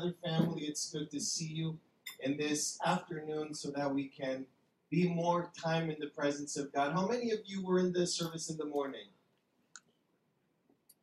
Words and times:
together, 0.00 0.16
family. 0.24 0.62
It's 0.62 0.90
good 0.90 1.10
to 1.10 1.20
see 1.20 1.46
you 1.46 1.78
in 2.20 2.36
this 2.36 2.78
afternoon 2.84 3.54
so 3.54 3.70
that 3.70 3.92
we 3.92 4.08
can 4.08 4.46
be 4.90 5.08
more 5.08 5.50
time 5.60 5.90
in 5.90 5.96
the 6.00 6.08
presence 6.08 6.56
of 6.56 6.72
God. 6.72 6.92
How 6.92 7.06
many 7.06 7.30
of 7.30 7.40
you 7.44 7.64
were 7.64 7.78
in 7.78 7.92
the 7.92 8.06
service 8.06 8.50
in 8.50 8.56
the 8.56 8.64
morning? 8.64 9.08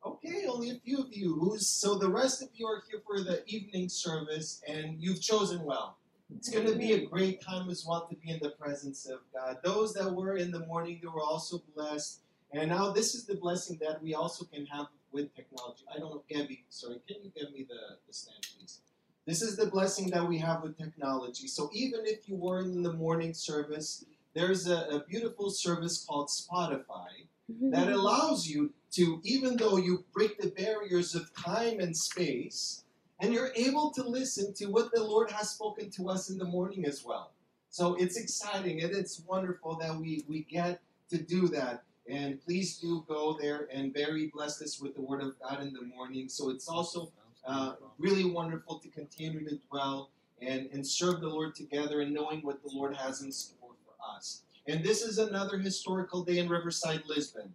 Okay, 0.05 0.45
only 0.47 0.71
a 0.71 0.75
few 0.75 0.99
of 0.99 1.07
you. 1.11 1.35
Who's 1.35 1.67
so 1.67 1.97
the 1.97 2.09
rest 2.09 2.41
of 2.41 2.49
you 2.53 2.67
are 2.67 2.83
here 2.89 3.01
for 3.05 3.21
the 3.21 3.43
evening 3.47 3.89
service 3.89 4.61
and 4.67 4.95
you've 4.99 5.21
chosen 5.21 5.63
well. 5.63 5.97
It's 6.35 6.49
going 6.49 6.67
to 6.67 6.75
be 6.75 6.93
a 6.93 7.05
great 7.05 7.41
time 7.41 7.69
as 7.69 7.85
well 7.87 8.05
to 8.07 8.15
be 8.15 8.31
in 8.31 8.39
the 8.41 8.49
presence 8.49 9.05
of 9.05 9.19
God. 9.33 9.57
Those 9.63 9.93
that 9.93 10.13
were 10.13 10.35
in 10.35 10.51
the 10.51 10.65
morning, 10.65 10.99
they 11.01 11.07
were 11.07 11.21
also 11.21 11.61
blessed. 11.73 12.19
And 12.51 12.69
now 12.69 12.91
this 12.91 13.15
is 13.15 13.25
the 13.25 13.35
blessing 13.35 13.77
that 13.81 14.01
we 14.01 14.13
also 14.13 14.45
can 14.45 14.65
have 14.65 14.87
with 15.11 15.33
technology. 15.35 15.83
I 15.93 15.99
don't 15.99 16.11
know, 16.11 16.23
Gabby, 16.29 16.65
sorry, 16.69 16.99
can 17.07 17.17
you 17.23 17.31
give 17.35 17.51
me 17.53 17.65
the, 17.67 17.97
the 18.05 18.13
stand, 18.13 18.45
please? 18.57 18.81
This 19.27 19.41
is 19.41 19.57
the 19.57 19.65
blessing 19.65 20.09
that 20.11 20.25
we 20.25 20.37
have 20.37 20.63
with 20.63 20.77
technology. 20.77 21.47
So 21.47 21.69
even 21.73 22.05
if 22.05 22.29
you 22.29 22.37
were 22.37 22.61
in 22.61 22.81
the 22.81 22.93
morning 22.93 23.33
service, 23.33 24.05
there's 24.33 24.69
a, 24.69 24.87
a 24.89 25.03
beautiful 25.05 25.49
service 25.49 26.05
called 26.07 26.29
Spotify 26.29 27.27
mm-hmm. 27.51 27.71
that 27.71 27.89
allows 27.91 28.47
you 28.47 28.71
to, 28.91 29.19
even 29.25 29.57
though 29.57 29.75
you 29.75 30.05
break 30.13 30.39
the 30.39 30.51
barriers 30.51 31.13
of 31.13 31.29
time 31.35 31.81
and 31.81 31.95
space, 31.95 32.85
and 33.19 33.33
you're 33.33 33.51
able 33.55 33.91
to 33.91 34.03
listen 34.03 34.53
to 34.53 34.67
what 34.67 34.93
the 34.93 35.03
Lord 35.03 35.29
has 35.31 35.49
spoken 35.49 35.89
to 35.91 36.09
us 36.09 36.29
in 36.29 36.37
the 36.37 36.45
morning 36.45 36.85
as 36.85 37.03
well. 37.03 37.33
So 37.69 37.95
it's 37.95 38.15
exciting 38.15 38.81
and 38.81 38.95
it's 38.95 39.23
wonderful 39.27 39.75
that 39.81 39.93
we, 39.93 40.23
we 40.29 40.43
get 40.43 40.79
to 41.09 41.17
do 41.17 41.49
that. 41.49 41.83
And 42.09 42.39
please 42.39 42.77
do 42.77 43.03
go 43.09 43.37
there 43.37 43.67
and 43.73 43.93
very 43.93 44.27
bless 44.33 44.61
us 44.61 44.79
with 44.79 44.95
the 44.95 45.01
Word 45.01 45.21
of 45.21 45.37
God 45.41 45.61
in 45.61 45.73
the 45.73 45.81
morning. 45.81 46.29
So 46.29 46.49
it's 46.49 46.69
also 46.69 47.11
uh, 47.47 47.73
really 47.97 48.25
wonderful 48.25 48.79
to 48.79 48.89
continue 48.89 49.47
to 49.47 49.57
dwell 49.69 50.11
and, 50.41 50.69
and 50.71 50.85
serve 50.85 51.21
the 51.21 51.27
Lord 51.27 51.55
together 51.55 52.01
and 52.01 52.13
knowing 52.13 52.41
what 52.41 52.61
the 52.61 52.69
Lord 52.71 52.95
has 52.95 53.21
in 53.21 53.31
store 53.31 53.71
for 53.85 54.15
us. 54.15 54.43
And 54.67 54.83
this 54.83 55.01
is 55.01 55.17
another 55.17 55.57
historical 55.57 56.23
day 56.23 56.39
in 56.39 56.49
Riverside, 56.49 57.03
Lisbon. 57.07 57.53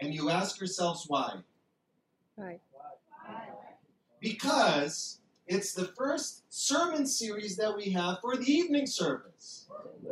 And 0.00 0.14
you 0.14 0.30
ask 0.30 0.58
yourselves 0.58 1.04
why? 1.06 1.36
Right. 2.36 2.60
Because 4.20 5.20
it's 5.46 5.72
the 5.72 5.86
first 5.96 6.44
sermon 6.48 7.06
series 7.06 7.56
that 7.56 7.76
we 7.76 7.90
have 7.90 8.20
for 8.20 8.36
the 8.36 8.50
evening 8.50 8.86
service. 8.86 9.66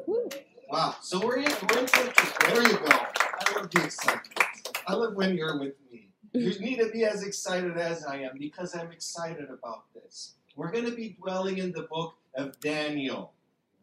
Woo. 0.06 0.28
Wow. 0.70 0.96
So 1.00 1.24
we're 1.24 1.38
in, 1.38 1.52
we're 1.70 1.80
in 1.80 1.86
There 1.86 2.62
you 2.62 2.78
go. 2.78 2.86
I 2.88 3.52
love 3.56 3.70
the 3.70 3.84
excitement. 3.84 4.38
I 4.86 4.94
love 4.94 5.14
when 5.14 5.36
you're 5.36 5.58
with 5.58 5.74
me. 5.90 6.05
You 6.36 6.58
need 6.60 6.78
to 6.78 6.90
be 6.90 7.04
as 7.04 7.22
excited 7.22 7.76
as 7.76 8.04
I 8.04 8.16
am 8.18 8.38
because 8.38 8.74
I'm 8.74 8.92
excited 8.92 9.48
about 9.50 9.84
this. 9.94 10.34
We're 10.54 10.70
going 10.70 10.84
to 10.84 10.94
be 10.94 11.16
dwelling 11.20 11.58
in 11.58 11.72
the 11.72 11.82
book 11.82 12.14
of 12.34 12.58
Daniel. 12.60 13.32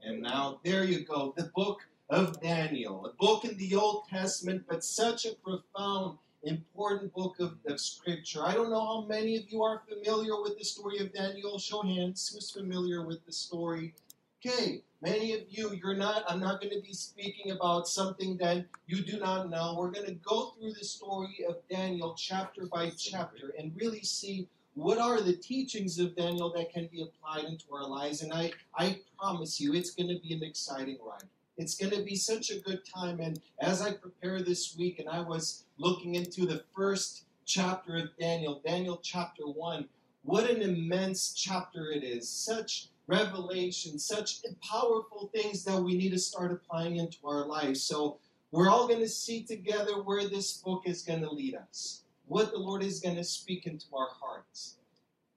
And 0.04 0.22
now, 0.22 0.60
there 0.64 0.84
you 0.84 1.06
go. 1.06 1.34
The 1.36 1.52
book 1.56 1.82
of 2.10 2.42
Daniel. 2.42 3.06
A 3.06 3.14
book 3.14 3.46
in 3.46 3.58
the 3.58 3.76
Old 3.76 4.08
Testament, 4.10 4.66
but 4.68 4.84
such 4.84 5.26
a 5.26 5.36
profound, 5.36 6.18
important 6.44 7.14
book 7.14 7.40
of, 7.40 7.56
of 7.66 7.80
Scripture. 7.80 8.44
I 8.44 8.54
don't 8.54 8.70
know 8.70 8.86
how 8.86 9.06
many 9.08 9.38
of 9.38 9.50
you 9.50 9.64
are 9.64 9.82
familiar 9.88 10.42
with 10.42 10.58
the 10.58 10.66
story 10.66 11.00
of 11.00 11.14
Daniel. 11.14 11.58
Show 11.58 11.82
hands. 11.82 12.32
Who's 12.34 12.52
familiar 12.52 13.06
with 13.06 13.26
the 13.26 13.32
story? 13.32 13.96
Okay, 14.46 14.82
many 15.02 15.34
of 15.34 15.42
you, 15.48 15.72
you're 15.72 15.96
not, 15.96 16.26
I'm 16.28 16.42
not 16.42 16.60
going 16.60 16.74
to 16.74 16.82
be 16.82 16.94
speaking 16.94 17.52
about 17.52 17.88
something 17.88 18.36
that 18.38 18.66
you 18.88 19.02
do 19.02 19.18
not 19.18 19.50
know. 19.50 19.76
We're 19.78 19.92
going 19.92 20.08
to 20.08 20.16
go 20.16 20.50
through 20.50 20.74
the 20.74 20.84
story 20.84 21.46
of 21.48 21.58
Daniel 21.70 22.14
chapter 22.18 22.66
by 22.66 22.90
chapter 22.90 23.54
and 23.58 23.72
really 23.80 24.02
see 24.02 24.50
what 24.74 24.98
are 24.98 25.22
the 25.22 25.38
teachings 25.38 25.98
of 25.98 26.18
Daniel 26.18 26.52
that 26.58 26.74
can 26.74 26.90
be 26.92 27.04
applied 27.04 27.46
into 27.46 27.74
our 27.74 27.88
lives. 27.88 28.22
And 28.22 28.34
I, 28.34 28.52
I 28.76 29.00
promise 29.18 29.62
you, 29.62 29.74
it's 29.74 29.92
going 29.92 30.10
to 30.10 30.20
be 30.20 30.34
an 30.34 30.44
exciting 30.44 30.98
ride. 31.06 31.30
It's 31.58 31.76
going 31.76 31.94
to 31.94 32.04
be 32.04 32.18
such 32.18 32.50
a 32.50 32.60
good 32.60 32.82
time. 32.86 33.22
And 33.22 33.40
as 33.62 33.82
I 33.82 33.94
prepare 33.94 34.42
this 34.42 34.76
week 34.78 35.00
and 35.00 35.08
I 35.08 35.22
was 35.22 35.64
looking 35.78 36.16
into 36.16 36.46
the 36.46 36.66
first 36.76 37.24
chapter 37.46 37.96
of 37.96 38.10
Daniel, 38.20 38.62
Daniel 38.66 39.00
chapter 39.02 39.44
1, 39.44 39.88
what 40.24 40.50
an 40.50 40.62
immense 40.62 41.34
chapter 41.34 41.92
it 41.92 42.04
is. 42.04 42.28
Such 42.28 42.88
revelation, 43.08 44.00
such 44.00 44.42
powerful 44.62 45.30
things 45.34 45.64
that 45.66 45.82
we 45.82 45.98
need 45.98 46.12
to 46.12 46.20
start 46.20 46.52
applying 46.52 46.98
into 46.98 47.18
our 47.26 47.46
lives. 47.46 47.84
So 47.84 48.20
we're 48.52 48.70
all 48.70 48.88
going 48.88 49.00
to 49.00 49.08
see 49.08 49.44
together 49.44 50.02
where 50.04 50.28
this 50.28 50.58
book 50.58 50.84
is 50.86 51.02
going 51.02 51.22
to 51.22 51.30
lead 51.30 51.56
us, 51.56 52.04
what 52.28 52.52
the 52.52 52.58
Lord 52.58 52.84
is 52.84 53.00
going 53.00 53.16
to 53.16 53.24
speak 53.24 53.66
into 53.66 53.86
our 53.94 54.10
hearts. 54.22 54.78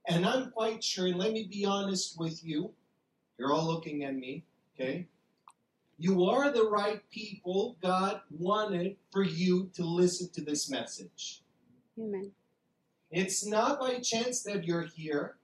And 0.09 0.25
I'm 0.25 0.51
quite 0.51 0.85
sure, 0.85 1.07
and 1.07 1.17
let 1.17 1.33
me 1.33 1.49
be 1.51 1.65
honest 1.65 2.19
with 2.19 2.45
you, 2.45 2.71
you're 3.39 3.53
all 3.53 3.67
looking 3.67 4.05
at 4.05 4.15
me, 4.15 4.45
okay? 4.75 5.09
You 5.99 6.25
are 6.27 6.53
the 6.53 6.69
right 6.69 7.01
people 7.11 7.77
God 7.83 8.21
wanted 8.31 8.97
for 9.11 9.25
you 9.25 9.71
to 9.75 9.85
listen 9.85 10.29
to 10.35 10.43
this 10.43 10.71
message. 10.71 11.43
Amen. 11.99 12.31
It's 13.11 13.47
not 13.47 13.81
by 13.81 13.99
chance 14.01 14.43
that 14.43 14.65
you're 14.65 14.87
here. 14.95 15.37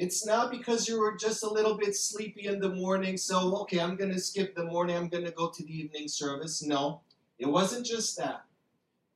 It's 0.00 0.24
not 0.24 0.50
because 0.50 0.88
you 0.88 0.98
were 0.98 1.14
just 1.14 1.42
a 1.42 1.52
little 1.52 1.74
bit 1.74 1.94
sleepy 1.94 2.46
in 2.46 2.58
the 2.58 2.70
morning, 2.70 3.18
so, 3.18 3.54
okay, 3.58 3.80
I'm 3.80 3.96
going 3.96 4.10
to 4.10 4.18
skip 4.18 4.54
the 4.54 4.64
morning, 4.64 4.96
I'm 4.96 5.10
going 5.10 5.26
to 5.26 5.30
go 5.30 5.50
to 5.50 5.62
the 5.62 5.78
evening 5.78 6.08
service. 6.08 6.62
No, 6.62 7.02
it 7.38 7.44
wasn't 7.46 7.84
just 7.84 8.16
that. 8.16 8.44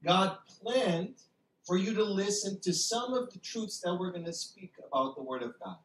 God 0.04 0.36
planned 0.60 1.14
for 1.66 1.78
you 1.78 1.94
to 1.94 2.04
listen 2.04 2.60
to 2.60 2.74
some 2.74 3.14
of 3.14 3.32
the 3.32 3.38
truths 3.38 3.80
that 3.80 3.94
we're 3.94 4.12
going 4.12 4.26
to 4.26 4.32
speak 4.34 4.74
about 4.86 5.16
the 5.16 5.22
Word 5.22 5.42
of 5.42 5.54
God. 5.58 5.78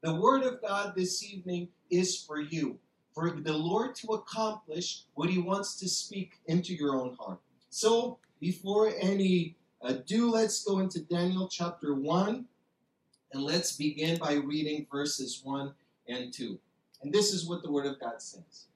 The 0.00 0.16
Word 0.16 0.42
of 0.42 0.60
God 0.60 0.94
this 0.96 1.22
evening 1.22 1.68
is 1.88 2.20
for 2.20 2.40
you, 2.40 2.80
for 3.14 3.30
the 3.30 3.56
Lord 3.56 3.94
to 3.94 4.08
accomplish 4.08 5.04
what 5.14 5.30
He 5.30 5.38
wants 5.38 5.78
to 5.78 5.88
speak 5.88 6.40
into 6.46 6.74
your 6.74 6.96
own 6.96 7.14
heart. 7.14 7.38
So, 7.70 8.18
before 8.40 8.92
any 9.00 9.54
ado, 9.82 10.32
let's 10.32 10.64
go 10.64 10.80
into 10.80 10.98
Daniel 10.98 11.46
chapter 11.46 11.94
1. 11.94 12.44
And 13.32 13.42
let's 13.42 13.76
begin 13.76 14.18
by 14.18 14.34
reading 14.34 14.86
verses 14.90 15.40
1 15.42 15.72
and 16.08 16.32
2. 16.32 16.58
And 17.02 17.12
this 17.12 17.32
is 17.32 17.48
what 17.48 17.62
the 17.62 17.70
Word 17.70 17.86
of 17.86 17.98
God 17.98 18.20
says. 18.20 18.66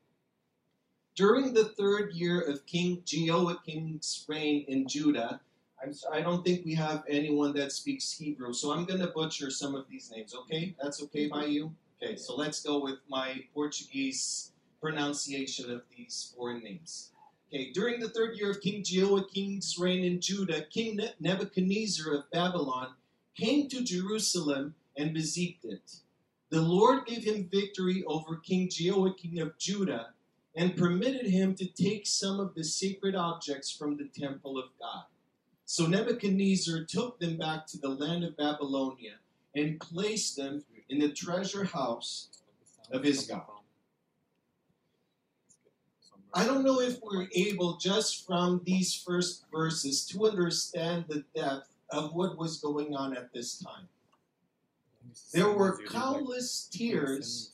During 1.15 1.55
the 1.55 1.67
third 1.67 2.13
year 2.13 2.41
of 2.41 2.67
King 2.67 3.03
Jehoiakim's 3.05 4.25
reign 4.29 4.65
in 4.69 4.89
Judah, 4.89 5.41
I'm 5.83 5.93
I 6.13 6.21
don't 6.21 6.45
think 6.45 6.65
we 6.65 6.75
have 6.75 7.05
anyone 7.09 7.53
that 7.55 7.73
speaks 7.73 8.13
Hebrew, 8.13 8.53
so 8.53 8.73
I'm 8.73 8.85
going 8.85 9.01
to 9.01 9.09
butcher 9.09 9.51
some 9.51 9.75
of 9.75 9.87
these 9.89 10.11
names, 10.11 10.35
okay? 10.35 10.75
That's 10.81 11.03
okay 11.05 11.29
by 11.29 11.45
you? 11.45 11.75
Okay, 12.03 12.17
so 12.17 12.35
let's 12.37 12.63
go 12.63 12.81
with 12.83 12.99
my 13.09 13.45
Portuguese 13.55 14.53
pronunciation 14.81 15.71
of 15.71 15.83
these 15.97 16.33
foreign 16.37 16.63
names. 16.63 17.13
Okay, 17.49 17.73
during 17.73 18.01
the 18.01 18.09
third 18.09 18.37
year 18.37 18.51
of 18.51 18.61
King 18.61 18.83
Jehoiakim's 18.83 19.79
reign 19.79 20.05
in 20.05 20.21
Judah, 20.21 20.63
King 20.63 21.01
Nebuchadnezzar 21.21 22.13
of 22.13 22.31
Babylon 22.31 22.89
came 23.37 23.69
to 23.69 23.85
Jerusalem 23.85 24.75
and 24.97 25.13
besieged 25.13 25.65
it. 25.65 25.97
The 26.51 26.61
Lord 26.61 27.07
gave 27.07 27.25
him 27.25 27.49
victory 27.51 28.05
over 28.07 28.37
King 28.37 28.69
Jehoiakim 28.71 29.39
of 29.39 29.59
Judah 29.59 30.11
and 30.55 30.77
permitted 30.77 31.27
him 31.27 31.55
to 31.57 31.67
take 31.67 32.07
some 32.07 32.41
of 32.41 32.55
the 32.55 32.65
sacred 32.65 33.15
objects 33.15 33.71
from 33.71 33.97
the 33.97 34.09
temple 34.09 34.59
of 34.59 34.67
God. 34.81 35.05
So 35.67 35.87
Nebuchadnezzar 35.87 36.85
took 36.85 37.19
them 37.19 37.37
back 37.37 37.67
to 37.69 37.79
the 37.79 37.89
land 37.89 38.25
of 38.25 38.37
Babylonia 38.37 39.15
and 39.55 39.81
placed 39.81 40.37
them 40.37 40.65
in 40.89 41.01
the 41.01 41.13
treasure 41.13 41.65
house 41.65 42.29
of 42.93 43.03
his 43.03 43.27
God. 43.27 43.43
I 46.33 46.45
don't 46.47 46.65
know 46.65 46.81
if 46.81 47.01
we're 47.03 47.29
able, 47.35 47.79
just 47.79 48.27
from 48.27 48.61
these 48.65 48.95
first 48.95 49.45
verses, 49.51 50.07
to 50.09 50.27
understand 50.27 51.07
the 51.09 51.25
depth 51.35 51.76
of 51.91 52.15
what 52.15 52.37
was 52.37 52.59
going 52.61 52.95
on 52.95 53.17
at 53.17 53.33
this 53.33 53.59
time. 53.59 53.89
There 55.33 55.51
were 55.51 55.81
countless 55.89 56.69
tears 56.71 57.53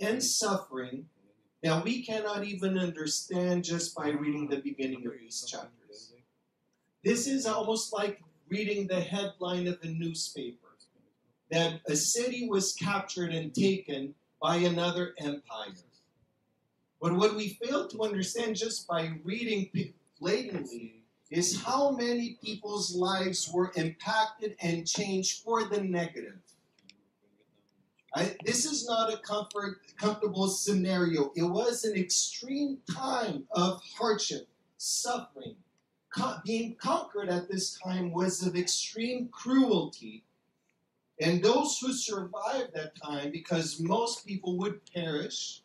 and 0.00 0.22
suffering 0.22 1.06
that 1.62 1.84
we 1.84 2.02
cannot 2.02 2.44
even 2.44 2.78
understand 2.78 3.64
just 3.64 3.94
by 3.94 4.10
reading 4.10 4.48
the 4.48 4.60
beginning 4.60 5.06
of 5.06 5.12
these 5.20 5.44
chapters. 5.44 6.12
This 7.04 7.26
is 7.26 7.46
almost 7.46 7.92
like 7.92 8.20
reading 8.48 8.86
the 8.86 9.00
headline 9.00 9.66
of 9.66 9.78
a 9.82 9.88
newspaper 9.88 10.58
that 11.50 11.80
a 11.86 11.94
city 11.94 12.48
was 12.48 12.72
captured 12.72 13.32
and 13.32 13.54
taken 13.54 14.14
by 14.40 14.56
another 14.56 15.14
empire. 15.18 15.74
But 17.00 17.12
what 17.12 17.36
we 17.36 17.58
fail 17.62 17.88
to 17.88 18.02
understand 18.02 18.56
just 18.56 18.86
by 18.86 19.12
reading 19.22 19.70
blatantly 20.18 21.01
is 21.32 21.62
how 21.62 21.90
many 21.92 22.36
people's 22.44 22.94
lives 22.94 23.50
were 23.52 23.72
impacted 23.76 24.54
and 24.60 24.86
changed 24.86 25.42
for 25.42 25.64
the 25.64 25.80
negative. 25.80 26.38
I, 28.14 28.36
this 28.44 28.66
is 28.66 28.86
not 28.86 29.12
a 29.12 29.16
comfort, 29.16 29.78
comfortable 29.96 30.48
scenario. 30.48 31.32
It 31.34 31.44
was 31.44 31.84
an 31.84 31.96
extreme 31.96 32.78
time 32.94 33.44
of 33.52 33.80
hardship, 33.96 34.46
suffering. 34.76 35.56
being 36.44 36.76
conquered 36.76 37.30
at 37.30 37.48
this 37.50 37.78
time 37.78 38.12
was 38.12 38.46
of 38.46 38.54
extreme 38.54 39.28
cruelty. 39.32 40.24
And 41.18 41.42
those 41.42 41.78
who 41.78 41.94
survived 41.94 42.74
that 42.74 42.92
time, 43.02 43.30
because 43.30 43.80
most 43.80 44.26
people 44.26 44.58
would 44.58 44.80
perish, 44.92 45.62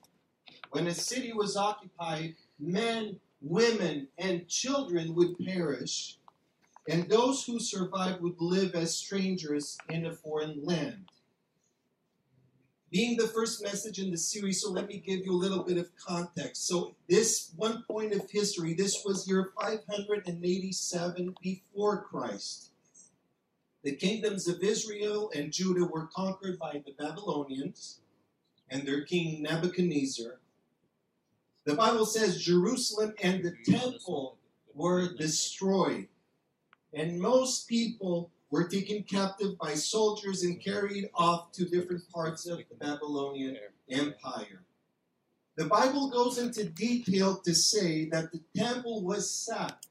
when 0.71 0.87
a 0.87 0.93
city 0.93 1.33
was 1.33 1.57
occupied, 1.57 2.35
men, 2.57 3.19
women, 3.41 4.07
and 4.17 4.47
children 4.47 5.15
would 5.15 5.37
perish, 5.39 6.17
and 6.89 7.09
those 7.09 7.43
who 7.43 7.59
survived 7.59 8.21
would 8.21 8.39
live 8.39 8.75
as 8.75 8.97
strangers 8.97 9.77
in 9.89 10.05
a 10.05 10.13
foreign 10.13 10.63
land. 10.63 11.09
Being 12.89 13.17
the 13.17 13.27
first 13.27 13.61
message 13.61 13.99
in 13.99 14.11
the 14.11 14.17
series, 14.17 14.61
so 14.61 14.71
let 14.71 14.87
me 14.87 15.03
give 15.05 15.25
you 15.25 15.33
a 15.33 15.43
little 15.43 15.63
bit 15.63 15.77
of 15.77 15.89
context. 15.97 16.67
So, 16.67 16.95
this 17.09 17.51
one 17.57 17.83
point 17.83 18.13
of 18.13 18.31
history, 18.31 18.73
this 18.73 19.03
was 19.03 19.27
year 19.27 19.51
587 19.59 21.35
before 21.41 22.03
Christ. 22.03 22.69
The 23.83 23.91
kingdoms 23.95 24.47
of 24.47 24.63
Israel 24.63 25.31
and 25.35 25.51
Judah 25.51 25.85
were 25.85 26.07
conquered 26.07 26.57
by 26.57 26.81
the 26.85 26.93
Babylonians 26.97 27.99
and 28.69 28.87
their 28.87 29.03
king 29.03 29.43
Nebuchadnezzar. 29.43 30.39
The 31.67 31.75
Bible 31.75 32.05
says 32.05 32.41
Jerusalem 32.41 33.13
and 33.21 33.43
the 33.43 33.53
temple 33.69 34.37
were 34.73 35.13
destroyed, 35.15 36.07
and 36.93 37.19
most 37.19 37.67
people 37.67 38.31
were 38.49 38.69
taken 38.69 39.03
captive 39.03 39.57
by 39.57 39.73
soldiers 39.73 40.43
and 40.43 40.63
carried 40.63 41.09
off 41.13 41.51
to 41.51 41.65
different 41.65 42.09
parts 42.09 42.47
of 42.47 42.59
the 42.59 42.75
Babylonian 42.79 43.57
Empire. 43.89 44.63
The 45.57 45.65
Bible 45.65 46.09
goes 46.09 46.37
into 46.37 46.69
detail 46.69 47.35
to 47.39 47.53
say 47.53 48.05
that 48.11 48.31
the 48.31 48.39
temple 48.55 49.03
was 49.03 49.29
sacked. 49.29 49.87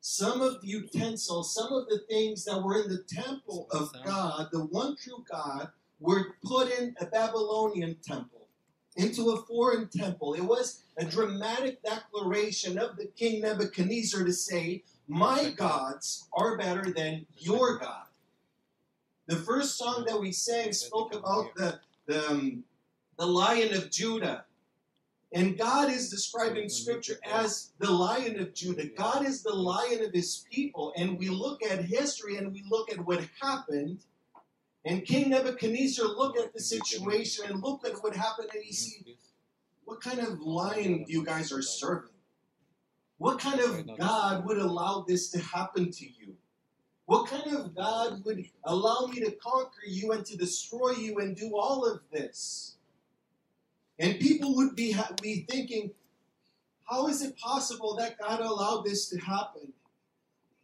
Some 0.00 0.40
of 0.40 0.62
the 0.62 0.66
utensils, 0.66 1.54
some 1.54 1.72
of 1.72 1.86
the 1.86 2.00
things 2.10 2.44
that 2.46 2.60
were 2.60 2.82
in 2.82 2.88
the 2.88 3.04
temple 3.08 3.68
of 3.70 3.92
God, 4.04 4.48
the 4.50 4.64
one 4.64 4.96
true 4.96 5.24
God, 5.30 5.68
were 6.00 6.34
put 6.44 6.76
in 6.76 6.96
a 7.00 7.06
Babylonian 7.06 7.98
temple, 8.02 8.43
into 8.96 9.30
a 9.30 9.42
foreign 9.42 9.88
temple. 9.88 10.34
It 10.34 10.44
was 10.44 10.82
a 10.96 11.04
dramatic 11.04 11.82
declaration 11.82 12.78
of 12.78 12.96
the 12.96 13.06
king 13.06 13.40
Nebuchadnezzar 13.42 14.24
to 14.24 14.32
say, 14.32 14.82
My 15.08 15.50
gods 15.50 16.28
are 16.32 16.56
better 16.56 16.92
than 16.92 17.26
your 17.36 17.78
God. 17.78 18.06
The 19.26 19.36
first 19.36 19.78
song 19.78 20.04
that 20.06 20.20
we 20.20 20.32
sang 20.32 20.72
spoke 20.72 21.14
about 21.14 21.54
the, 21.56 21.80
the, 22.06 22.28
um, 22.28 22.64
the 23.18 23.26
lion 23.26 23.74
of 23.74 23.90
Judah. 23.90 24.44
And 25.32 25.58
God 25.58 25.90
is 25.90 26.10
describing 26.10 26.68
scripture 26.68 27.18
as 27.24 27.72
the 27.80 27.90
lion 27.90 28.38
of 28.38 28.54
Judah. 28.54 28.86
God 28.86 29.26
is 29.26 29.42
the 29.42 29.54
lion 29.54 30.04
of 30.04 30.12
his 30.12 30.44
people. 30.50 30.92
And 30.96 31.18
we 31.18 31.28
look 31.28 31.64
at 31.64 31.84
history 31.84 32.36
and 32.36 32.52
we 32.52 32.64
look 32.70 32.92
at 32.92 33.04
what 33.04 33.26
happened. 33.40 33.98
And 34.84 35.04
King 35.04 35.30
Nebuchadnezzar 35.30 36.06
looked 36.06 36.38
at 36.38 36.52
the 36.52 36.60
situation 36.60 37.46
and 37.46 37.62
looked 37.62 37.86
at 37.86 38.02
what 38.02 38.14
happened 38.14 38.50
and 38.52 38.62
he 38.62 38.72
said, 38.72 39.14
What 39.84 40.02
kind 40.02 40.20
of 40.20 40.40
lion 40.40 41.04
do 41.04 41.12
you 41.12 41.24
guys 41.24 41.52
are 41.52 41.62
serving? 41.62 42.10
What 43.16 43.38
kind 43.38 43.60
of 43.60 43.96
God 43.96 44.44
would 44.44 44.58
allow 44.58 45.04
this 45.06 45.30
to 45.30 45.40
happen 45.40 45.90
to 45.90 46.04
you? 46.04 46.36
What 47.06 47.28
kind 47.28 47.54
of 47.54 47.74
God 47.74 48.24
would 48.24 48.44
allow 48.64 49.06
me 49.06 49.20
to 49.20 49.30
conquer 49.32 49.86
you 49.86 50.12
and 50.12 50.24
to 50.26 50.36
destroy 50.36 50.92
you 50.92 51.18
and 51.18 51.36
do 51.36 51.56
all 51.56 51.86
of 51.86 52.00
this? 52.12 52.76
And 53.98 54.18
people 54.18 54.56
would 54.56 54.74
be, 54.74 54.96
be 55.22 55.46
thinking, 55.48 55.92
how 56.84 57.08
is 57.08 57.22
it 57.22 57.36
possible 57.38 57.96
that 57.96 58.18
God 58.18 58.40
allowed 58.40 58.84
this 58.84 59.08
to 59.10 59.18
happen? 59.18 59.72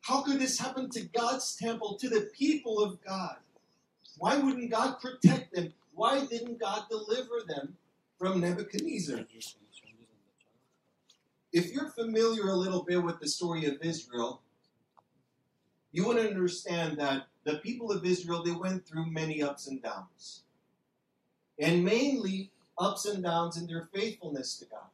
How 0.02 0.22
could 0.22 0.40
this 0.40 0.58
happen 0.58 0.90
to 0.90 1.02
God's 1.02 1.56
temple, 1.56 1.96
to 1.98 2.08
the 2.08 2.30
people 2.36 2.82
of 2.82 3.02
God? 3.02 3.36
Why 4.20 4.36
wouldn't 4.36 4.70
God 4.70 5.00
protect 5.00 5.54
them? 5.54 5.72
Why 5.94 6.26
didn't 6.26 6.60
God 6.60 6.84
deliver 6.90 7.40
them 7.48 7.78
from 8.18 8.40
Nebuchadnezzar? 8.42 9.24
If 11.54 11.72
you're 11.72 11.88
familiar 11.88 12.48
a 12.48 12.54
little 12.54 12.82
bit 12.82 13.02
with 13.02 13.18
the 13.18 13.26
story 13.26 13.64
of 13.64 13.78
Israel, 13.80 14.42
you 15.90 16.06
would 16.06 16.18
understand 16.18 16.98
that 16.98 17.28
the 17.44 17.56
people 17.56 17.90
of 17.90 18.04
Israel 18.04 18.42
they 18.42 18.50
went 18.50 18.86
through 18.86 19.06
many 19.06 19.42
ups 19.42 19.66
and 19.66 19.82
downs. 19.82 20.42
And 21.58 21.82
mainly 21.82 22.50
ups 22.78 23.06
and 23.06 23.22
downs 23.22 23.56
in 23.56 23.66
their 23.66 23.88
faithfulness 23.94 24.58
to 24.58 24.66
God. 24.66 24.90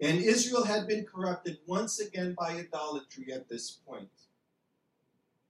And 0.00 0.20
Israel 0.20 0.64
had 0.64 0.86
been 0.86 1.04
corrupted 1.04 1.58
once 1.66 2.00
again 2.00 2.34
by 2.38 2.52
idolatry 2.52 3.30
at 3.30 3.50
this 3.50 3.72
point. 3.86 4.08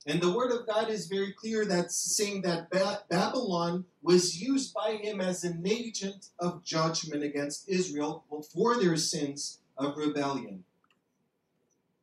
And 0.06 0.20
the 0.20 0.32
word 0.32 0.52
of 0.52 0.66
God 0.66 0.88
is 0.88 1.06
very 1.06 1.32
clear 1.32 1.64
that 1.66 1.92
saying 1.92 2.42
that 2.42 2.70
ba- 2.70 3.02
Babylon 3.10 3.84
was 4.02 4.40
used 4.40 4.72
by 4.72 4.92
him 4.92 5.20
as 5.20 5.44
an 5.44 5.62
agent 5.66 6.28
of 6.38 6.64
judgment 6.64 7.22
against 7.22 7.68
Israel 7.68 8.24
for 8.54 8.76
their 8.76 8.96
sins 8.96 9.58
of 9.76 9.96
rebellion. 9.96 10.64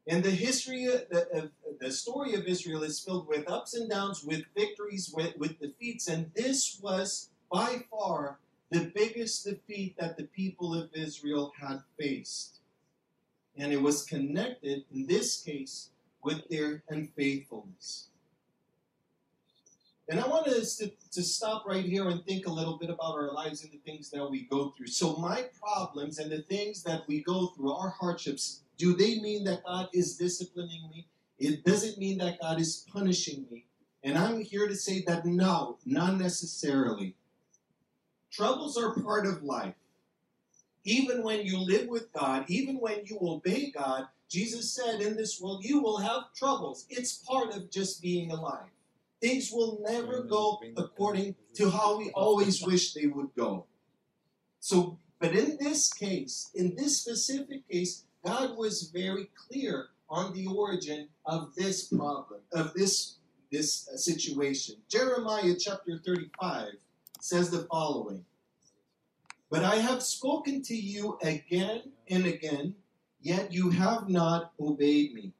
And 0.07 0.23
the 0.23 0.31
history, 0.31 0.87
uh, 0.87 0.99
the, 1.09 1.27
uh, 1.35 1.47
the 1.79 1.91
story 1.91 2.35
of 2.35 2.45
Israel 2.45 2.83
is 2.83 2.99
filled 2.99 3.27
with 3.27 3.49
ups 3.49 3.73
and 3.73 3.89
downs, 3.89 4.23
with 4.23 4.43
victories, 4.55 5.11
with, 5.11 5.35
with 5.37 5.59
defeats, 5.59 6.07
and 6.07 6.31
this 6.35 6.79
was 6.81 7.29
by 7.51 7.85
far 7.89 8.37
the 8.69 8.91
biggest 8.93 9.45
defeat 9.45 9.95
that 9.97 10.17
the 10.17 10.25
people 10.25 10.75
of 10.75 10.89
Israel 10.93 11.53
had 11.59 11.81
faced. 11.97 12.59
And 13.57 13.71
it 13.71 13.81
was 13.81 14.03
connected, 14.03 14.83
in 14.93 15.07
this 15.07 15.41
case, 15.41 15.89
with 16.25 16.47
their 16.49 16.83
unfaithfulness. 16.89 18.09
And 20.07 20.19
I 20.19 20.27
want 20.27 20.47
us 20.47 20.75
to, 20.77 20.91
to 21.13 21.23
stop 21.23 21.65
right 21.65 21.83
here 21.83 22.09
and 22.09 22.23
think 22.25 22.45
a 22.45 22.51
little 22.51 22.77
bit 22.77 22.89
about 22.89 23.15
our 23.15 23.33
lives 23.33 23.63
and 23.63 23.71
the 23.71 23.79
things 23.89 24.09
that 24.11 24.29
we 24.29 24.43
go 24.43 24.73
through. 24.77 24.87
So, 24.87 25.15
my 25.15 25.45
problems 25.59 26.19
and 26.19 26.31
the 26.31 26.43
things 26.43 26.83
that 26.83 27.07
we 27.07 27.23
go 27.23 27.47
through, 27.47 27.73
our 27.73 27.89
hardships, 27.89 28.61
do 28.77 28.95
they 28.95 29.19
mean 29.19 29.43
that 29.45 29.63
God 29.65 29.89
is 29.93 30.17
disciplining 30.17 30.89
me? 30.91 31.07
It 31.39 31.63
doesn't 31.63 31.97
mean 31.97 32.19
that 32.19 32.39
God 32.39 32.59
is 32.59 32.85
punishing 32.91 33.45
me. 33.51 33.65
And 34.03 34.17
I'm 34.17 34.41
here 34.41 34.67
to 34.67 34.75
say 34.75 35.01
that 35.07 35.25
no, 35.25 35.79
not 35.85 36.17
necessarily. 36.17 37.15
Troubles 38.31 38.77
are 38.77 38.93
part 38.93 39.25
of 39.25 39.43
life. 39.43 39.73
Even 40.83 41.23
when 41.23 41.43
you 41.43 41.57
live 41.57 41.87
with 41.87 42.13
God, 42.13 42.45
even 42.47 42.75
when 42.75 43.01
you 43.05 43.17
obey 43.21 43.71
God, 43.71 44.07
Jesus 44.29 44.73
said, 44.73 45.01
In 45.01 45.15
this 45.15 45.39
world 45.39 45.63
you 45.63 45.81
will 45.81 45.97
have 45.97 46.33
troubles. 46.35 46.85
It's 46.89 47.17
part 47.17 47.55
of 47.55 47.71
just 47.71 48.01
being 48.01 48.31
alive. 48.31 48.69
Things 49.21 49.51
will 49.51 49.79
never 49.81 50.23
go 50.23 50.61
according 50.77 51.35
to 51.55 51.69
how 51.69 51.97
we 51.97 52.11
always 52.11 52.61
wish 52.61 52.93
they 52.93 53.07
would 53.07 53.33
go. 53.35 53.65
So, 54.59 54.99
but 55.19 55.35
in 55.35 55.57
this 55.59 55.91
case, 55.93 56.51
in 56.53 56.75
this 56.75 57.01
specific 57.01 57.67
case, 57.69 58.05
God 58.25 58.57
was 58.57 58.91
very 58.93 59.29
clear 59.47 59.89
on 60.09 60.33
the 60.33 60.47
origin 60.47 61.07
of 61.25 61.53
this 61.55 61.87
problem, 61.87 62.41
of 62.51 62.73
this, 62.73 63.17
this 63.51 63.87
uh, 63.87 63.97
situation. 63.97 64.75
Jeremiah 64.89 65.55
chapter 65.59 65.99
35 66.03 66.69
says 67.21 67.49
the 67.49 67.67
following 67.71 68.25
But 69.49 69.63
I 69.63 69.75
have 69.75 70.03
spoken 70.03 70.61
to 70.63 70.75
you 70.75 71.17
again 71.21 71.83
and 72.09 72.25
again, 72.25 72.75
yet 73.25 73.51
you 73.51 73.71
have 73.71 74.07
not 74.07 74.51
obeyed 74.59 75.15
me. 75.15 75.33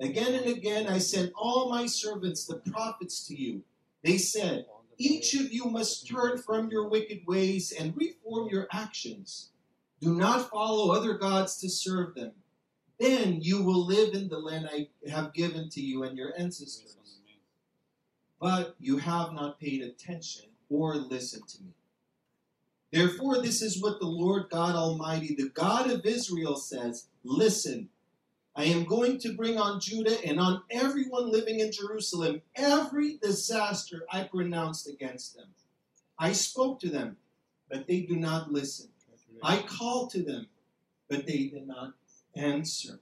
Again 0.00 0.34
and 0.34 0.46
again 0.46 0.86
I 0.86 0.98
sent 0.98 1.32
all 1.34 1.68
my 1.68 1.86
servants, 1.86 2.44
the 2.44 2.56
prophets, 2.70 3.26
to 3.26 3.34
you. 3.34 3.62
They 4.04 4.16
said, 4.16 4.66
Each 4.96 5.34
of 5.34 5.52
you 5.52 5.64
must 5.64 6.06
turn 6.06 6.38
from 6.38 6.70
your 6.70 6.88
wicked 6.88 7.26
ways 7.26 7.72
and 7.72 7.96
reform 7.96 8.48
your 8.48 8.68
actions. 8.72 9.50
Do 10.00 10.14
not 10.14 10.50
follow 10.50 10.94
other 10.94 11.14
gods 11.14 11.58
to 11.58 11.68
serve 11.68 12.14
them. 12.14 12.32
Then 13.00 13.40
you 13.42 13.62
will 13.62 13.84
live 13.84 14.14
in 14.14 14.28
the 14.28 14.38
land 14.38 14.68
I 14.72 14.88
have 15.10 15.34
given 15.34 15.68
to 15.70 15.80
you 15.80 16.04
and 16.04 16.16
your 16.16 16.32
ancestors. 16.38 16.96
But 18.40 18.76
you 18.78 18.98
have 18.98 19.32
not 19.32 19.58
paid 19.58 19.82
attention 19.82 20.46
or 20.70 20.94
listened 20.94 21.48
to 21.48 21.62
me. 21.62 21.70
Therefore, 22.92 23.40
this 23.40 23.62
is 23.62 23.82
what 23.82 23.98
the 23.98 24.06
Lord 24.06 24.50
God 24.50 24.76
Almighty, 24.76 25.34
the 25.34 25.48
God 25.48 25.90
of 25.90 26.04
Israel, 26.04 26.56
says 26.56 27.06
Listen, 27.24 27.88
I 28.54 28.64
am 28.64 28.84
going 28.84 29.18
to 29.18 29.34
bring 29.34 29.58
on 29.58 29.80
Judah 29.80 30.18
and 30.24 30.38
on 30.38 30.62
everyone 30.70 31.30
living 31.30 31.60
in 31.60 31.72
Jerusalem 31.72 32.42
every 32.54 33.16
disaster 33.16 34.04
I 34.12 34.24
pronounced 34.24 34.88
against 34.88 35.36
them. 35.36 35.48
I 36.18 36.32
spoke 36.32 36.80
to 36.80 36.90
them, 36.90 37.16
but 37.70 37.86
they 37.86 38.00
do 38.00 38.16
not 38.16 38.52
listen. 38.52 38.88
I 39.42 39.58
called 39.58 40.10
to 40.10 40.22
them, 40.22 40.48
but 41.08 41.26
they 41.26 41.46
did 41.46 41.66
not 41.66 41.94
answer. 42.36 43.00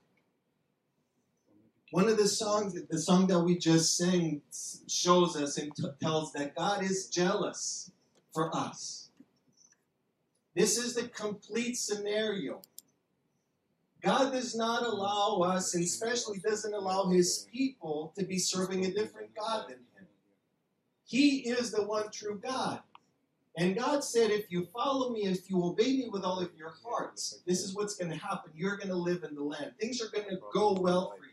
One 1.91 2.09
of 2.09 2.17
the 2.17 2.29
songs, 2.29 2.81
the 2.89 2.99
song 2.99 3.27
that 3.27 3.41
we 3.41 3.59
just 3.59 3.97
sang, 3.97 4.43
shows 4.87 5.37
us 5.37 5.59
and 5.59 5.75
t- 5.75 5.85
tells 6.01 6.33
that 6.35 6.55
God 6.55 6.85
is 6.85 7.09
jealous 7.09 7.91
for 8.33 8.55
us. 8.55 9.09
This 10.55 10.79
is 10.79 10.95
the 10.95 11.09
complete 11.09 11.77
scenario. 11.77 12.63
God 14.03 14.33
does 14.33 14.57
not 14.57 14.83
allow 14.83 15.41
us, 15.41 15.75
and 15.75 15.85
especially 15.85 16.39
doesn't 16.39 16.75
allow 16.75 17.09
his 17.09 17.47
people, 17.53 18.13
to 18.17 18.25
be 18.25 18.39
serving 18.39 18.87
a 18.87 18.93
different 18.93 19.35
God 19.35 19.69
than 19.69 19.79
him. 19.79 20.07
He 21.05 21.41
is 21.41 21.71
the 21.71 21.85
one 21.85 22.11
true 22.11 22.41
God. 22.43 22.81
And 23.57 23.77
God 23.77 24.05
said, 24.05 24.31
if 24.31 24.51
you 24.51 24.67
follow 24.73 25.11
me, 25.11 25.23
if 25.23 25.51
you 25.51 25.63
obey 25.65 25.97
me 25.97 26.09
with 26.11 26.25
all 26.25 26.39
of 26.39 26.51
your 26.57 26.73
hearts, 26.85 27.41
this 27.47 27.63
is 27.63 27.75
what's 27.75 27.97
going 27.97 28.11
to 28.11 28.17
happen. 28.17 28.53
You're 28.55 28.77
going 28.77 28.89
to 28.89 28.95
live 28.95 29.25
in 29.25 29.35
the 29.35 29.43
land. 29.43 29.73
Things 29.81 30.01
are 30.01 30.09
going 30.09 30.29
to 30.31 30.39
go 30.53 30.73
well 30.73 31.15
for 31.17 31.25
you. 31.25 31.33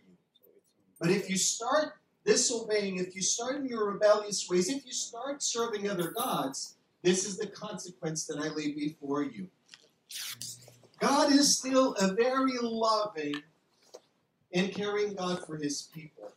But 1.00 1.12
if 1.12 1.30
you 1.30 1.38
start 1.38 1.94
disobeying, 2.26 2.98
if 2.98 3.16
you 3.16 3.22
start 3.22 3.58
in 3.58 3.68
your 3.68 3.92
rebellious 3.92 4.50
ways, 4.50 4.68
if 4.68 4.86
you 4.86 4.92
start 4.92 5.44
serving 5.44 5.90
other 5.90 6.12
gods, 6.12 6.78
this 7.04 7.24
is 7.24 7.38
the 7.38 7.48
consequence 7.48 8.26
that 8.26 8.40
I 8.40 8.50
lay 8.50 8.72
before 8.72 9.24
you. 9.24 9.48
God 11.00 11.32
is 11.32 11.58
still 11.58 11.94
a 11.94 12.14
very 12.14 12.58
loving 12.62 13.42
and 14.54 14.74
caring 14.74 15.14
God 15.14 15.46
for 15.46 15.58
his 15.58 15.90
people. 15.94 16.32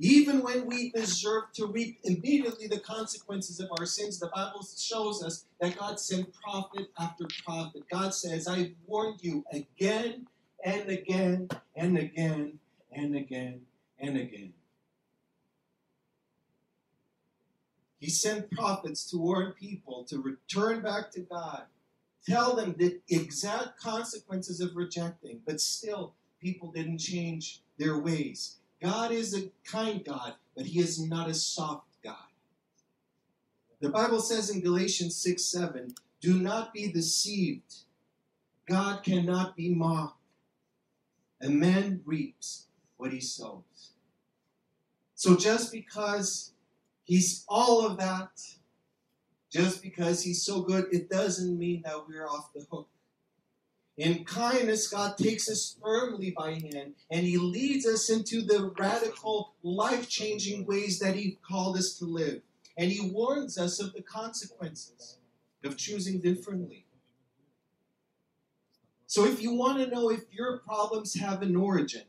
Even 0.00 0.42
when 0.42 0.66
we 0.66 0.90
deserve 0.90 1.44
to 1.54 1.66
reap 1.66 1.98
immediately 2.04 2.68
the 2.68 2.78
consequences 2.78 3.58
of 3.58 3.68
our 3.78 3.86
sins, 3.86 4.20
the 4.20 4.28
Bible 4.28 4.64
shows 4.76 5.24
us 5.24 5.46
that 5.60 5.76
God 5.76 5.98
sent 5.98 6.32
prophet 6.34 6.88
after 6.98 7.24
prophet. 7.44 7.82
God 7.90 8.14
says, 8.14 8.46
I've 8.46 8.74
warned 8.86 9.20
you 9.22 9.44
again 9.52 10.26
and 10.64 10.88
again 10.88 11.48
and 11.74 11.98
again 11.98 12.60
and 12.92 13.16
again 13.16 13.62
and 13.98 14.16
again. 14.16 14.52
He 17.98 18.08
sent 18.08 18.52
prophets 18.52 19.04
to 19.10 19.18
warn 19.18 19.52
people 19.52 20.04
to 20.04 20.20
return 20.20 20.82
back 20.82 21.10
to 21.12 21.20
God, 21.20 21.62
tell 22.28 22.54
them 22.54 22.74
the 22.78 23.00
exact 23.08 23.80
consequences 23.80 24.60
of 24.60 24.76
rejecting, 24.76 25.40
but 25.46 25.60
still 25.60 26.14
people 26.40 26.70
didn't 26.70 26.98
change 26.98 27.62
their 27.78 27.98
ways. 27.98 28.56
God 28.82 29.10
is 29.10 29.34
a 29.34 29.50
kind 29.64 30.04
God, 30.04 30.34
but 30.56 30.66
He 30.66 30.80
is 30.80 31.00
not 31.00 31.28
a 31.28 31.34
soft 31.34 31.86
God. 32.04 32.16
The 33.80 33.90
Bible 33.90 34.20
says 34.20 34.50
in 34.50 34.60
Galatians 34.60 35.16
6 35.16 35.44
7, 35.44 35.94
do 36.20 36.38
not 36.38 36.72
be 36.72 36.90
deceived. 36.90 37.74
God 38.68 39.02
cannot 39.02 39.56
be 39.56 39.74
mocked. 39.74 40.16
A 41.40 41.48
man 41.48 42.02
reaps 42.04 42.66
what 42.96 43.12
he 43.12 43.20
sows. 43.20 43.92
So 45.14 45.36
just 45.36 45.72
because 45.72 46.52
he's 47.04 47.44
all 47.48 47.86
of 47.86 47.96
that, 47.98 48.30
just 49.50 49.82
because 49.82 50.22
he's 50.22 50.42
so 50.42 50.60
good, 50.60 50.86
it 50.92 51.08
doesn't 51.08 51.58
mean 51.58 51.82
that 51.84 52.08
we're 52.08 52.26
off 52.26 52.52
the 52.52 52.66
hook. 52.70 52.88
In 53.98 54.24
kindness, 54.24 54.86
God 54.86 55.18
takes 55.18 55.50
us 55.50 55.76
firmly 55.82 56.30
by 56.30 56.52
hand 56.52 56.94
and 57.10 57.26
He 57.26 57.36
leads 57.36 57.84
us 57.84 58.08
into 58.08 58.42
the 58.42 58.72
radical, 58.78 59.54
life 59.64 60.08
changing 60.08 60.66
ways 60.66 61.00
that 61.00 61.16
He 61.16 61.38
called 61.46 61.76
us 61.76 61.98
to 61.98 62.04
live. 62.04 62.42
And 62.76 62.92
He 62.92 63.10
warns 63.10 63.58
us 63.58 63.80
of 63.80 63.92
the 63.92 64.02
consequences 64.02 65.18
of 65.64 65.76
choosing 65.76 66.20
differently. 66.20 66.86
So, 69.08 69.24
if 69.24 69.42
you 69.42 69.54
want 69.54 69.78
to 69.78 69.90
know 69.90 70.10
if 70.10 70.32
your 70.32 70.58
problems 70.58 71.14
have 71.14 71.42
an 71.42 71.56
origin, 71.56 72.02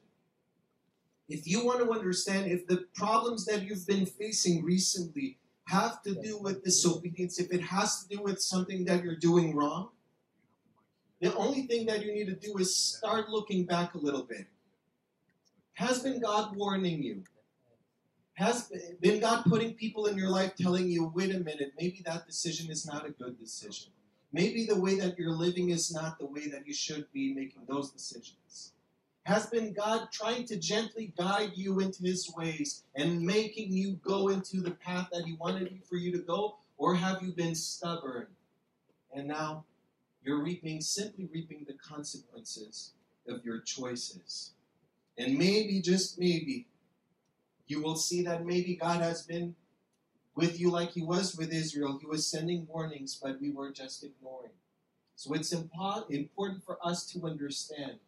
if 1.27 1.47
you 1.47 1.65
want 1.65 1.79
to 1.79 1.91
understand 1.91 2.51
if 2.51 2.67
the 2.67 2.85
problems 2.93 3.45
that 3.45 3.63
you've 3.63 3.87
been 3.87 4.05
facing 4.05 4.63
recently 4.63 5.39
have 5.69 6.01
to 6.03 6.15
do 6.15 6.37
with 6.39 6.63
disobedience, 6.63 7.39
if 7.39 7.51
it 7.51 7.61
has 7.61 8.03
to 8.03 8.15
do 8.15 8.23
with 8.23 8.41
something 8.41 8.85
that 8.85 9.03
you're 9.03 9.15
doing 9.15 9.55
wrong, 9.55 9.89
the 11.21 11.35
only 11.35 11.63
thing 11.63 11.85
that 11.85 12.03
you 12.03 12.13
need 12.13 12.27
to 12.27 12.35
do 12.35 12.57
is 12.57 12.75
start 12.75 13.29
looking 13.29 13.65
back 13.65 13.93
a 13.93 13.97
little 13.97 14.23
bit. 14.23 14.47
Has 15.73 16.01
been 16.01 16.19
God 16.19 16.55
warning 16.55 17.03
you? 17.03 17.23
Has 18.33 18.71
been 19.01 19.19
God 19.19 19.43
putting 19.45 19.73
people 19.73 20.05
in 20.05 20.17
your 20.17 20.29
life 20.29 20.53
telling 20.55 20.89
you, 20.89 21.11
wait 21.13 21.35
a 21.35 21.39
minute, 21.39 21.73
maybe 21.77 22.01
that 22.05 22.25
decision 22.25 22.71
is 22.71 22.85
not 22.85 23.05
a 23.05 23.11
good 23.11 23.37
decision? 23.37 23.91
Maybe 24.31 24.65
the 24.65 24.79
way 24.79 24.97
that 24.99 25.17
you're 25.17 25.31
living 25.31 25.69
is 25.69 25.91
not 25.91 26.19
the 26.19 26.25
way 26.25 26.47
that 26.47 26.65
you 26.65 26.73
should 26.73 27.11
be 27.11 27.33
making 27.33 27.63
those 27.67 27.91
decisions. 27.91 28.73
Has 29.25 29.47
been 29.47 29.73
God 29.73 30.07
trying 30.11 30.45
to 30.45 30.57
gently 30.57 31.13
guide 31.17 31.51
you 31.55 31.79
into 31.79 32.03
His 32.03 32.31
ways 32.35 32.83
and 32.95 33.21
making 33.21 33.71
you 33.71 33.93
go 34.03 34.29
into 34.29 34.61
the 34.61 34.71
path 34.71 35.09
that 35.11 35.25
He 35.25 35.33
wanted 35.33 35.71
you 35.71 35.79
for 35.87 35.95
you 35.95 36.11
to 36.13 36.19
go? 36.19 36.57
Or 36.77 36.95
have 36.95 37.21
you 37.21 37.31
been 37.33 37.55
stubborn 37.55 38.27
and 39.13 39.27
now 39.27 39.65
you're 40.23 40.43
reaping, 40.43 40.81
simply 40.81 41.27
reaping 41.31 41.65
the 41.67 41.73
consequences 41.73 42.91
of 43.27 43.45
your 43.45 43.59
choices. 43.59 44.51
And 45.17 45.37
maybe, 45.37 45.81
just 45.81 46.19
maybe, 46.19 46.67
you 47.67 47.81
will 47.81 47.95
see 47.95 48.23
that 48.23 48.45
maybe 48.45 48.75
God 48.75 49.01
has 49.01 49.21
been 49.23 49.55
with 50.35 50.59
you 50.59 50.71
like 50.71 50.91
He 50.91 51.01
was 51.01 51.35
with 51.35 51.51
Israel. 51.51 51.97
He 51.99 52.07
was 52.07 52.25
sending 52.25 52.67
warnings, 52.69 53.19
but 53.21 53.41
we 53.41 53.51
were 53.51 53.71
just 53.71 54.03
ignoring. 54.03 54.51
So 55.15 55.33
it's 55.33 55.51
important 55.51 56.63
for 56.63 56.77
us 56.83 57.05
to 57.11 57.25
understand 57.25 57.99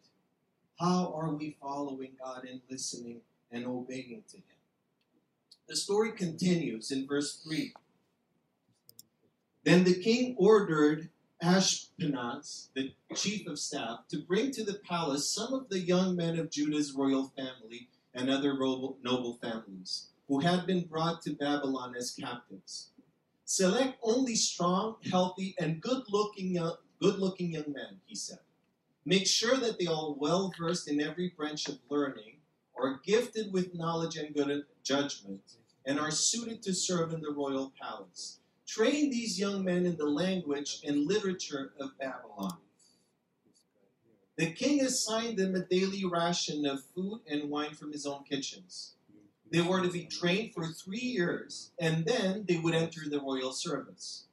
how 0.78 1.12
are 1.16 1.30
we 1.30 1.56
following 1.60 2.12
God 2.22 2.44
and 2.44 2.60
listening 2.70 3.20
and 3.50 3.66
obeying 3.66 4.24
to 4.30 4.36
Him. 4.36 4.44
The 5.68 5.76
story 5.76 6.12
continues 6.12 6.90
in 6.90 7.06
verse 7.06 7.36
3. 7.36 7.72
Then 9.64 9.84
the 9.84 9.94
king 9.94 10.34
ordered 10.38 11.08
Ashpenaz, 11.42 12.68
the 12.74 12.92
chief 13.14 13.46
of 13.46 13.58
staff, 13.58 14.00
to 14.08 14.18
bring 14.18 14.50
to 14.52 14.64
the 14.64 14.74
palace 14.74 15.28
some 15.28 15.52
of 15.52 15.68
the 15.68 15.80
young 15.80 16.16
men 16.16 16.38
of 16.38 16.50
Judah's 16.50 16.92
royal 16.92 17.32
family 17.36 17.88
and 18.14 18.28
other 18.28 18.54
noble 18.54 19.38
families 19.40 20.08
who 20.28 20.40
had 20.40 20.66
been 20.66 20.84
brought 20.84 21.22
to 21.22 21.34
Babylon 21.34 21.94
as 21.96 22.10
captives. 22.10 22.90
Select 23.44 23.98
only 24.02 24.34
strong, 24.34 24.96
healthy, 25.10 25.54
and 25.58 25.80
good-looking 25.80 26.54
young, 26.54 26.76
good-looking 27.00 27.52
young 27.52 27.72
men, 27.72 28.00
he 28.06 28.14
said. 28.14 28.38
Make 29.04 29.26
sure 29.26 29.56
that 29.56 29.78
they 29.78 29.86
are 29.86 30.12
well 30.12 30.52
versed 30.58 30.88
in 30.88 31.00
every 31.00 31.30
branch 31.30 31.68
of 31.68 31.78
learning, 31.88 32.36
are 32.76 33.00
gifted 33.04 33.52
with 33.52 33.74
knowledge 33.74 34.16
and 34.16 34.34
good 34.34 34.64
judgment, 34.82 35.56
and 35.84 35.98
are 35.98 36.10
suited 36.10 36.62
to 36.62 36.74
serve 36.74 37.12
in 37.12 37.20
the 37.20 37.32
royal 37.32 37.72
palace 37.80 38.38
train 38.72 39.10
these 39.10 39.38
young 39.38 39.62
men 39.62 39.84
in 39.84 39.96
the 39.96 40.06
language 40.06 40.80
and 40.86 41.06
literature 41.06 41.72
of 41.78 41.98
Babylon. 41.98 42.56
The 44.36 44.50
king 44.52 44.80
assigned 44.80 45.36
them 45.36 45.54
a 45.54 45.60
daily 45.60 46.04
ration 46.06 46.64
of 46.64 46.82
food 46.94 47.20
and 47.28 47.50
wine 47.50 47.74
from 47.74 47.92
his 47.92 48.06
own 48.06 48.24
kitchens. 48.24 48.94
They 49.50 49.60
were 49.60 49.82
to 49.82 49.90
be 49.90 50.06
trained 50.06 50.54
for 50.54 50.66
three 50.66 51.00
years, 51.00 51.72
and 51.78 52.06
then 52.06 52.46
they 52.48 52.56
would 52.56 52.74
enter 52.74 53.02
the 53.04 53.20
royal 53.20 53.52
service. 53.52 54.24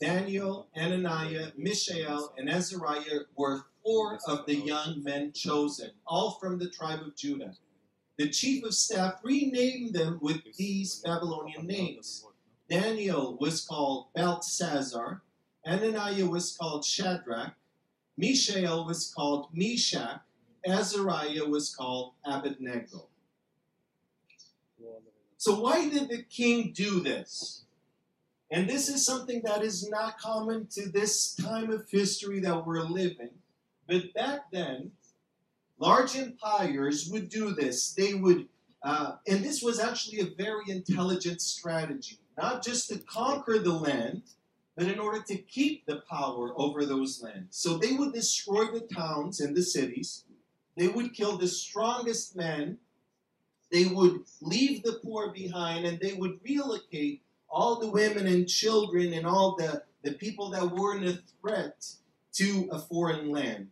Daniel, 0.00 0.68
Ananiah, 0.74 1.52
Mishael, 1.58 2.32
and 2.38 2.48
Azariah 2.48 3.20
were 3.36 3.66
four 3.84 4.18
of 4.26 4.46
the 4.46 4.54
young 4.54 5.02
men 5.02 5.32
chosen, 5.32 5.90
all 6.06 6.38
from 6.40 6.58
the 6.58 6.70
tribe 6.70 7.00
of 7.00 7.14
Judah. 7.14 7.54
The 8.16 8.30
chief 8.30 8.64
of 8.64 8.74
staff 8.74 9.20
renamed 9.22 9.94
them 9.94 10.18
with 10.22 10.40
these 10.56 11.00
Babylonian 11.00 11.66
names 11.66 12.24
Daniel 12.68 13.36
was 13.40 13.66
called 13.66 14.12
Belteshazzar, 14.14 15.22
Ananiah 15.66 16.28
was 16.28 16.56
called 16.56 16.84
Shadrach, 16.84 17.54
Mishael 18.16 18.86
was 18.86 19.12
called 19.12 19.48
Meshach, 19.52 20.20
Azariah 20.64 21.46
was 21.46 21.74
called 21.74 22.12
Abednego. 22.24 23.08
So, 25.36 25.60
why 25.60 25.88
did 25.88 26.10
the 26.10 26.22
king 26.22 26.72
do 26.72 27.00
this? 27.00 27.64
And 28.50 28.68
this 28.68 28.88
is 28.88 29.06
something 29.06 29.42
that 29.44 29.62
is 29.62 29.88
not 29.88 30.18
common 30.18 30.66
to 30.72 30.88
this 30.88 31.34
time 31.34 31.70
of 31.70 31.88
history 31.88 32.40
that 32.40 32.66
we're 32.66 32.82
living. 32.82 33.30
But 33.86 34.12
back 34.12 34.50
then, 34.50 34.92
large 35.78 36.16
empires 36.16 37.08
would 37.10 37.28
do 37.28 37.52
this. 37.52 37.92
They 37.92 38.14
would, 38.14 38.48
uh, 38.82 39.16
and 39.28 39.44
this 39.44 39.62
was 39.62 39.78
actually 39.78 40.20
a 40.20 40.34
very 40.36 40.64
intelligent 40.68 41.40
strategy 41.40 42.18
not 42.40 42.64
just 42.64 42.88
to 42.88 42.98
conquer 42.98 43.58
the 43.58 43.72
land, 43.72 44.22
but 44.76 44.88
in 44.88 44.98
order 44.98 45.22
to 45.22 45.36
keep 45.36 45.84
the 45.86 46.02
power 46.10 46.52
over 46.56 46.86
those 46.86 47.22
lands. 47.22 47.56
So 47.56 47.76
they 47.76 47.92
would 47.92 48.12
destroy 48.12 48.66
the 48.66 48.80
towns 48.80 49.40
and 49.40 49.54
the 49.54 49.62
cities, 49.62 50.24
they 50.76 50.88
would 50.88 51.12
kill 51.12 51.36
the 51.36 51.48
strongest 51.48 52.36
men, 52.36 52.78
they 53.70 53.84
would 53.84 54.22
leave 54.40 54.82
the 54.82 55.00
poor 55.04 55.30
behind, 55.32 55.84
and 55.84 56.00
they 56.00 56.14
would 56.14 56.40
relocate 56.42 57.22
all 57.50 57.80
the 57.80 57.90
women 57.90 58.26
and 58.26 58.48
children 58.48 59.12
and 59.12 59.26
all 59.26 59.56
the, 59.56 59.82
the 60.02 60.12
people 60.12 60.50
that 60.50 60.70
weren't 60.70 61.06
a 61.06 61.18
threat 61.40 61.86
to 62.34 62.68
a 62.70 62.78
foreign 62.78 63.30
land. 63.30 63.68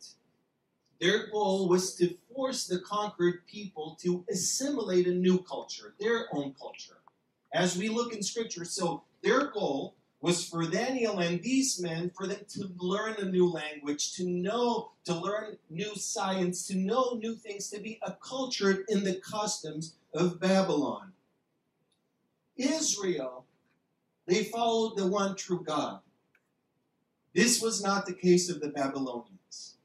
Their 1.01 1.29
goal 1.31 1.69
was 1.69 1.95
to 1.97 2.17
force 2.35 2.67
the 2.67 2.81
conquered 2.81 3.47
people 3.47 3.97
to 4.03 4.25
assimilate 4.29 5.07
a 5.07 5.13
new 5.13 5.39
culture, 5.39 5.95
their 6.01 6.27
own 6.33 6.55
culture 6.61 6.99
as 7.53 7.77
we 7.77 7.89
look 7.89 8.13
in 8.13 8.23
scripture. 8.23 8.65
So 8.65 9.05
their 9.23 9.51
goal 9.51 9.95
was 10.21 10.45
for 10.45 10.65
Daniel 10.65 11.21
and 11.21 11.41
these 11.43 11.81
men 11.81 12.11
for 12.17 12.27
them 12.27 12.41
to 12.49 12.71
learn 12.79 13.15
a 13.19 13.25
new 13.25 13.49
language, 13.49 14.15
to 14.15 14.29
know, 14.29 14.91
to 15.05 15.15
learn 15.15 15.57
new 15.71 15.95
science, 15.95 16.67
to 16.67 16.77
know 16.77 17.19
new 17.23 17.37
things, 17.37 17.71
to 17.71 17.81
be 17.81 18.01
acculturated 18.07 18.85
in 18.89 19.05
the 19.05 19.15
customs 19.15 19.95
of 20.13 20.41
Babylon. 20.41 21.13
Israel, 22.57 23.47
they 24.29 24.45
followed 24.45 24.97
the 24.97 25.07
one 25.07 25.35
true 25.35 25.65
God. 25.65 26.01
This 27.35 27.61
was 27.63 27.83
not 27.83 28.07
the 28.07 28.13
case 28.13 28.49
of 28.51 28.61
the 28.61 28.69
Babylonians. 28.69 29.77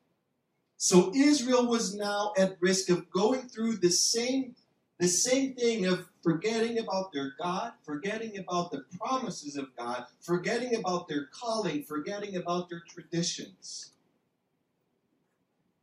So 0.78 1.14
Israel 1.16 1.66
was 1.66 1.96
now 1.96 2.34
at 2.38 2.58
risk 2.60 2.90
of 2.90 3.10
going 3.10 3.44
through 3.44 3.78
the 3.78 3.90
same 3.90 4.56
the 5.00 5.08
same 5.08 5.54
thing 5.54 5.86
of 5.86 6.08
forgetting 6.22 6.78
about 6.78 7.12
their 7.12 7.34
God, 7.38 7.74
forgetting 7.84 8.38
about 8.38 8.72
the 8.72 8.86
promises 8.98 9.58
of 9.58 9.76
God, 9.76 10.06
forgetting 10.22 10.76
about 10.76 11.08
their 11.08 11.26
calling, 11.26 11.84
forgetting 11.84 12.38
about 12.38 12.70
their 12.70 12.84
traditions. 12.88 13.92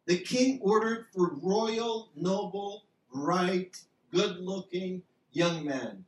The 0.07 0.19
king 0.19 0.59
ordered 0.63 1.07
for 1.15 1.35
royal, 1.43 2.09
noble, 2.17 2.85
bright, 3.13 3.83
good 4.11 4.39
looking 4.39 5.03
young 5.33 5.65
men, 5.67 6.05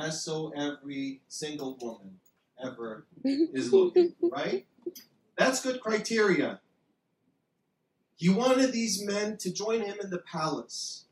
as 0.00 0.24
so 0.24 0.52
every 0.56 1.20
single 1.28 1.76
woman 1.80 2.16
ever 2.62 3.06
is 3.24 3.72
looking, 3.72 4.14
right? 4.22 4.66
That's 5.36 5.62
good 5.62 5.80
criteria. 5.80 6.60
He 8.16 8.28
wanted 8.28 8.72
these 8.72 9.02
men 9.02 9.38
to 9.38 9.52
join 9.52 9.80
him 9.80 9.96
in 10.02 10.10
the 10.10 10.18
palace, 10.18 11.06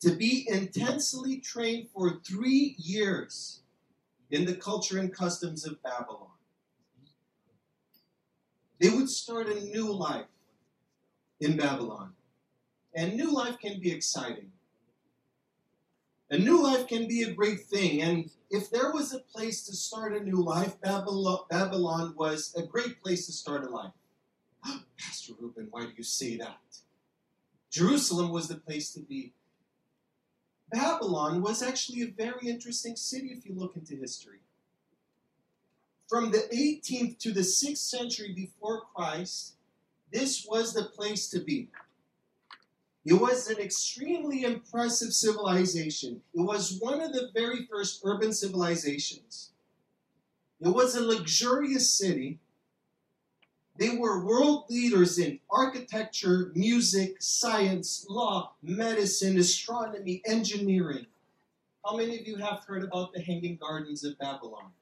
to 0.00 0.12
be 0.12 0.46
intensely 0.48 1.38
trained 1.38 1.88
for 1.94 2.20
three 2.24 2.74
years 2.78 3.60
in 4.30 4.46
the 4.46 4.54
culture 4.54 4.98
and 4.98 5.12
customs 5.12 5.66
of 5.66 5.82
Babylon. 5.82 6.28
They 8.80 8.88
would 8.88 9.10
start 9.10 9.48
a 9.48 9.60
new 9.60 9.92
life 9.92 10.24
in 11.38 11.56
Babylon. 11.56 12.14
And 12.94 13.14
new 13.14 13.32
life 13.32 13.58
can 13.58 13.78
be 13.80 13.92
exciting. 13.92 14.52
A 16.30 16.38
new 16.38 16.62
life 16.62 16.86
can 16.86 17.08
be 17.08 17.22
a 17.22 17.32
great 17.32 17.60
thing. 17.60 18.02
And 18.02 18.30
if 18.50 18.70
there 18.70 18.92
was 18.92 19.12
a 19.12 19.18
place 19.18 19.64
to 19.64 19.74
start 19.74 20.14
a 20.14 20.22
new 20.22 20.42
life, 20.42 20.80
Babylon, 20.80 21.40
Babylon 21.50 22.14
was 22.16 22.54
a 22.56 22.62
great 22.62 23.02
place 23.02 23.26
to 23.26 23.32
start 23.32 23.64
a 23.64 23.68
life. 23.68 23.92
Pastor 24.98 25.32
Ruben, 25.40 25.66
why 25.70 25.86
do 25.86 25.92
you 25.96 26.04
say 26.04 26.36
that? 26.36 26.58
Jerusalem 27.70 28.30
was 28.30 28.46
the 28.46 28.56
place 28.56 28.92
to 28.92 29.00
be. 29.00 29.32
Babylon 30.72 31.42
was 31.42 31.62
actually 31.62 32.02
a 32.02 32.10
very 32.10 32.48
interesting 32.48 32.94
city 32.94 33.28
if 33.28 33.44
you 33.44 33.54
look 33.54 33.74
into 33.74 33.96
history. 33.96 34.38
From 36.08 36.30
the 36.30 36.48
18th 36.52 37.18
to 37.18 37.32
the 37.32 37.40
6th 37.40 37.78
century 37.78 38.32
before 38.32 38.82
Christ, 38.94 39.54
this 40.12 40.46
was 40.48 40.74
the 40.74 40.84
place 40.84 41.28
to 41.30 41.40
be. 41.40 41.68
It 43.04 43.14
was 43.14 43.48
an 43.48 43.58
extremely 43.58 44.44
impressive 44.44 45.14
civilization. 45.14 46.20
It 46.34 46.40
was 46.40 46.78
one 46.80 47.00
of 47.00 47.12
the 47.12 47.30
very 47.34 47.66
first 47.70 48.02
urban 48.04 48.32
civilizations. 48.32 49.52
It 50.60 50.68
was 50.68 50.94
a 50.94 51.00
luxurious 51.00 51.90
city. 51.92 52.38
They 53.78 53.96
were 53.96 54.22
world 54.22 54.66
leaders 54.68 55.18
in 55.18 55.40
architecture, 55.50 56.52
music, 56.54 57.22
science, 57.22 58.04
law, 58.10 58.52
medicine, 58.62 59.38
astronomy, 59.38 60.20
engineering. 60.26 61.06
How 61.82 61.96
many 61.96 62.18
of 62.18 62.28
you 62.28 62.36
have 62.36 62.64
heard 62.66 62.84
about 62.84 63.14
the 63.14 63.22
Hanging 63.22 63.56
Gardens 63.56 64.04
of 64.04 64.18
Babylon? 64.18 64.72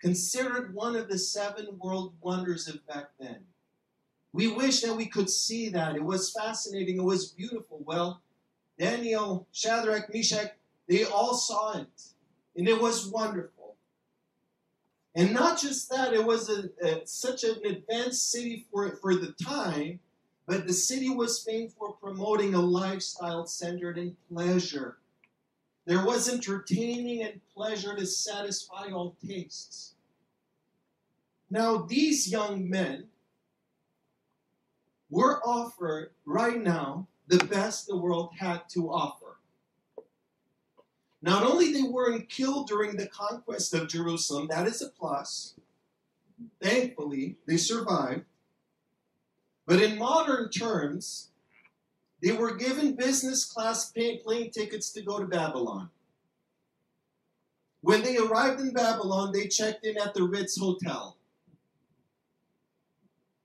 Considered 0.00 0.74
one 0.74 0.96
of 0.96 1.08
the 1.08 1.18
seven 1.18 1.78
world 1.78 2.14
wonders 2.22 2.66
of 2.66 2.84
back 2.86 3.10
then. 3.20 3.44
We 4.32 4.48
wish 4.48 4.80
that 4.80 4.94
we 4.94 5.06
could 5.06 5.28
see 5.28 5.68
that. 5.70 5.94
It 5.94 6.02
was 6.02 6.30
fascinating. 6.30 6.98
It 6.98 7.04
was 7.04 7.32
beautiful. 7.32 7.82
Well, 7.84 8.22
Daniel, 8.78 9.46
Shadrach, 9.52 10.12
Meshach, 10.12 10.52
they 10.88 11.04
all 11.04 11.34
saw 11.34 11.78
it. 11.78 12.02
And 12.56 12.68
it 12.68 12.80
was 12.80 13.06
wonderful. 13.06 13.76
And 15.14 15.34
not 15.34 15.60
just 15.60 15.90
that, 15.90 16.14
it 16.14 16.24
was 16.24 16.48
a, 16.48 16.70
a, 16.82 17.06
such 17.06 17.44
an 17.44 17.56
advanced 17.66 18.30
city 18.30 18.66
for, 18.72 18.96
for 18.96 19.14
the 19.14 19.34
time, 19.42 20.00
but 20.46 20.66
the 20.66 20.72
city 20.72 21.10
was 21.10 21.44
famed 21.44 21.72
for 21.72 21.92
promoting 21.92 22.54
a 22.54 22.60
lifestyle 22.60 23.46
centered 23.46 23.98
in 23.98 24.16
pleasure. 24.32 24.96
There 25.84 26.04
was 26.04 26.32
entertaining 26.32 27.22
and 27.22 27.40
pleasure 27.54 27.94
to 27.94 28.06
satisfy 28.06 28.90
all 28.90 29.16
tastes. 29.26 29.94
Now, 31.50 31.78
these 31.82 32.30
young 32.30 32.68
men, 32.70 33.08
we're 35.12 35.42
offered 35.42 36.10
right 36.24 36.58
now 36.58 37.06
the 37.28 37.44
best 37.44 37.86
the 37.86 37.96
world 37.96 38.30
had 38.38 38.62
to 38.70 38.90
offer. 38.90 39.36
Not 41.20 41.44
only 41.44 41.70
they 41.70 41.82
weren't 41.82 42.30
killed 42.30 42.66
during 42.66 42.96
the 42.96 43.06
conquest 43.06 43.74
of 43.74 43.88
Jerusalem, 43.88 44.48
that 44.48 44.66
is 44.66 44.80
a 44.80 44.88
plus. 44.88 45.54
Thankfully, 46.62 47.36
they 47.46 47.58
survived. 47.58 48.24
But 49.66 49.82
in 49.82 49.98
modern 49.98 50.50
terms, 50.50 51.28
they 52.22 52.32
were 52.32 52.54
given 52.54 52.96
business 52.96 53.44
class 53.44 53.92
plane 53.92 54.50
tickets 54.50 54.90
to 54.92 55.02
go 55.02 55.18
to 55.18 55.26
Babylon. 55.26 55.90
When 57.82 58.02
they 58.02 58.16
arrived 58.16 58.60
in 58.60 58.72
Babylon, 58.72 59.32
they 59.32 59.46
checked 59.46 59.84
in 59.84 59.98
at 59.98 60.14
the 60.14 60.22
Ritz 60.22 60.58
Hotel. 60.58 61.18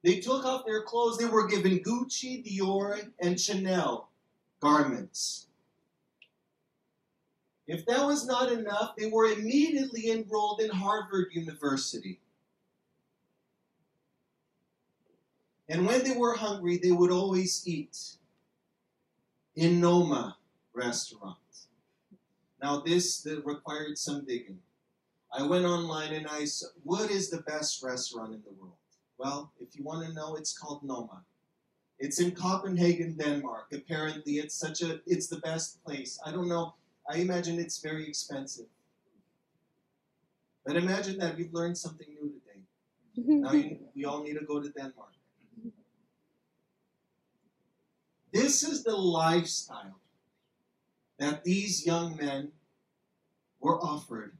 They 0.07 0.21
took 0.21 0.45
off 0.45 0.65
their 0.65 0.83
clothes. 0.83 1.17
They 1.17 1.25
were 1.25 1.49
given 1.49 1.79
Gucci, 1.79 2.41
Dior, 2.41 3.09
and 3.19 3.37
Chanel 3.37 4.07
garments. 4.61 5.47
If 7.67 7.85
that 7.87 8.05
was 8.05 8.25
not 8.25 8.49
enough, 8.49 8.95
they 8.97 9.09
were 9.09 9.25
immediately 9.25 10.11
enrolled 10.11 10.61
in 10.61 10.69
Harvard 10.69 11.27
University. 11.33 12.21
And 15.67 15.85
when 15.85 16.05
they 16.05 16.15
were 16.15 16.35
hungry, 16.35 16.79
they 16.81 16.93
would 16.93 17.11
always 17.11 17.67
eat 17.67 17.99
in 19.57 19.81
Noma 19.81 20.37
restaurant. 20.73 21.35
Now, 22.63 22.79
this 22.79 23.27
required 23.43 23.97
some 23.97 24.23
digging. 24.23 24.59
I 25.37 25.45
went 25.45 25.65
online 25.65 26.13
and 26.13 26.27
I 26.27 26.45
said, 26.45 26.69
what 26.85 27.11
is 27.11 27.29
the 27.29 27.41
best 27.41 27.83
restaurant 27.83 28.33
in 28.33 28.41
the 28.45 28.53
world? 28.57 28.71
Well, 29.17 29.51
if 29.59 29.75
you 29.75 29.83
want 29.83 30.05
to 30.05 30.13
know, 30.13 30.35
it's 30.35 30.57
called 30.57 30.83
Noma. 30.83 31.23
It's 31.99 32.19
in 32.19 32.31
Copenhagen, 32.31 33.17
Denmark. 33.17 33.67
Apparently, 33.73 34.33
it's 34.33 34.55
such 34.55 34.81
a 34.81 35.01
it's 35.07 35.27
the 35.27 35.37
best 35.37 35.83
place. 35.83 36.19
I 36.23 36.31
don't 36.31 36.47
know. 36.47 36.75
I 37.09 37.17
imagine 37.17 37.57
it's 37.57 37.79
very 37.79 38.07
expensive. 38.07 38.67
But 40.65 40.75
imagine 40.75 41.17
that 41.19 41.39
you've 41.39 41.53
learned 41.53 41.77
something 41.77 42.07
new 42.09 42.29
today. 42.29 42.61
Now 43.41 43.53
you, 43.53 43.79
we 43.95 44.05
all 44.05 44.21
need 44.21 44.37
to 44.37 44.45
go 44.45 44.61
to 44.61 44.69
Denmark. 44.69 45.13
This 48.31 48.61
is 48.61 48.83
the 48.83 48.95
lifestyle 48.95 49.99
that 51.17 51.43
these 51.43 51.85
young 51.85 52.15
men 52.17 52.51
were 53.59 53.81
offered. 53.81 54.37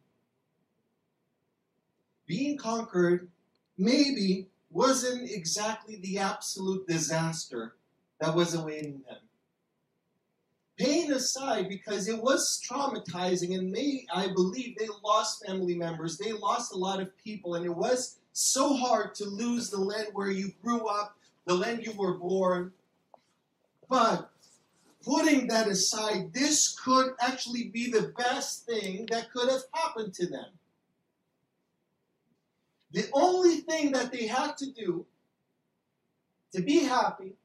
Being 2.28 2.58
conquered 2.58 3.30
maybe 3.78 4.48
wasn't 4.78 5.32
exactly 5.32 5.96
the 6.04 6.20
absolute 6.20 6.88
disaster 6.88 7.74
that 8.20 8.36
was 8.36 8.54
awaiting 8.54 9.02
them. 9.10 9.18
Pain 10.78 11.12
aside, 11.12 11.68
because 11.68 12.08
it 12.08 12.22
was 12.22 12.62
traumatizing, 12.63 13.58
and 13.58 13.76
they, 13.76 14.06
I 14.13 14.28
believe, 14.28 14.78
they 14.78 14.86
lost 15.04 15.44
family 15.48 15.74
members, 15.74 16.20
they 16.20 16.32
lost 16.32 16.74
a 16.74 16.78
lot 16.78 17.02
of 17.02 17.18
people, 17.18 17.56
and 17.56 17.66
it 17.66 17.76
was 17.76 18.20
so 18.34 18.76
hard 18.76 19.16
to 19.16 19.26
lose 19.26 19.72
the 19.72 19.82
land 19.82 20.10
where 20.13 20.30
you 20.30 20.52
grew 20.63 20.86
up, 20.86 21.18
the 21.48 21.56
land 21.56 21.84
you 21.84 21.94
were 21.94 22.20
born. 22.20 22.72
But 23.90 24.30
putting 25.04 25.48
that 25.48 25.68
aside, 25.68 26.32
this 26.34 26.78
could 26.78 27.13
actually 27.20 27.70
be 27.70 27.90
the 27.90 28.13
best 28.16 28.68
thing 28.68 29.08
that 29.10 29.32
could 29.32 29.50
have 29.50 29.63
happened 29.74 30.13
to 30.13 30.28
them. 30.28 30.57
The 32.98 33.10
only 33.14 33.58
thing 33.58 33.92
that 33.92 34.12
they 34.12 34.26
had 34.26 34.58
to 34.58 34.72
do 34.72 35.06
to 36.52 36.64
be 36.64 36.80
happy, 36.80 37.36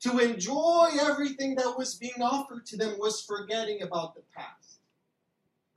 to 0.00 0.18
enjoy 0.20 0.88
everything 0.98 1.54
that 1.56 1.76
was 1.76 1.96
being 1.96 2.22
offered 2.22 2.64
to 2.64 2.78
them, 2.78 2.98
was 2.98 3.20
forgetting 3.20 3.82
about 3.82 4.14
the 4.14 4.22
past, 4.34 4.78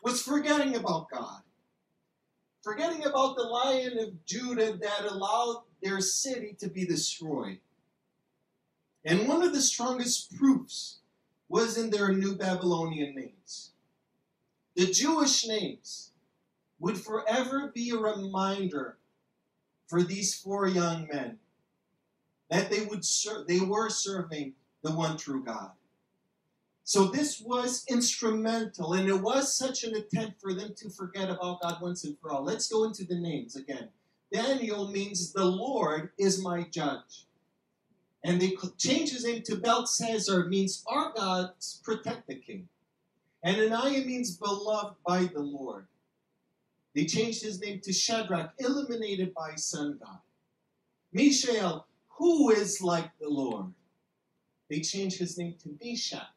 was 0.01 0.21
forgetting 0.21 0.77
about 0.77 1.09
God, 1.09 1.41
forgetting 2.61 3.03
about 3.03 3.35
the 3.35 3.43
lion 3.43 3.99
of 3.99 4.25
Judah 4.25 4.77
that 4.77 5.03
allowed 5.03 5.63
their 5.81 5.99
city 5.99 6.55
to 6.59 6.69
be 6.69 6.85
destroyed. 6.85 7.59
And 9.03 9.27
one 9.27 9.43
of 9.43 9.51
the 9.51 9.61
strongest 9.61 10.33
proofs 10.37 10.99
was 11.49 11.77
in 11.77 11.89
their 11.89 12.13
new 12.13 12.37
Babylonian 12.37 13.15
names. 13.15 13.71
The 14.77 14.85
Jewish 14.85 15.45
names 15.45 16.12
would 16.83 16.97
forever 16.97 17.71
be 17.73 17.91
a 17.91 17.97
reminder 17.97 18.97
for 19.87 20.03
these 20.03 20.35
four 20.35 20.67
young 20.67 21.07
men 21.07 21.37
that 22.49 22.69
they 22.69 22.81
would 22.81 23.05
ser- 23.05 23.45
they 23.47 23.61
were 23.61 23.89
serving 23.89 24.53
the 24.81 24.91
one 24.91 25.15
true 25.15 25.41
God. 25.41 25.71
So 26.83 27.05
this 27.05 27.39
was 27.39 27.85
instrumental, 27.89 28.95
and 28.95 29.07
it 29.07 29.21
was 29.21 29.55
such 29.55 29.85
an 29.85 29.95
attempt 29.95 30.41
for 30.41 30.53
them 30.53 30.73
to 30.75 30.89
forget 30.89 31.29
about 31.29 31.61
God 31.61 31.81
once 31.81 32.03
and 32.03 32.19
for 32.19 32.31
all. 32.31 32.43
Let's 32.43 32.67
go 32.67 32.83
into 32.83 33.05
the 33.05 33.17
names 33.17 33.55
again. 33.55 33.87
Daniel 34.33 34.91
means 34.91 35.31
the 35.31 35.45
Lord 35.45 36.09
is 36.19 36.43
my 36.43 36.63
judge. 36.63 37.27
And 38.25 38.41
they 38.41 38.51
could 38.51 38.77
change 38.77 39.11
his 39.11 39.23
name 39.23 39.41
to 39.43 39.55
Belshazzar, 39.55 40.47
means 40.47 40.83
our 40.87 41.13
God 41.13 41.51
protect 41.81 42.27
the 42.27 42.35
king. 42.35 42.67
And 43.41 43.55
Ananiah 43.55 44.05
means 44.05 44.35
beloved 44.35 44.95
by 45.07 45.25
the 45.33 45.39
Lord. 45.39 45.87
They 46.95 47.05
changed 47.05 47.41
his 47.43 47.59
name 47.59 47.79
to 47.81 47.93
Shadrach, 47.93 48.53
illuminated 48.59 49.33
by 49.33 49.55
sun 49.55 49.99
God. 50.03 50.19
Mishael, 51.11 51.87
who 52.09 52.51
is 52.51 52.81
like 52.81 53.09
the 53.19 53.29
Lord? 53.29 53.73
They 54.69 54.79
changed 54.79 55.17
his 55.17 55.37
name 55.37 55.55
to 55.63 55.77
Meshach, 55.83 56.27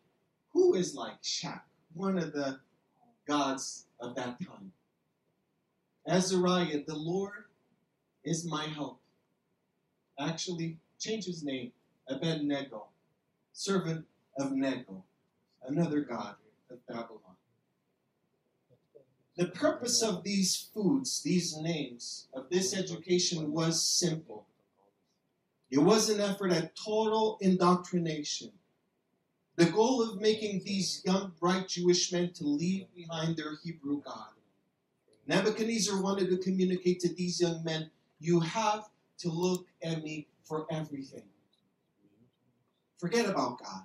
who 0.52 0.74
is 0.74 0.94
like 0.94 1.22
Shach, 1.22 1.60
one 1.94 2.18
of 2.18 2.32
the 2.32 2.60
gods 3.26 3.86
of 4.00 4.14
that 4.16 4.38
time. 4.40 4.72
Azariah, 6.06 6.80
the 6.86 6.94
Lord 6.96 7.44
is 8.24 8.44
my 8.44 8.64
help. 8.64 9.00
Actually, 10.18 10.78
change 10.98 11.26
his 11.26 11.42
name, 11.44 11.72
Abednego, 12.08 12.86
servant 13.52 14.06
of 14.38 14.52
Nego, 14.52 15.04
another 15.66 16.00
god 16.00 16.36
of 16.70 16.86
Babylon. 16.86 17.35
The 19.36 19.46
purpose 19.48 20.02
of 20.02 20.24
these 20.24 20.70
foods, 20.72 21.22
these 21.22 21.56
names, 21.58 22.28
of 22.32 22.48
this 22.50 22.74
education 22.74 23.52
was 23.52 23.82
simple. 23.82 24.46
It 25.70 25.78
was 25.78 26.08
an 26.08 26.20
effort 26.20 26.52
at 26.52 26.74
total 26.74 27.36
indoctrination. 27.40 28.52
The 29.56 29.66
goal 29.66 30.02
of 30.02 30.20
making 30.20 30.62
these 30.64 31.02
young, 31.04 31.32
bright 31.38 31.68
Jewish 31.68 32.12
men 32.12 32.32
to 32.34 32.44
leave 32.44 32.86
behind 32.94 33.36
their 33.36 33.56
Hebrew 33.62 34.00
God. 34.02 34.28
Nebuchadnezzar 35.26 36.00
wanted 36.00 36.30
to 36.30 36.38
communicate 36.38 37.00
to 37.00 37.12
these 37.12 37.40
young 37.40 37.62
men 37.64 37.90
you 38.18 38.40
have 38.40 38.88
to 39.18 39.28
look 39.28 39.66
at 39.82 40.02
me 40.02 40.28
for 40.44 40.66
everything. 40.70 41.24
Forget 42.98 43.26
about 43.26 43.62
God. 43.62 43.82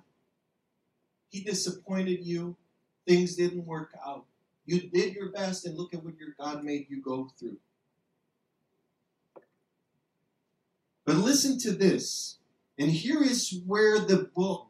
He 1.28 1.40
disappointed 1.40 2.24
you, 2.24 2.56
things 3.06 3.34
didn't 3.34 3.66
work 3.66 3.90
out. 4.06 4.24
You 4.64 4.80
did 4.80 5.14
your 5.14 5.30
best, 5.30 5.66
and 5.66 5.76
look 5.76 5.92
at 5.92 6.04
what 6.04 6.18
your 6.18 6.34
God 6.38 6.62
made 6.62 6.86
you 6.88 7.02
go 7.02 7.30
through. 7.38 7.58
But 11.04 11.16
listen 11.16 11.58
to 11.60 11.72
this. 11.72 12.38
And 12.78 12.90
here 12.90 13.22
is 13.22 13.60
where 13.66 13.98
the 13.98 14.30
book 14.34 14.68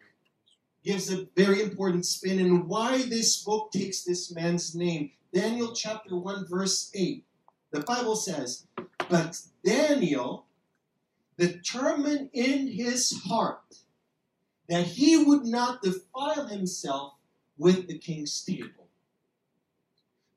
gives 0.84 1.12
a 1.12 1.26
very 1.36 1.62
important 1.62 2.06
spin 2.06 2.38
and 2.38 2.66
why 2.66 3.02
this 3.02 3.42
book 3.42 3.70
takes 3.70 4.02
this 4.02 4.32
man's 4.34 4.74
name. 4.74 5.12
Daniel 5.32 5.72
chapter 5.72 6.16
1, 6.16 6.46
verse 6.48 6.90
8. 6.94 7.24
The 7.70 7.80
Bible 7.80 8.16
says, 8.16 8.66
But 9.08 9.40
Daniel 9.64 10.46
determined 11.38 12.30
in 12.32 12.68
his 12.68 13.22
heart 13.26 13.78
that 14.68 14.86
he 14.86 15.16
would 15.16 15.44
not 15.44 15.82
defile 15.82 16.46
himself 16.46 17.14
with 17.56 17.88
the 17.88 17.98
king's 17.98 18.42
table. 18.44 18.81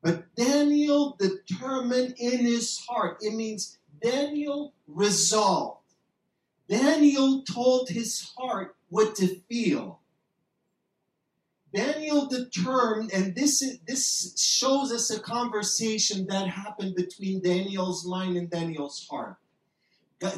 But 0.06 0.36
Daniel 0.36 1.18
determined 1.18 2.14
in 2.20 2.46
his 2.46 2.78
heart. 2.88 3.18
It 3.22 3.34
means 3.34 3.80
Daniel 4.04 4.72
resolved. 4.88 5.82
Daniel 6.70 7.42
told 7.42 7.90
his 7.90 8.32
heart 8.38 8.76
what 8.90 9.16
to 9.16 9.40
feel. 9.50 10.02
Daniel 11.74 12.28
determined, 12.28 13.14
and 13.14 13.34
this, 13.34 13.80
this 13.88 14.40
shows 14.40 14.92
us 14.92 15.10
a 15.10 15.20
conversation 15.20 16.28
that 16.28 16.50
happened 16.50 16.96
between 16.96 17.42
Daniel's 17.42 18.06
mind 18.06 18.38
and 18.38 18.48
Daniel's 18.48 19.08
heart. 19.10 19.38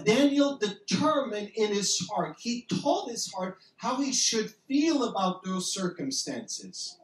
Daniel 0.06 0.58
determined 0.58 1.52
in 1.56 1.74
his 1.74 2.08
heart, 2.10 2.38
he 2.40 2.66
told 2.82 3.12
his 3.12 3.34
heart 3.34 3.58
how 3.76 3.98
he 3.98 4.14
should 4.14 4.54
feel 4.70 5.04
about 5.04 5.44
those 5.44 5.74
circumstances. 5.74 6.98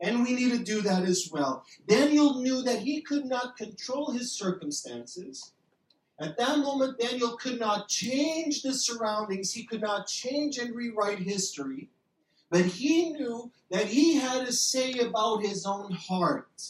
And 0.00 0.22
we 0.22 0.32
need 0.32 0.52
to 0.52 0.58
do 0.58 0.80
that 0.82 1.02
as 1.02 1.28
well. 1.30 1.64
Daniel 1.86 2.40
knew 2.40 2.62
that 2.62 2.78
he 2.78 3.02
could 3.02 3.26
not 3.26 3.56
control 3.56 4.10
his 4.10 4.32
circumstances. 4.32 5.52
At 6.18 6.36
that 6.38 6.58
moment, 6.58 6.98
Daniel 6.98 7.36
could 7.36 7.58
not 7.58 7.88
change 7.88 8.62
the 8.62 8.74
surroundings, 8.74 9.52
he 9.52 9.64
could 9.64 9.80
not 9.80 10.06
change 10.06 10.58
and 10.58 10.74
rewrite 10.74 11.18
history. 11.18 11.88
But 12.50 12.66
he 12.66 13.10
knew 13.10 13.50
that 13.70 13.86
he 13.86 14.16
had 14.16 14.46
a 14.46 14.52
say 14.52 14.98
about 14.98 15.42
his 15.42 15.64
own 15.64 15.92
heart 15.92 16.62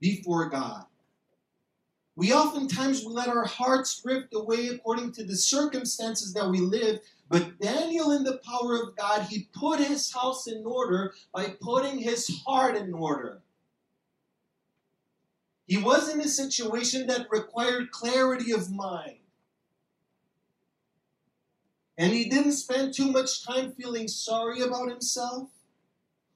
before 0.00 0.48
God. 0.48 0.86
We 2.16 2.32
oftentimes 2.32 3.04
we 3.04 3.12
let 3.12 3.28
our 3.28 3.44
hearts 3.44 4.00
drift 4.02 4.34
away 4.34 4.68
according 4.68 5.12
to 5.12 5.24
the 5.24 5.36
circumstances 5.36 6.32
that 6.34 6.48
we 6.48 6.60
live. 6.60 7.00
But 7.30 7.60
Daniel, 7.60 8.10
in 8.10 8.24
the 8.24 8.40
power 8.44 8.74
of 8.82 8.96
God, 8.96 9.22
he 9.22 9.48
put 9.54 9.78
his 9.78 10.12
house 10.12 10.48
in 10.48 10.64
order 10.66 11.14
by 11.32 11.54
putting 11.60 11.98
his 11.98 12.28
heart 12.44 12.76
in 12.76 12.92
order. 12.92 13.40
He 15.68 15.78
was 15.78 16.12
in 16.12 16.20
a 16.20 16.26
situation 16.26 17.06
that 17.06 17.28
required 17.30 17.92
clarity 17.92 18.50
of 18.50 18.72
mind. 18.72 19.18
And 21.96 22.12
he 22.12 22.28
didn't 22.28 22.52
spend 22.52 22.94
too 22.94 23.12
much 23.12 23.46
time 23.46 23.72
feeling 23.72 24.08
sorry 24.08 24.62
about 24.62 24.88
himself 24.88 25.50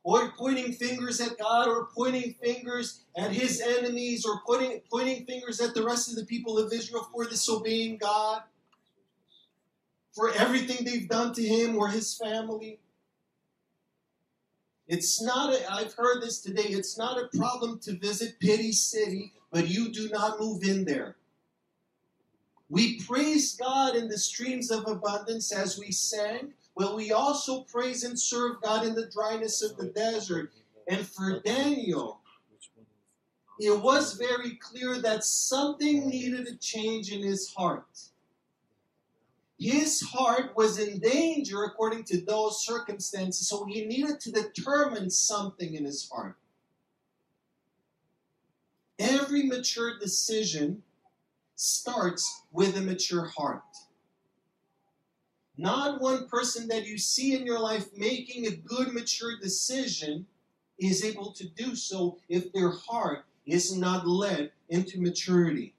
or 0.04 0.30
pointing 0.38 0.74
fingers 0.74 1.20
at 1.20 1.38
God 1.38 1.66
or 1.66 1.88
pointing 1.92 2.34
fingers 2.40 3.00
at 3.16 3.32
his 3.32 3.60
enemies 3.60 4.24
or 4.24 4.42
pointing, 4.46 4.80
pointing 4.92 5.24
fingers 5.24 5.60
at 5.60 5.74
the 5.74 5.82
rest 5.82 6.08
of 6.08 6.14
the 6.14 6.26
people 6.26 6.56
of 6.56 6.72
Israel 6.72 7.08
for 7.12 7.24
disobeying 7.24 7.96
God, 7.96 8.42
for 10.14 10.32
everything 10.32 10.84
they've 10.84 11.08
done 11.08 11.32
to 11.34 11.42
him 11.42 11.76
or 11.76 11.88
his 11.88 12.16
family. 12.16 12.78
It's 14.86 15.22
not, 15.22 15.52
a, 15.52 15.72
I've 15.72 15.94
heard 15.94 16.22
this 16.22 16.40
today, 16.40 16.68
it's 16.68 16.98
not 16.98 17.18
a 17.18 17.36
problem 17.36 17.78
to 17.80 17.98
visit 17.98 18.38
Pity 18.38 18.72
City, 18.72 19.32
but 19.50 19.68
you 19.68 19.90
do 19.90 20.08
not 20.10 20.38
move 20.38 20.62
in 20.62 20.84
there. 20.84 21.16
We 22.68 23.00
praise 23.00 23.56
God 23.56 23.96
in 23.96 24.08
the 24.08 24.18
streams 24.18 24.70
of 24.70 24.86
abundance 24.86 25.52
as 25.52 25.78
we 25.78 25.90
sang, 25.90 26.52
Will 26.76 26.96
we 26.96 27.12
also 27.12 27.62
praise 27.62 28.02
and 28.02 28.18
serve 28.18 28.60
God 28.60 28.84
in 28.84 28.94
the 28.94 29.06
dryness 29.06 29.62
of 29.62 29.76
the 29.76 29.86
desert? 29.86 30.52
And 30.88 31.06
for 31.06 31.40
Daniel, 31.40 32.20
it 33.60 33.80
was 33.80 34.14
very 34.14 34.56
clear 34.56 34.98
that 34.98 35.24
something 35.24 36.08
needed 36.08 36.46
to 36.46 36.56
change 36.56 37.12
in 37.12 37.22
his 37.22 37.54
heart. 37.54 37.86
His 39.58 40.00
heart 40.00 40.56
was 40.56 40.78
in 40.78 40.98
danger 40.98 41.62
according 41.62 42.04
to 42.04 42.20
those 42.20 42.64
circumstances, 42.64 43.48
so 43.48 43.64
he 43.64 43.84
needed 43.84 44.20
to 44.20 44.32
determine 44.32 45.10
something 45.10 45.74
in 45.74 45.84
his 45.84 46.08
heart. 46.08 46.36
Every 48.98 49.44
mature 49.44 49.98
decision 49.98 50.82
starts 51.54 52.42
with 52.52 52.76
a 52.76 52.80
mature 52.80 53.26
heart. 53.26 53.62
Not 55.56 56.00
one 56.00 56.26
person 56.26 56.66
that 56.68 56.86
you 56.86 56.98
see 56.98 57.34
in 57.34 57.46
your 57.46 57.60
life 57.60 57.88
making 57.96 58.46
a 58.46 58.56
good, 58.56 58.92
mature 58.92 59.38
decision 59.40 60.26
is 60.78 61.04
able 61.04 61.32
to 61.32 61.48
do 61.48 61.76
so 61.76 62.18
if 62.28 62.52
their 62.52 62.70
heart 62.70 63.24
is 63.46 63.76
not 63.76 64.06
led 64.06 64.50
into 64.68 65.00
maturity. 65.00 65.73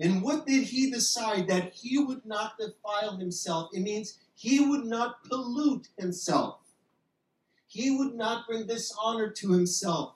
And 0.00 0.22
what 0.22 0.46
did 0.46 0.64
he 0.64 0.90
decide? 0.90 1.46
That 1.48 1.72
he 1.74 1.98
would 1.98 2.26
not 2.26 2.58
defile 2.58 3.16
himself. 3.16 3.70
It 3.72 3.80
means 3.80 4.18
he 4.34 4.60
would 4.60 4.84
not 4.84 5.24
pollute 5.24 5.88
himself. 5.96 6.58
He 7.66 7.96
would 7.96 8.14
not 8.14 8.46
bring 8.46 8.66
dishonor 8.66 9.30
to 9.30 9.52
himself. 9.52 10.14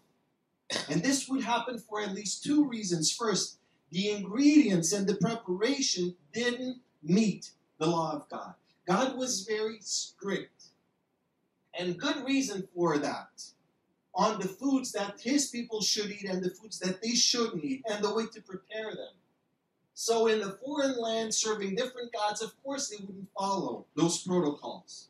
And 0.90 1.02
this 1.02 1.28
would 1.28 1.44
happen 1.44 1.78
for 1.78 2.00
at 2.00 2.14
least 2.14 2.44
two 2.44 2.68
reasons. 2.68 3.12
First, 3.12 3.58
the 3.90 4.10
ingredients 4.10 4.92
and 4.92 5.06
the 5.06 5.14
preparation 5.14 6.14
didn't 6.32 6.80
meet 7.02 7.52
the 7.78 7.86
law 7.86 8.12
of 8.12 8.28
God. 8.28 8.54
God 8.86 9.16
was 9.16 9.42
very 9.42 9.78
strict, 9.80 10.64
and 11.78 11.98
good 11.98 12.24
reason 12.24 12.66
for 12.74 12.98
that, 12.98 13.44
on 14.14 14.40
the 14.40 14.48
foods 14.48 14.92
that 14.92 15.20
his 15.20 15.48
people 15.48 15.80
should 15.80 16.10
eat 16.10 16.24
and 16.24 16.42
the 16.42 16.50
foods 16.50 16.78
that 16.80 17.02
they 17.02 17.10
shouldn't 17.10 17.64
eat, 17.64 17.82
and 17.90 18.02
the 18.02 18.14
way 18.14 18.24
to 18.32 18.40
prepare 18.42 18.90
them. 18.90 19.12
So, 20.00 20.28
in 20.28 20.38
the 20.38 20.56
foreign 20.64 20.96
land, 20.96 21.34
serving 21.34 21.74
different 21.74 22.12
gods, 22.12 22.40
of 22.40 22.52
course, 22.62 22.88
they 22.88 23.04
wouldn't 23.04 23.32
follow 23.37 23.84
those 23.96 24.22
protocols. 24.22 25.08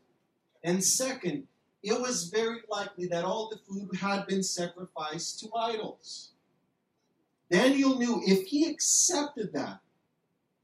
And 0.65 0.83
second, 0.83 1.47
it 1.83 2.01
was 2.01 2.31
very 2.31 2.61
likely 2.71 3.07
that 3.09 3.23
all 3.23 3.51
the 3.51 3.59
food 3.59 3.95
had 4.01 4.27
been 4.27 4.43
sacrificed 4.43 5.41
to 5.41 5.55
idols. 5.55 6.31
Daniel 7.51 7.99
knew 7.99 8.23
if 8.25 8.47
he 8.47 8.65
accepted 8.65 9.53
that, 9.53 9.81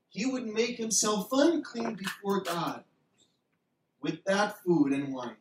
he 0.08 0.24
would 0.24 0.46
make 0.46 0.78
himself 0.78 1.28
unclean 1.30 1.94
before 1.94 2.40
God 2.40 2.82
with 4.00 4.24
that 4.24 4.56
food 4.64 4.92
and 4.92 5.12
wine. 5.12 5.36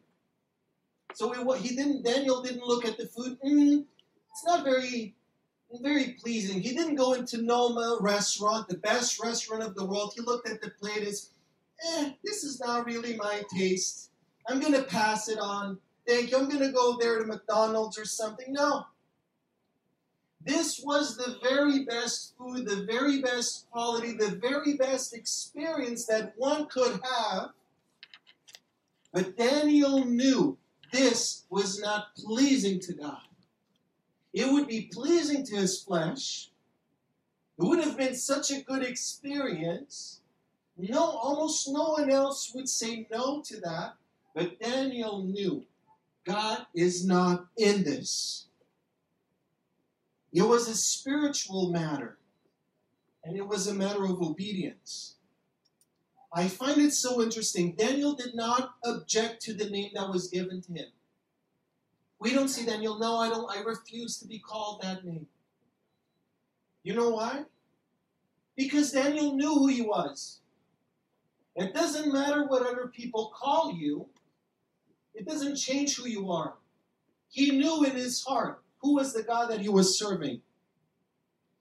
So 1.14 1.32
it, 1.32 1.62
he 1.62 1.74
didn't. 1.74 2.04
Daniel 2.04 2.42
didn't 2.42 2.68
look 2.68 2.84
at 2.84 2.98
the 2.98 3.06
food. 3.06 3.38
Mm, 3.46 3.86
it's 4.30 4.46
not 4.46 4.66
very, 4.66 5.16
very 5.82 6.16
pleasing. 6.22 6.62
He 6.62 6.76
didn't 6.76 6.96
go 6.96 7.14
into 7.14 7.42
Noma 7.42 7.98
restaurant, 8.00 8.68
the 8.68 8.78
best 8.78 9.22
restaurant 9.24 9.64
of 9.64 9.76
the 9.76 9.86
world. 9.86 10.14
He 10.16 10.22
looked 10.22 10.48
at 10.48 10.62
the 10.62 10.70
plate 10.70 11.08
as, 11.08 11.30
eh, 11.84 12.12
this 12.24 12.44
is 12.44 12.60
not 12.60 12.86
really 12.86 13.16
my 13.16 13.44
taste. 13.56 14.12
I'm 14.48 14.60
gonna 14.60 14.84
pass 14.84 15.30
it 15.30 15.40
on. 15.40 15.80
Thank 16.08 16.32
you. 16.32 16.38
I'm 16.38 16.50
gonna 16.50 16.72
go 16.72 16.98
there 17.00 17.20
to 17.20 17.26
McDonald's 17.26 17.98
or 17.98 18.06
something. 18.06 18.54
No. 18.54 18.86
This 20.46 20.82
was 20.84 21.16
the 21.16 21.38
very 21.42 21.86
best 21.86 22.36
food, 22.38 22.68
the 22.68 22.84
very 22.84 23.22
best 23.22 23.70
quality, 23.72 24.12
the 24.12 24.36
very 24.36 24.76
best 24.76 25.14
experience 25.14 26.06
that 26.08 26.34
one 26.36 26.66
could 26.68 27.00
have. 27.04 27.52
But 29.14 29.38
Daniel 29.38 30.04
knew 30.04 30.58
this 30.92 31.46
was 31.50 31.80
not 31.80 32.16
pleasing 32.16 32.80
to 32.82 32.94
God. 32.94 33.22
It 34.34 34.52
would 34.52 34.68
be 34.68 34.90
pleasing 34.92 35.46
to 35.46 35.56
his 35.58 35.82
flesh. 35.82 36.50
It 37.60 37.64
would 37.64 37.84
have 37.84 37.98
been 37.98 38.16
such 38.16 38.50
a 38.50 38.62
good 38.62 38.84
experience. 38.84 40.22
No, 40.76 41.02
almost 41.02 41.70
no 41.70 41.92
one 41.92 42.10
else 42.10 42.52
would 42.54 42.68
say 42.68 43.08
no 43.12 43.42
to 43.44 43.60
that. 43.62 43.94
But 44.34 44.60
Daniel 44.60 45.24
knew 45.24 45.66
God 46.26 46.66
is 46.74 47.06
not 47.06 47.46
in 47.58 47.84
this. 47.84 48.48
It 50.32 50.42
was 50.42 50.68
a 50.68 50.76
spiritual 50.76 51.70
matter, 51.70 52.18
and 53.24 53.38
it 53.38 53.48
was 53.48 53.68
a 53.68 53.74
matter 53.74 54.04
of 54.06 54.20
obedience. 54.20 55.16
I 56.34 56.48
find 56.48 56.82
it 56.82 56.94
so 56.94 57.22
interesting. 57.22 57.74
Daniel 57.74 58.14
did 58.14 58.34
not 58.34 58.74
object 58.84 59.44
to 59.44 59.54
the 59.54 59.70
name 59.70 59.92
that 59.94 60.10
was 60.10 60.30
given 60.30 60.62
to 60.64 60.74
him. 60.74 60.88
We 62.20 62.34
don't 62.34 62.48
see 62.48 62.66
Daniel, 62.66 63.00
no, 63.00 63.18
I 63.18 63.30
don't, 63.30 63.50
I 63.50 63.62
refuse 63.62 64.18
to 64.20 64.28
be 64.28 64.40
called 64.40 64.82
that 64.82 65.04
name. 65.04 65.28
You 66.84 66.94
know 66.94 67.10
why? 67.10 67.44
Because 68.56 68.92
Daniel 68.92 69.36
knew 69.36 69.54
who 69.54 69.68
he 69.68 69.82
was. 69.82 70.40
It 71.56 71.74
doesn't 71.74 72.14
matter 72.14 72.46
what 72.46 72.66
other 72.66 72.88
people 72.88 73.32
call 73.36 73.74
you, 73.74 74.08
it 75.14 75.28
doesn't 75.28 75.56
change 75.56 75.98
who 75.98 76.08
you 76.08 76.32
are. 76.32 76.56
He 77.30 77.52
knew 77.52 77.84
in 77.84 77.92
his 77.92 78.24
heart 78.24 78.62
who 78.82 78.96
was 78.96 79.14
the 79.14 79.24
God 79.24 79.50
that 79.50 79.62
he 79.62 79.70
was 79.70 79.98
serving. 79.98 80.42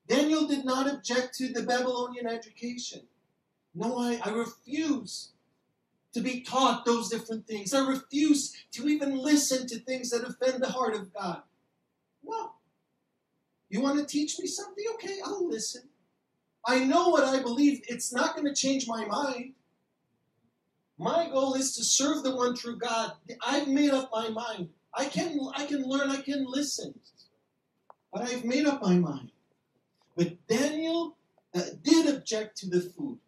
Daniel 0.09 0.47
did 0.47 0.65
not 0.65 0.93
object 0.93 1.35
to 1.37 1.53
the 1.53 1.63
Babylonian 1.63 2.27
education. 2.27 3.03
No, 3.75 3.99
I, 3.99 4.21
I 4.25 4.31
refuse 4.31 5.32
to 6.13 6.21
be 6.21 6.41
taught 6.41 6.85
those 6.85 7.09
different 7.09 7.47
things. 7.47 7.73
I 7.73 7.87
refuse 7.87 8.55
to 8.73 8.89
even 8.89 9.17
listen 9.17 9.67
to 9.69 9.79
things 9.79 10.11
that 10.11 10.25
offend 10.25 10.63
the 10.63 10.69
heart 10.69 10.95
of 10.95 11.13
God. 11.13 11.43
No. 12.25 12.53
You 13.71 13.81
want 13.81 13.99
to 13.99 14.05
teach 14.05 14.39
me 14.39 14.47
something? 14.47 14.85
Okay, 14.95 15.19
I'll 15.25 15.49
listen. 15.49 15.83
I 16.67 16.85
know 16.85 17.09
what 17.09 17.25
I 17.25 17.41
believe. 17.43 17.83
It's 17.89 18.13
not 18.13 18.37
going 18.37 18.47
to 18.47 18.55
change 18.55 18.87
my 18.87 19.05
mind. 19.07 19.55
My 20.99 21.29
goal 21.31 21.55
is 21.55 21.75
to 21.77 21.85
serve 21.85 22.23
the 22.23 22.37
one 22.37 22.55
true 22.55 22.77
God. 22.77 23.13
I've 23.45 23.67
made 23.67 23.91
up 23.91 24.11
my 24.13 24.29
mind. 24.29 24.69
I 24.95 25.07
can 25.07 25.41
I 25.57 25.67
can 25.67 25.83
learn, 25.83 26.11
I 26.11 26.21
can 26.21 26.45
listen. 26.47 26.95
But 28.13 28.23
I've 28.23 28.45
made 28.45 28.67
up 28.67 28.83
my 28.83 28.95
mind. 28.95 29.31
But 30.17 30.47
Daniel 30.47 31.17
uh, 31.55 31.63
did 31.83 32.15
object 32.15 32.59
to 32.59 32.69
the 32.69 32.81
food 32.83 33.19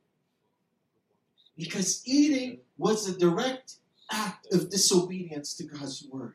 because 1.57 2.03
eating 2.07 2.59
was 2.77 3.09
a 3.09 3.19
direct 3.19 3.75
act 4.11 4.53
of 4.53 4.71
disobedience 4.71 5.55
to 5.55 5.65
God's 5.65 6.07
word. 6.11 6.35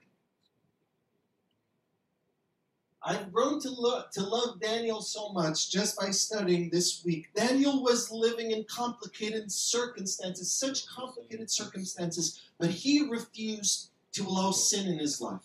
I've 3.02 3.32
grown 3.32 3.62
to, 3.62 3.69
lo- 3.69 4.04
to 4.12 4.21
love 4.21 4.60
Daniel 4.60 5.02
so 5.02 5.30
much 5.30 5.71
just 5.71 5.97
by 5.97 6.12
studying 6.12 6.69
this 6.69 7.04
week. 7.06 7.30
Daniel 7.34 7.82
was 7.82 8.12
living 8.12 8.52
in 8.52 8.65
complicated 8.65 9.52
circumstances, 9.52 10.52
such 10.52 10.86
complicated 10.88 11.49
circumstances, 11.49 12.41
but 12.60 12.69
he 12.69 13.08
refused 13.08 13.91
to 14.13 14.23
allow 14.23 14.52
sin 14.52 14.88
in 14.88 14.99
his 14.99 15.21
life. 15.21 15.39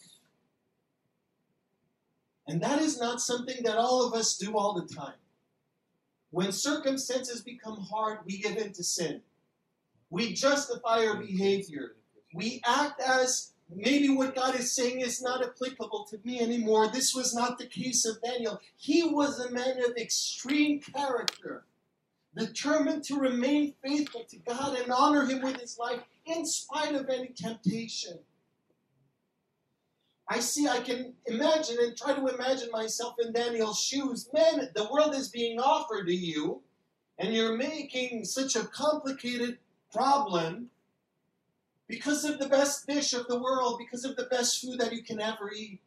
And 2.47 2.61
that 2.61 2.83
is 2.83 2.99
not 2.99 3.21
something 3.21 3.63
that 3.63 3.79
all 3.79 4.05
of 4.07 4.15
us 4.15 4.37
do 4.37 4.57
all 4.57 4.75
the 4.75 4.93
time. 4.93 5.15
When 6.31 6.51
circumstances 6.51 7.41
become 7.41 7.77
hard, 7.77 8.19
we 8.27 8.39
give 8.39 8.57
in 8.57 8.73
to 8.73 8.83
sin. 8.83 9.23
We 10.15 10.33
justify 10.33 11.05
our 11.07 11.17
behavior. 11.17 11.97
We 12.33 12.63
act 12.65 13.03
as 13.03 13.55
maybe 13.69 14.11
what 14.11 14.37
God 14.37 14.55
is 14.55 14.71
saying 14.71 15.01
is 15.01 15.21
not 15.21 15.45
applicable 15.45 16.07
to 16.09 16.21
me 16.23 16.39
anymore. 16.41 16.87
This 16.87 17.17
was 17.17 17.35
not 17.35 17.59
the 17.59 17.67
case 17.67 18.07
of 18.07 18.23
Daniel. 18.23 18.61
He 18.77 19.03
was 19.03 19.41
a 19.41 19.51
man 19.51 19.83
of 19.85 19.97
extreme 19.97 20.79
character, 20.79 21.65
determined 22.37 23.03
to 23.07 23.19
remain 23.19 23.75
faithful 23.85 24.23
to 24.31 24.37
God 24.37 24.79
and 24.79 24.93
honor 24.93 25.27
Him 25.27 25.43
with 25.43 25.57
his 25.57 25.79
life 25.81 26.05
in 26.27 26.47
spite 26.47 26.95
of 26.95 27.09
any 27.09 27.31
temptation. 27.35 28.21
I 30.29 30.39
see, 30.39 30.69
I 30.69 30.79
can 30.79 31.15
imagine 31.27 31.79
and 31.81 31.97
try 31.97 32.15
to 32.15 32.29
imagine 32.29 32.71
myself 32.71 33.17
in 33.19 33.33
Daniel's 33.33 33.83
shoes. 33.83 34.31
Man, 34.33 34.71
the 34.77 34.89
world 34.93 35.17
is 35.17 35.27
being 35.27 35.59
offered 35.59 36.07
to 36.07 36.15
you, 36.15 36.63
and 37.19 37.35
you're 37.35 37.57
making 37.57 38.25
such 38.25 38.55
a 38.55 38.65
complicated 38.67 39.59
problem 39.95 40.71
because 41.87 42.25
of 42.25 42.39
the 42.39 42.49
best 42.49 42.87
dish 42.87 43.13
of 43.13 43.27
the 43.29 43.41
world, 43.41 43.79
because 43.79 44.05
of 44.05 44.17
the 44.17 44.25
best 44.25 44.61
food 44.61 44.81
that 44.81 44.93
you 44.93 45.03
can 45.03 45.21
ever 45.21 45.53
eat. 45.53 45.81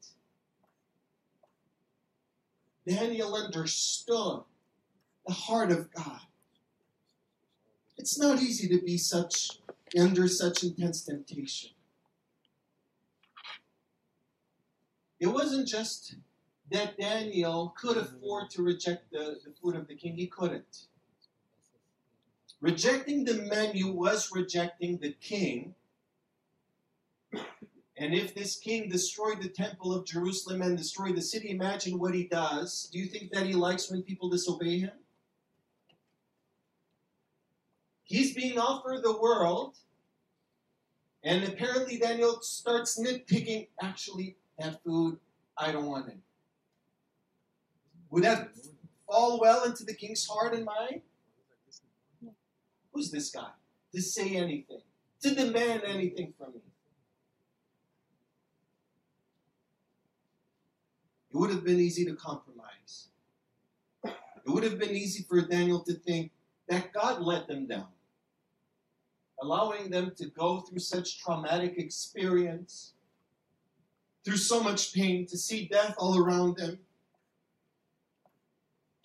Daniel 2.88 3.36
understood 3.36 4.44
the 5.28 5.34
heart 5.34 5.72
of 5.72 5.94
God. 5.94 6.22
It's 7.98 8.18
not 8.18 8.42
easy 8.42 8.70
to 8.70 8.82
be 8.82 8.98
such 8.98 9.60
under 10.00 10.28
such 10.28 10.64
intense 10.64 11.02
temptation. 11.04 11.72
It 15.20 15.28
wasn't 15.28 15.68
just 15.68 16.16
that 16.72 16.98
Daniel 16.98 17.74
could 17.78 17.98
afford 17.98 18.50
to 18.52 18.62
reject 18.62 19.12
the, 19.12 19.40
the 19.44 19.54
food 19.62 19.76
of 19.76 19.88
the 19.88 19.96
king, 19.96 20.16
he 20.16 20.28
couldn't. 20.28 20.88
Rejecting 22.60 23.24
the 23.24 23.36
menu 23.36 23.92
was 23.92 24.32
rejecting 24.34 24.98
the 24.98 25.12
king. 25.22 25.76
And 28.00 28.14
if 28.14 28.36
this 28.36 28.58
king 28.58 28.90
destroyed 28.90 29.42
the 29.42 29.50
temple 29.50 29.94
of 29.94 30.06
Jerusalem 30.06 30.62
and 30.62 30.78
destroyed 30.78 31.16
the 31.16 31.22
city, 31.22 31.50
imagine 31.50 32.00
what 32.00 32.14
he 32.14 32.26
does. 32.26 32.90
Do 32.92 33.00
you 33.00 33.08
think 33.08 33.32
that 33.32 33.46
he 33.46 33.54
likes 33.54 33.90
when 33.90 34.04
people 34.04 34.30
disobey 34.30 34.80
him? 34.80 34.92
He's 38.04 38.34
being 38.34 38.58
offered 38.58 39.04
the 39.04 39.20
world, 39.20 39.78
and 41.24 41.44
apparently 41.44 41.98
Daniel 41.98 42.40
starts 42.42 43.00
nitpicking. 43.00 43.68
Actually, 43.82 44.38
that 44.58 44.82
food, 44.84 45.18
I 45.58 45.72
don't 45.72 45.88
want 45.88 46.08
it. 46.08 46.18
Would 48.12 48.24
that 48.24 48.50
fall 49.08 49.40
well 49.42 49.66
into 49.66 49.84
the 49.84 49.94
king's 49.94 50.26
heart 50.26 50.54
and 50.54 50.64
mind? 50.64 51.02
Who's 52.98 53.12
this 53.12 53.30
guy 53.30 53.52
to 53.94 54.02
say 54.02 54.36
anything, 54.36 54.82
to 55.22 55.36
demand 55.36 55.84
anything 55.86 56.34
from 56.36 56.54
me? 56.54 56.62
It 61.32 61.38
would 61.38 61.52
have 61.52 61.64
been 61.64 61.80
easy 61.80 62.06
to 62.06 62.16
compromise. 62.16 63.10
It 64.04 64.48
would 64.48 64.64
have 64.64 64.80
been 64.80 64.96
easy 64.96 65.22
for 65.30 65.40
Daniel 65.42 65.82
to 65.82 65.94
think 65.94 66.32
that 66.70 66.92
God 66.92 67.22
let 67.22 67.48
them 67.48 67.68
down, 67.68 67.86
allowing 69.44 69.92
them 69.92 70.14
to 70.18 70.30
go 70.30 70.62
through 70.62 70.80
such 70.80 71.20
traumatic 71.20 71.78
experience, 71.78 72.94
through 74.26 74.38
so 74.38 74.64
much 74.64 74.92
pain, 74.92 75.28
to 75.28 75.38
see 75.38 75.68
death 75.68 75.94
all 76.00 76.18
around 76.18 76.58
them, 76.58 76.80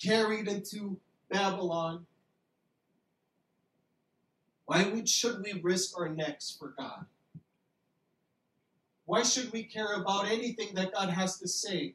carried 0.02 0.48
into 0.48 0.96
Babylon. 1.28 2.06
Why 4.66 4.88
would, 4.88 5.08
should 5.08 5.42
we 5.42 5.60
risk 5.60 5.98
our 5.98 6.08
necks 6.08 6.56
for 6.58 6.74
God? 6.78 7.06
Why 9.04 9.22
should 9.22 9.52
we 9.52 9.64
care 9.64 9.94
about 9.94 10.30
anything 10.30 10.74
that 10.74 10.92
God 10.92 11.10
has 11.10 11.38
to 11.38 11.48
say? 11.48 11.94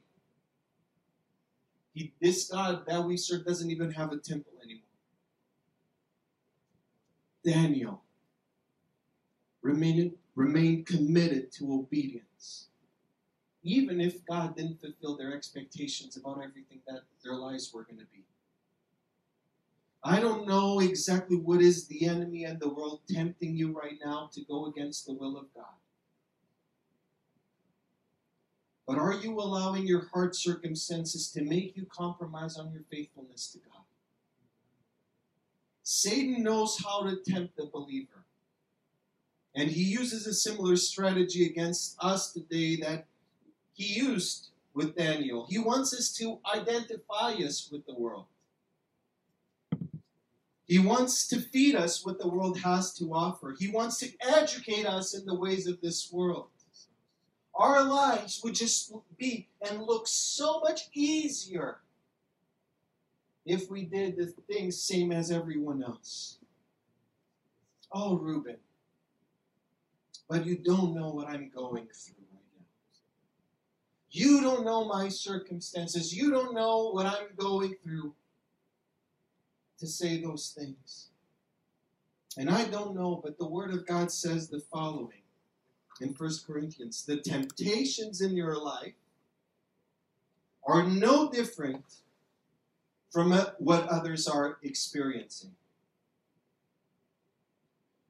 He, 1.94 2.12
this 2.20 2.48
God 2.48 2.84
that 2.86 3.02
we 3.02 3.16
serve 3.16 3.44
doesn't 3.44 3.70
even 3.70 3.90
have 3.92 4.12
a 4.12 4.18
temple 4.18 4.52
anymore. 4.62 4.82
Daniel 7.44 8.02
remained, 9.62 10.12
remained 10.34 10.86
committed 10.86 11.50
to 11.52 11.72
obedience, 11.72 12.66
even 13.62 14.00
if 14.00 14.24
God 14.26 14.56
didn't 14.56 14.80
fulfill 14.80 15.16
their 15.16 15.34
expectations 15.34 16.16
about 16.16 16.38
everything 16.38 16.80
that 16.86 17.00
their 17.24 17.34
lives 17.34 17.72
were 17.72 17.84
going 17.84 17.98
to 17.98 18.06
be. 18.12 18.24
I 20.02 20.20
don't 20.20 20.46
know 20.46 20.78
exactly 20.80 21.36
what 21.36 21.60
is 21.60 21.86
the 21.88 22.06
enemy 22.06 22.44
and 22.44 22.60
the 22.60 22.68
world 22.68 23.00
tempting 23.10 23.56
you 23.56 23.76
right 23.76 23.98
now 24.04 24.30
to 24.32 24.40
go 24.42 24.66
against 24.66 25.06
the 25.06 25.12
will 25.12 25.36
of 25.36 25.52
God. 25.54 25.64
But 28.86 28.98
are 28.98 29.12
you 29.12 29.38
allowing 29.38 29.86
your 29.86 30.06
heart 30.14 30.34
circumstances 30.34 31.30
to 31.32 31.42
make 31.42 31.76
you 31.76 31.84
compromise 31.84 32.56
on 32.56 32.72
your 32.72 32.84
faithfulness 32.90 33.48
to 33.52 33.58
God? 33.58 33.82
Satan 35.82 36.42
knows 36.42 36.82
how 36.82 37.02
to 37.02 37.16
tempt 37.16 37.56
the 37.56 37.66
believer. 37.66 38.24
And 39.54 39.70
he 39.70 39.82
uses 39.82 40.26
a 40.26 40.32
similar 40.32 40.76
strategy 40.76 41.44
against 41.44 41.96
us 41.98 42.32
today 42.32 42.76
that 42.76 43.06
he 43.74 43.94
used 43.94 44.48
with 44.74 44.96
Daniel. 44.96 45.46
He 45.48 45.58
wants 45.58 45.92
us 45.92 46.12
to 46.14 46.38
identify 46.54 47.32
us 47.32 47.68
with 47.70 47.84
the 47.84 47.94
world. 47.94 48.26
He 50.68 50.78
wants 50.78 51.26
to 51.28 51.40
feed 51.40 51.74
us 51.74 52.04
what 52.04 52.18
the 52.18 52.28
world 52.28 52.60
has 52.60 52.92
to 52.94 53.14
offer. 53.14 53.56
He 53.58 53.68
wants 53.70 53.96
to 54.00 54.12
educate 54.20 54.84
us 54.84 55.14
in 55.14 55.24
the 55.24 55.34
ways 55.34 55.66
of 55.66 55.80
this 55.80 56.12
world. 56.12 56.48
Our 57.54 57.82
lives 57.82 58.42
would 58.44 58.54
just 58.54 58.92
be 59.16 59.48
and 59.62 59.82
look 59.82 60.06
so 60.06 60.60
much 60.60 60.82
easier 60.92 61.78
if 63.46 63.70
we 63.70 63.84
did 63.84 64.18
the 64.18 64.26
things 64.46 64.80
same 64.80 65.10
as 65.10 65.30
everyone 65.30 65.82
else. 65.82 66.36
Oh, 67.90 68.20
Rúben, 68.22 68.58
but 70.28 70.44
you 70.44 70.58
don't 70.58 70.94
know 70.94 71.08
what 71.08 71.28
I'm 71.28 71.48
going 71.48 71.88
through 71.94 72.24
right 72.30 72.44
now. 72.58 72.66
You 74.10 74.42
don't 74.42 74.66
know 74.66 74.84
my 74.84 75.08
circumstances. 75.08 76.14
You 76.14 76.30
don't 76.30 76.54
know 76.54 76.90
what 76.90 77.06
I'm 77.06 77.34
going 77.38 77.74
through 77.82 78.14
to 79.78 79.86
say 79.86 80.20
those 80.20 80.54
things. 80.56 81.08
And 82.36 82.50
I 82.50 82.64
don't 82.64 82.94
know, 82.94 83.20
but 83.22 83.38
the 83.38 83.48
Word 83.48 83.72
of 83.72 83.86
God 83.86 84.12
says 84.12 84.48
the 84.48 84.60
following 84.60 85.22
in 86.00 86.14
1 86.16 86.30
Corinthians 86.46 87.04
The 87.04 87.16
temptations 87.16 88.20
in 88.20 88.36
your 88.36 88.56
life 88.56 88.94
are 90.66 90.84
no 90.84 91.30
different 91.30 91.84
from 93.10 93.32
what 93.58 93.88
others 93.88 94.28
are 94.28 94.58
experiencing. 94.62 95.52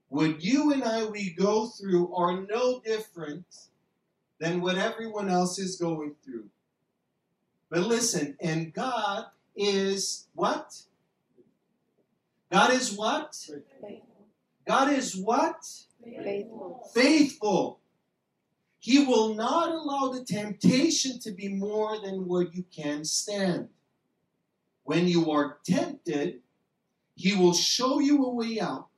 What 0.09 0.42
you 0.42 0.72
and 0.72 0.83
I 0.83 1.04
we 1.04 1.31
go 1.31 1.66
through 1.66 2.14
are 2.14 2.40
no 2.40 2.81
different 2.81 3.44
than 4.40 4.61
what 4.61 4.76
everyone 4.76 5.28
else 5.28 5.59
is 5.59 5.76
going 5.76 6.14
through. 6.24 6.46
But 7.70 7.81
listen, 7.81 8.37
and 8.40 8.72
God 8.72 9.26
is 9.54 10.26
what? 10.35 10.83
God 12.50 12.72
is 12.72 12.96
what? 12.96 13.34
Faithful. 13.34 14.26
God 14.66 14.92
is 14.92 15.16
what? 15.16 15.64
Faithful. 16.02 16.90
Faithful. 16.94 17.80
He 18.78 19.04
will 19.04 19.34
not 19.34 19.70
allow 19.70 20.08
the 20.08 20.24
temptation 20.24 21.18
to 21.20 21.32
be 21.32 21.48
more 21.48 22.00
than 22.00 22.26
what 22.26 22.54
you 22.54 22.64
can 22.74 23.04
stand. 23.04 23.68
When 24.84 25.08
you 25.08 25.30
are 25.30 25.58
tempted, 25.66 26.40
He 27.14 27.34
will 27.34 27.52
show 27.52 27.98
you 28.00 28.24
a 28.24 28.32
way 28.32 28.61
out 28.61 28.88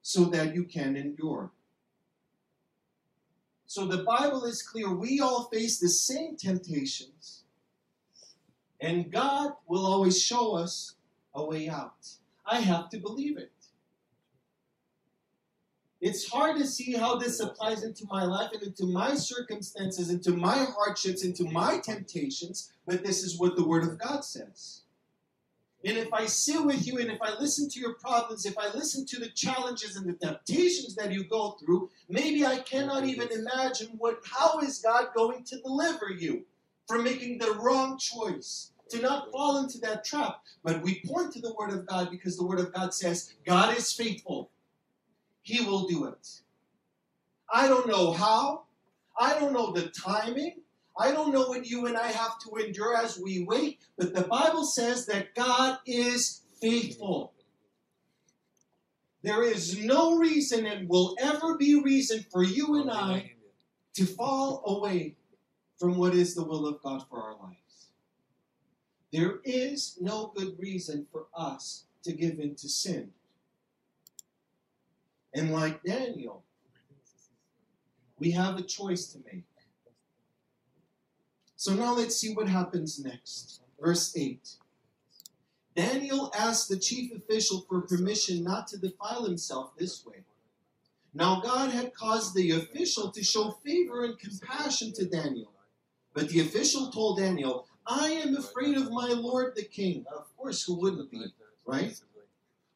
so 0.00 0.24
that 0.26 0.54
you 0.54 0.64
can 0.64 0.96
endure. 0.96 1.50
So 3.66 3.86
the 3.86 4.02
Bible 4.02 4.44
is 4.44 4.62
clear. 4.62 4.92
We 4.92 5.20
all 5.20 5.44
face 5.44 5.78
the 5.78 5.88
same 5.88 6.36
temptations, 6.36 7.44
and 8.80 9.10
God 9.10 9.52
will 9.66 9.86
always 9.86 10.22
show 10.22 10.54
us 10.54 10.94
a 11.34 11.44
way 11.44 11.68
out. 11.68 12.16
I 12.44 12.60
have 12.60 12.88
to 12.90 12.98
believe 12.98 13.38
it. 13.38 13.52
It's 16.00 16.28
hard 16.28 16.58
to 16.58 16.66
see 16.66 16.94
how 16.94 17.14
this 17.14 17.38
applies 17.38 17.84
into 17.84 18.04
my 18.10 18.24
life 18.24 18.50
and 18.52 18.62
into 18.64 18.86
my 18.86 19.14
circumstances, 19.14 20.10
into 20.10 20.32
my 20.32 20.66
hardships, 20.76 21.24
into 21.24 21.44
my 21.44 21.78
temptations, 21.78 22.72
but 22.84 23.04
this 23.04 23.22
is 23.22 23.38
what 23.38 23.54
the 23.54 23.64
Word 23.64 23.84
of 23.84 23.98
God 23.98 24.24
says. 24.24 24.82
And 25.84 25.96
if 25.96 26.12
I 26.12 26.26
sit 26.26 26.64
with 26.64 26.86
you 26.88 26.98
and 26.98 27.08
if 27.08 27.22
I 27.22 27.38
listen 27.38 27.68
to 27.68 27.80
your 27.80 27.94
problems, 27.94 28.46
if 28.46 28.58
I 28.58 28.72
listen 28.72 29.06
to 29.06 29.20
the 29.20 29.28
challenges 29.28 29.96
and 29.96 30.08
the 30.08 30.14
temptations 30.14 30.96
that 30.96 31.12
you 31.12 31.22
go 31.22 31.52
through, 31.52 31.90
maybe 32.08 32.44
I 32.44 32.58
cannot 32.58 33.04
even 33.04 33.28
imagine 33.30 33.94
what 33.98 34.18
how 34.24 34.58
is 34.58 34.80
God 34.80 35.08
going 35.14 35.44
to 35.44 35.60
deliver 35.60 36.10
you 36.10 36.44
from 36.88 37.04
making 37.04 37.38
the 37.38 37.52
wrong 37.52 37.96
choice, 37.96 38.71
to 38.92 39.00
not 39.00 39.30
fall 39.30 39.58
into 39.58 39.78
that 39.78 40.04
trap. 40.04 40.40
But 40.62 40.82
we 40.82 41.02
point 41.06 41.32
to 41.32 41.40
the 41.40 41.54
Word 41.54 41.72
of 41.72 41.86
God 41.86 42.10
because 42.10 42.36
the 42.36 42.46
Word 42.46 42.60
of 42.60 42.72
God 42.72 42.94
says 42.94 43.34
God 43.44 43.76
is 43.76 43.92
faithful. 43.92 44.50
He 45.42 45.64
will 45.64 45.86
do 45.86 46.06
it. 46.06 46.28
I 47.52 47.68
don't 47.68 47.88
know 47.88 48.12
how. 48.12 48.64
I 49.18 49.38
don't 49.38 49.52
know 49.52 49.72
the 49.72 49.88
timing. 49.88 50.62
I 50.98 51.12
don't 51.12 51.32
know 51.32 51.48
what 51.48 51.66
you 51.66 51.86
and 51.86 51.96
I 51.96 52.08
have 52.08 52.38
to 52.40 52.56
endure 52.56 52.96
as 52.96 53.18
we 53.18 53.44
wait, 53.44 53.80
but 53.96 54.14
the 54.14 54.22
Bible 54.22 54.64
says 54.64 55.06
that 55.06 55.34
God 55.34 55.78
is 55.86 56.42
faithful. 56.60 57.32
There 59.22 59.42
is 59.42 59.78
no 59.78 60.16
reason 60.18 60.66
and 60.66 60.88
will 60.88 61.16
ever 61.18 61.56
be 61.56 61.80
reason 61.80 62.24
for 62.30 62.42
you 62.42 62.80
and 62.80 62.90
I 62.90 63.32
to 63.94 64.04
fall 64.04 64.62
away 64.66 65.16
from 65.78 65.96
what 65.96 66.14
is 66.14 66.34
the 66.34 66.44
will 66.44 66.66
of 66.66 66.82
God 66.82 67.04
for 67.08 67.22
our 67.22 67.36
lives. 67.42 67.61
There 69.12 69.40
is 69.44 69.98
no 70.00 70.32
good 70.34 70.58
reason 70.58 71.06
for 71.12 71.26
us 71.36 71.84
to 72.04 72.12
give 72.12 72.40
in 72.40 72.54
to 72.56 72.68
sin. 72.68 73.10
And 75.34 75.52
like 75.52 75.82
Daniel, 75.82 76.42
we 78.18 78.30
have 78.32 78.56
a 78.56 78.62
choice 78.62 79.06
to 79.08 79.18
make. 79.30 79.44
So 81.56 81.74
now 81.74 81.94
let's 81.94 82.16
see 82.16 82.34
what 82.34 82.48
happens 82.48 82.98
next. 82.98 83.60
Verse 83.80 84.16
8. 84.16 84.56
Daniel 85.76 86.30
asked 86.36 86.68
the 86.68 86.78
chief 86.78 87.12
official 87.14 87.64
for 87.68 87.82
permission 87.82 88.42
not 88.42 88.66
to 88.68 88.78
defile 88.78 89.24
himself 89.24 89.76
this 89.76 90.04
way. 90.04 90.24
Now 91.14 91.40
God 91.40 91.70
had 91.70 91.94
caused 91.94 92.34
the 92.34 92.50
official 92.52 93.10
to 93.10 93.22
show 93.22 93.58
favor 93.64 94.04
and 94.04 94.18
compassion 94.18 94.92
to 94.94 95.04
Daniel. 95.04 95.52
But 96.14 96.28
the 96.28 96.40
official 96.40 96.90
told 96.90 97.18
Daniel, 97.18 97.66
I 97.86 98.08
am 98.08 98.36
afraid 98.36 98.76
of 98.76 98.90
my 98.90 99.08
lord 99.08 99.54
the 99.56 99.64
king. 99.64 100.04
Of 100.14 100.34
course, 100.36 100.64
who 100.64 100.74
wouldn't 100.74 101.10
be, 101.10 101.24
right? 101.66 101.98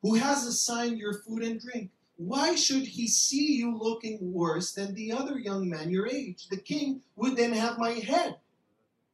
Who 0.03 0.15
has 0.15 0.47
assigned 0.47 0.99
your 0.99 1.15
food 1.15 1.43
and 1.43 1.61
drink. 1.61 1.91
Why 2.17 2.55
should 2.55 2.85
he 2.85 3.07
see 3.09 3.57
you 3.57 3.77
looking 3.77 4.33
worse 4.33 4.73
than 4.73 4.95
the 4.95 5.13
other 5.13 5.39
young 5.39 5.69
men 5.69 5.91
your 5.91 6.07
age? 6.07 6.49
The 6.49 6.57
king 6.57 7.03
would 7.17 7.37
then 7.37 7.53
have 7.53 7.79
my 7.79 7.91
head 7.91 8.37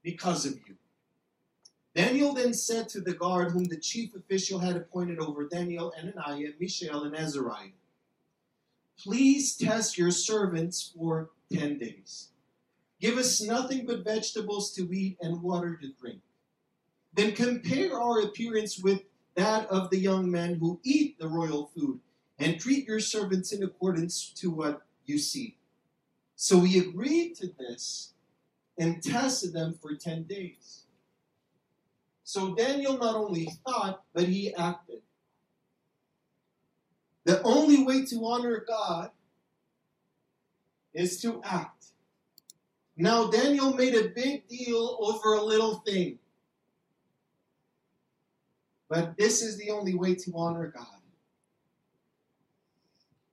because 0.03 0.47
of 0.47 0.55
you. 0.67 0.77
Daniel 1.95 2.33
then 2.33 2.55
said 2.55 2.89
to 2.91 3.01
the 3.01 3.13
guard 3.13 3.53
whom 3.53 3.65
the 3.65 3.77
chief 3.77 4.15
official 4.15 4.59
had 4.59 4.77
appointed 4.77 5.19
over 5.19 5.47
Daniel, 5.47 5.93
and 5.99 6.15
Ananiah, 6.15 6.55
Mishael, 6.59 7.05
and 7.05 7.15
Azariah, 7.15 7.73
Please 8.99 9.57
test 9.57 9.99
your 9.99 10.11
servants 10.11 10.93
for 10.97 11.31
ten 11.53 11.79
days. 11.79 12.32
Give 13.03 13.19
us 13.19 13.43
nothing 13.43 13.85
but 13.85 14.05
vegetables 14.05 14.73
to 14.75 14.89
eat 14.95 15.19
and 15.21 15.43
water 15.43 15.77
to 15.77 15.89
drink. 16.01 16.21
Then 17.13 17.33
compare 17.33 18.01
our 18.01 18.23
appearance 18.23 18.79
with 18.79 19.03
that 19.35 19.67
of 19.71 19.91
the 19.91 19.99
young 19.99 20.31
men 20.31 20.55
who 20.55 20.79
eat 20.85 21.19
the 21.19 21.27
royal 21.27 21.73
food, 21.75 21.99
and 22.39 22.61
treat 22.61 22.87
your 22.87 23.01
servants 23.01 23.51
in 23.51 23.63
accordance 23.65 24.31
to 24.37 24.51
what 24.51 24.83
you 25.05 25.19
see. 25.19 25.57
So 26.37 26.61
he 26.61 26.79
agreed 26.79 27.35
to 27.37 27.49
this 27.59 28.13
and 28.79 29.03
tested 29.03 29.53
them 29.53 29.75
for 29.83 29.97
10 29.97 30.23
days. 30.25 30.85
So 32.23 32.55
Daniel 32.55 32.99
not 32.99 33.17
only 33.17 33.49
thought, 33.67 34.05
but 34.15 34.29
he 34.29 34.55
acted. 34.55 35.03
The 37.25 37.43
only 37.43 37.83
way 37.83 38.05
to 38.07 38.25
honor 38.25 38.65
God 38.67 39.11
is 40.95 41.21
to 41.23 41.43
act. 41.43 41.82
Now, 43.03 43.27
Daniel 43.27 43.75
made 43.75 43.97
a 43.97 44.11
big 44.11 44.47
deal 44.47 44.97
over 45.01 45.35
a 45.35 45.43
little 45.43 45.83
thing. 45.85 46.21
But 48.89 49.17
this 49.17 49.43
is 49.43 49.59
the 49.59 49.73
only 49.73 49.97
way 49.97 50.15
to 50.15 50.33
honor 50.37 50.69
God. 50.69 51.01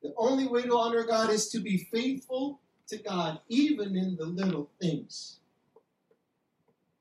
The 0.02 0.12
only 0.18 0.48
way 0.48 0.64
to 0.64 0.76
honor 0.76 1.04
God 1.04 1.30
is 1.30 1.50
to 1.50 1.60
be 1.60 1.88
faithful 1.92 2.60
to 2.88 2.98
God, 2.98 3.42
even 3.48 3.96
in 3.96 4.16
the 4.16 4.26
little 4.26 4.72
things. 4.82 5.38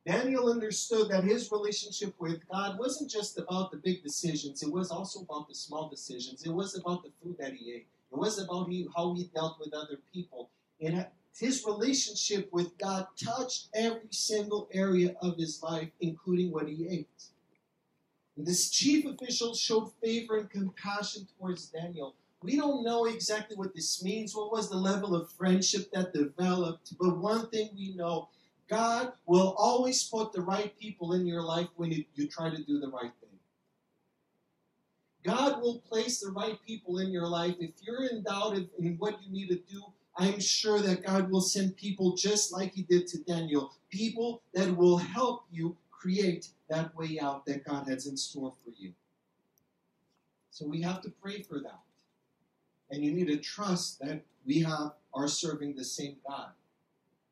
Daniel 0.07 0.53
understood 0.53 1.09
that 1.09 1.25
his 1.25 1.51
relationship 1.51 2.14
with 2.19 2.47
God 2.51 2.79
wasn't 2.79 3.11
just 3.11 3.39
about 3.39 3.71
the 3.71 3.79
big 3.79 4.03
decisions, 4.03 4.62
it 4.62 4.71
was 4.71 4.91
also 4.91 5.21
about 5.21 5.49
the 5.49 5.55
small 5.55 5.89
decisions. 5.89 6.45
It 6.45 6.53
was 6.53 6.77
about 6.77 7.03
the 7.03 7.12
food 7.23 7.37
that 7.39 7.55
he 7.55 7.73
ate, 7.73 7.87
it 8.12 8.19
was 8.19 8.39
about 8.39 8.69
he, 8.69 8.87
how 8.95 9.14
he 9.14 9.25
dealt 9.35 9.59
with 9.59 9.73
other 9.73 9.99
people. 10.12 10.51
And 10.83 11.07
his 11.39 11.64
relationship 11.66 12.49
with 12.53 12.76
God 12.78 13.07
touched 13.22 13.68
every 13.74 14.09
single 14.11 14.68
area 14.72 15.14
of 15.22 15.36
his 15.36 15.62
life, 15.62 15.91
including 16.01 16.51
what 16.51 16.68
he 16.68 16.89
ate. 16.89 17.24
And 18.36 18.47
this 18.47 18.70
chief 18.70 19.05
official 19.07 19.55
showed 19.55 19.93
favor 20.03 20.36
and 20.36 20.51
compassion 20.51 21.26
towards 21.39 21.66
Daniel. 21.66 22.14
We 22.43 22.57
don't 22.57 22.84
know 22.84 23.07
exactly 23.07 23.57
what 23.57 23.74
this 23.74 24.03
means. 24.03 24.34
What 24.34 24.53
was 24.53 24.68
the 24.68 24.76
level 24.76 25.16
of 25.16 25.30
friendship 25.32 25.91
that 25.93 26.12
developed? 26.12 26.95
But 26.99 27.18
one 27.18 27.49
thing 27.51 27.70
we 27.74 27.95
know 27.95 28.28
God 28.68 29.12
will 29.26 29.55
always 29.59 30.05
put 30.05 30.32
the 30.32 30.43
right 30.43 30.78
people 30.78 31.14
in 31.14 31.26
your 31.26 31.43
life 31.43 31.68
when 31.76 31.91
you, 31.91 32.05
you 32.14 32.28
try 32.28 32.51
to 32.51 32.62
do 32.62 32.78
the 32.78 32.89
right 32.89 33.12
thing. 33.20 33.28
God 35.24 35.61
will 35.61 35.80
place 35.80 36.20
the 36.20 36.30
right 36.30 36.59
people 36.66 36.99
in 36.99 37.11
your 37.11 37.26
life. 37.26 37.57
If 37.59 37.72
you're 37.80 38.07
in 38.07 38.22
doubt 38.22 38.57
in, 38.78 38.97
what 38.99 39.20
you 39.22 39.32
need 39.32 39.49
to 39.49 39.57
do, 39.57 39.82
I'm 40.19 40.41
sure 40.41 40.81
that 40.81 41.07
God 41.07 41.31
will 41.31 41.41
send 41.41 41.77
people 41.77 42.16
just 42.16 42.53
like 42.53 42.75
He 42.75 42.83
did 42.83 43.07
to 43.09 43.19
Daniel 43.19 43.73
people 43.91 44.43
that 44.55 44.77
will 44.77 44.99
help 44.99 45.45
you 45.51 45.77
create 45.91 46.49
that 46.69 46.95
way 46.97 47.19
out 47.21 47.47
that 47.47 47.64
God 47.64 47.89
has 47.89 48.07
in 48.07 48.16
store 48.16 48.53
for 48.64 48.71
you. 48.77 48.93
So 50.51 50.66
we 50.66 50.83
have 50.83 51.01
to 51.03 51.11
pray 51.23 51.43
for 51.43 51.61
that. 51.61 51.81
And 52.91 53.05
you 53.05 53.12
need 53.12 53.29
to 53.29 53.37
trust 53.37 54.01
that 54.01 54.23
we 54.47 54.61
have 54.61 54.93
are 55.14 55.29
serving 55.29 55.75
the 55.75 55.85
same 55.85 56.16
God. 56.27 56.51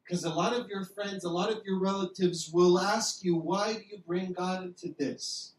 Because 0.05 0.24
a 0.24 0.30
lot 0.30 0.53
of 0.53 0.68
your 0.68 0.84
friends, 0.84 1.24
a 1.24 1.28
lot 1.28 1.51
of 1.51 1.64
your 1.64 1.78
relatives 1.78 2.51
will 2.53 2.78
ask 2.78 3.24
you, 3.24 3.34
why 3.34 3.74
do 3.74 3.82
you 3.91 3.99
bring 4.07 4.32
God 4.32 4.64
into 4.64 4.95
this? 4.99 5.53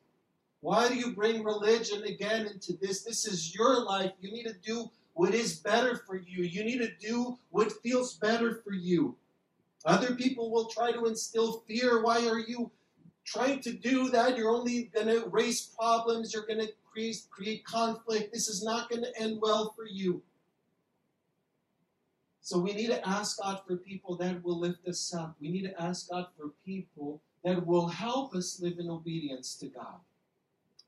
Why 0.61 0.88
do 0.88 0.95
you 0.95 1.11
bring 1.11 1.43
religion 1.43 2.03
again 2.03 2.47
into 2.47 2.73
this? 2.73 3.03
This 3.03 3.25
is 3.25 3.53
your 3.53 3.84
life. 3.84 4.13
You 4.21 4.32
need 4.32 4.45
to 4.45 4.53
do 4.53 4.89
what 5.18 5.34
is 5.34 5.57
better 5.57 5.95
for 5.95 6.15
you. 6.15 6.43
You 6.43 6.63
need 6.63 6.78
to 6.78 6.91
do 6.99 7.39
what 7.49 7.72
feels 7.82 8.13
better 8.13 8.61
for 8.63 8.72
you. 8.72 9.15
Other 9.84 10.13
people 10.13 10.51
will 10.51 10.65
try 10.65 10.91
to 10.91 11.05
instill 11.05 11.63
fear. 11.68 12.03
Why 12.03 12.28
are 12.28 12.39
you 12.39 12.70
trying 13.26 13.61
to 13.61 13.74
do 13.74 14.09
that? 14.09 14.38
You're 14.38 14.51
only 14.51 14.91
going 14.93 15.07
to 15.07 15.28
raise 15.30 15.61
problems. 15.61 16.34
You're 16.34 16.45
going 16.45 16.59
to 16.59 16.72
create, 16.91 17.18
create 17.32 17.65
conflict. 17.65 18.32
This 18.32 18.47
is 18.47 18.63
not 18.63 18.89
going 18.89 19.01
to 19.01 19.20
end 19.20 19.39
well 19.41 19.74
for 19.76 19.88
you. 19.88 20.22
So 22.41 22.59
we 22.59 22.74
need 22.74 22.88
to 22.88 23.07
ask 23.07 23.41
God 23.41 23.61
for 23.68 23.76
people 23.76 24.15
that 24.18 24.43
will 24.43 24.59
lift 24.59 24.88
us 24.88 25.13
up. 25.15 25.36
We 25.41 25.49
need 25.49 25.63
to 25.63 25.82
ask 25.82 26.09
God 26.09 26.28
for 26.38 26.51
people 26.63 27.22
that 27.43 27.65
will 27.65 27.88
help 27.88 28.36
us 28.36 28.59
live 28.61 28.78
in 28.78 28.89
obedience 28.89 29.55
to 29.55 29.68
God. 29.68 29.99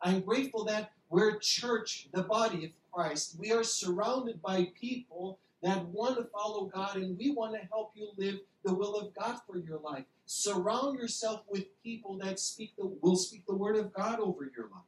I'm 0.01 0.21
grateful 0.21 0.63
that 0.65 0.91
we're 1.09 1.39
church, 1.39 2.09
the 2.13 2.23
body 2.23 2.65
of 2.65 2.71
Christ. 2.91 3.35
We 3.39 3.51
are 3.51 3.63
surrounded 3.63 4.41
by 4.41 4.71
people 4.79 5.39
that 5.61 5.85
want 5.87 6.17
to 6.17 6.23
follow 6.25 6.65
God 6.65 6.95
and 6.97 7.17
we 7.17 7.31
want 7.31 7.53
to 7.53 7.67
help 7.67 7.91
you 7.95 8.09
live 8.17 8.39
the 8.63 8.73
will 8.73 8.95
of 8.95 9.13
God 9.13 9.39
for 9.45 9.57
your 9.57 9.79
life. 9.79 10.05
Surround 10.25 10.97
yourself 10.97 11.41
with 11.49 11.65
people 11.83 12.17
that 12.19 12.39
speak 12.39 12.75
the 12.77 12.85
will 13.01 13.15
speak 13.15 13.45
the 13.45 13.55
word 13.55 13.75
of 13.75 13.93
God 13.93 14.19
over 14.19 14.51
your 14.55 14.67
life. 14.67 14.83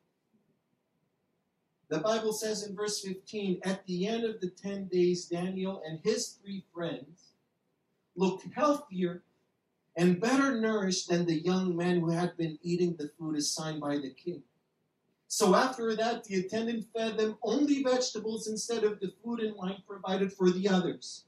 The 1.89 1.99
Bible 1.99 2.31
says 2.31 2.63
in 2.63 2.73
verse 2.73 3.01
15, 3.01 3.59
at 3.63 3.85
the 3.85 4.07
end 4.07 4.23
of 4.23 4.39
the 4.39 4.49
10 4.49 4.85
days, 4.85 5.25
Daniel 5.25 5.81
and 5.85 5.99
his 6.03 6.37
three 6.41 6.63
friends 6.73 7.33
looked 8.15 8.45
healthier 8.53 9.23
and 9.97 10.21
better 10.21 10.59
nourished 10.59 11.09
than 11.09 11.25
the 11.25 11.43
young 11.43 11.75
men 11.75 11.99
who 11.99 12.09
had 12.09 12.37
been 12.37 12.57
eating 12.61 12.95
the 12.97 13.09
food 13.19 13.35
assigned 13.35 13.81
by 13.81 13.97
the 13.97 14.11
king. 14.11 14.41
So 15.33 15.55
after 15.55 15.95
that, 15.95 16.25
the 16.25 16.41
attendant 16.41 16.87
fed 16.93 17.17
them 17.17 17.37
only 17.41 17.81
vegetables 17.81 18.49
instead 18.49 18.83
of 18.83 18.99
the 18.99 19.13
food 19.23 19.39
and 19.39 19.55
wine 19.55 19.81
provided 19.87 20.33
for 20.33 20.51
the 20.51 20.67
others. 20.67 21.23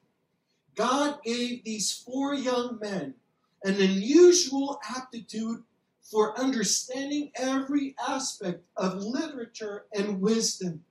God 0.76 1.24
gave 1.24 1.64
these 1.64 1.90
four 1.90 2.34
young 2.34 2.80
men 2.82 3.14
an 3.64 3.76
unusual 3.76 4.82
aptitude 4.94 5.64
for 6.02 6.38
understanding 6.38 7.32
every 7.36 7.96
aspect 8.06 8.66
of 8.76 9.02
literature 9.02 9.86
and 9.94 10.20
wisdom. 10.20 10.84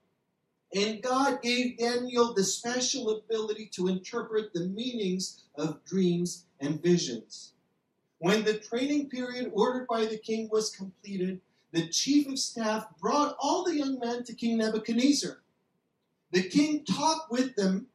And 0.73 1.03
God 1.03 1.43
gave 1.43 1.77
Daniel 1.77 2.33
the 2.33 2.43
special 2.43 3.19
ability 3.19 3.69
to 3.75 3.89
interpret 3.89 4.53
the 4.53 4.69
meanings 4.69 5.43
of 5.55 5.85
dreams 5.85 6.45
and 6.59 6.81
visions. 6.81 7.53
When 8.17 8.43
the 8.43 8.57
training 8.57 9.11
period 9.11 9.51
ordered 9.53 9.85
by 9.87 10.05
the 10.05 10.17
king 10.17 10.49
was 10.51 10.75
completed, 10.75 11.41
the 11.73 11.87
chief 11.87 12.27
of 12.27 12.37
staff 12.37 12.85
brought 13.01 13.35
all 13.39 13.63
the 13.63 13.75
young 13.75 13.99
men 13.99 14.23
to 14.23 14.33
King 14.33 14.57
Nebuchadnezzar. 14.57 15.41
The 16.31 16.43
king 16.43 16.85
talked 16.85 17.31
with 17.31 17.55
them, 17.55 17.87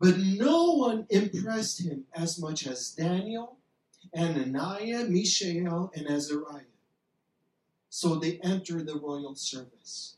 but 0.00 0.18
no 0.18 0.72
one 0.72 1.06
impressed 1.08 1.80
him 1.80 2.04
as 2.12 2.40
much 2.40 2.66
as 2.66 2.90
Daniel, 2.90 3.58
Ananiah, 4.16 5.08
Mishael, 5.08 5.92
and 5.94 6.08
Azariah. 6.08 6.62
So 7.88 8.16
they 8.16 8.40
entered 8.42 8.86
the 8.86 8.98
royal 8.98 9.36
service. 9.36 10.16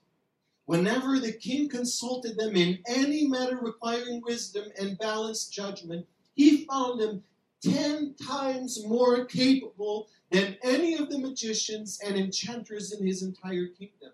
Whenever 0.64 1.20
the 1.20 1.32
king 1.32 1.68
consulted 1.68 2.38
them 2.38 2.57
in 2.57 2.78
any 2.86 3.26
matter 3.26 3.59
requiring 3.61 4.22
wisdom 4.24 4.64
and 4.80 4.99
balanced 4.99 5.53
judgment, 5.53 6.07
he 6.34 6.64
found 6.64 6.99
them 6.99 7.22
ten 7.62 8.14
times 8.14 8.84
more 8.86 9.26
capable 9.26 10.09
than 10.30 10.56
any 10.62 10.94
of 10.94 11.10
the 11.10 11.18
magicians 11.18 12.00
and 12.04 12.16
enchanters 12.16 12.92
in 12.92 13.06
his 13.06 13.22
entire 13.22 13.66
kingdom. 13.66 14.12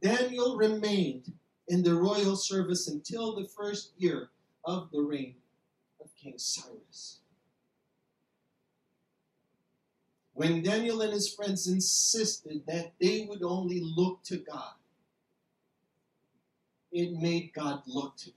Daniel 0.00 0.56
remained 0.56 1.32
in 1.68 1.82
the 1.82 1.94
royal 1.94 2.36
service 2.36 2.88
until 2.88 3.34
the 3.34 3.48
first 3.48 3.92
year 3.98 4.30
of 4.64 4.90
the 4.90 5.00
reign 5.00 5.34
of 6.00 6.14
King 6.14 6.34
Cyrus. 6.36 7.18
When 10.34 10.62
Daniel 10.62 11.00
and 11.00 11.12
his 11.12 11.32
friends 11.32 11.66
insisted 11.66 12.62
that 12.66 12.92
they 13.00 13.26
would 13.28 13.42
only 13.42 13.80
look 13.80 14.22
to 14.24 14.36
God, 14.36 14.74
it 16.92 17.12
made 17.12 17.52
God 17.54 17.82
look 17.86 18.16
to 18.18 18.26
them. 18.26 18.34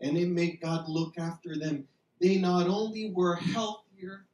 And 0.00 0.16
it 0.16 0.28
made 0.28 0.60
God 0.60 0.88
look 0.88 1.18
after 1.18 1.56
them 1.56 1.86
they 2.22 2.36
not 2.36 2.68
only 2.68 3.10
were 3.10 3.34
healthier, 3.34 4.26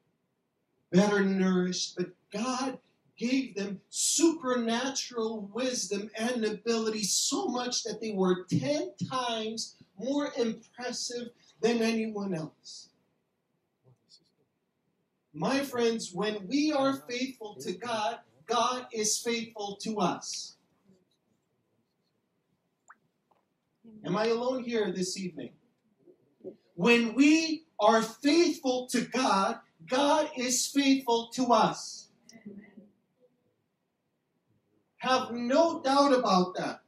better 0.93 1.25
nourished, 1.25 1.97
but 1.97 2.11
God 2.31 2.79
gave 3.17 3.57
them 3.57 3.81
supernatural 3.89 5.51
wisdom 5.55 6.11
and 6.17 6.45
ability 6.45 7.03
so 7.03 7.47
much 7.47 7.83
that 7.85 8.01
they 8.01 8.13
were 8.13 8.45
10 8.51 8.91
times 9.11 9.77
more 9.99 10.31
impressive 10.37 11.31
than 11.63 11.83
anyone 11.83 12.35
else. 12.35 12.91
My 15.33 15.61
friends, 15.61 16.13
when 16.13 16.47
we 16.47 16.73
are 16.73 17.03
faithful 17.09 17.55
to 17.61 17.73
God, 17.73 18.19
God 18.47 18.87
is 18.93 19.19
faithful 19.19 19.79
to 19.83 19.99
us. 19.99 20.57
Am 24.05 24.17
I 24.17 24.27
alone 24.27 24.63
here 24.63 24.93
this 24.93 25.19
evening? 25.19 25.51
When 26.75 27.15
we 27.15 27.65
are 27.81 28.03
faithful 28.03 28.87
to 28.89 29.03
God, 29.03 29.59
God 29.89 30.31
is 30.37 30.67
faithful 30.67 31.29
to 31.35 31.47
us. 31.53 32.09
Have 34.99 35.31
no 35.31 35.81
doubt 35.81 36.13
about 36.13 36.57
that. 36.57 36.81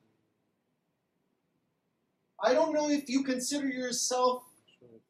I 2.43 2.55
don't 2.55 2.73
know 2.73 2.91
if 2.91 3.09
you 3.09 3.23
consider 3.23 3.69
yourself 3.69 4.43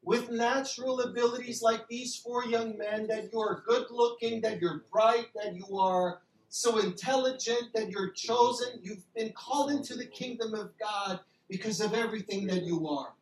with 0.02 0.30
natural 0.30 1.00
abilities 1.00 1.62
like 1.62 1.86
these 1.88 2.16
four 2.16 2.44
young 2.44 2.76
men, 2.76 3.06
that 3.06 3.30
you 3.32 3.40
are 3.40 3.62
good 3.66 3.86
looking, 3.90 4.40
that 4.40 4.60
you're 4.60 4.84
bright, 4.92 5.26
that 5.34 5.54
you 5.54 5.78
are 5.78 6.20
so 6.48 6.78
intelligent, 6.78 7.72
that 7.74 7.90
you're 7.90 8.10
chosen. 8.10 8.80
You've 8.82 9.04
been 9.14 9.32
called 9.32 9.70
into 9.70 9.94
the 9.94 10.06
kingdom 10.06 10.54
of 10.54 10.72
God 10.78 11.20
because 11.48 11.80
of 11.80 11.94
everything 11.94 12.46
that 12.48 12.64
you 12.64 12.88
are 12.88 13.14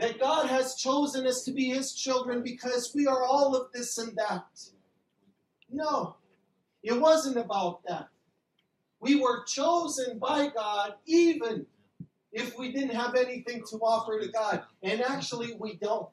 that 0.00 0.18
God 0.18 0.48
has 0.48 0.76
chosen 0.76 1.26
us 1.26 1.44
to 1.44 1.52
be 1.52 1.66
His 1.66 1.92
children 1.92 2.42
because 2.42 2.92
we 2.94 3.06
are 3.06 3.22
all 3.22 3.54
of 3.54 3.70
this 3.72 3.98
and 3.98 4.16
that. 4.16 4.46
No, 5.70 6.16
it 6.82 6.98
wasn't 6.98 7.36
about 7.36 7.82
that. 7.86 8.08
We 9.00 9.16
were 9.16 9.44
chosen 9.44 10.18
by 10.18 10.48
God 10.48 10.94
even 11.06 11.66
if 12.32 12.56
we 12.58 12.72
didn't 12.72 12.94
have 12.94 13.14
anything 13.14 13.62
to 13.70 13.76
offer 13.76 14.18
to 14.20 14.28
God. 14.28 14.62
And 14.82 15.02
actually, 15.02 15.54
we 15.58 15.76
don't. 15.76 16.08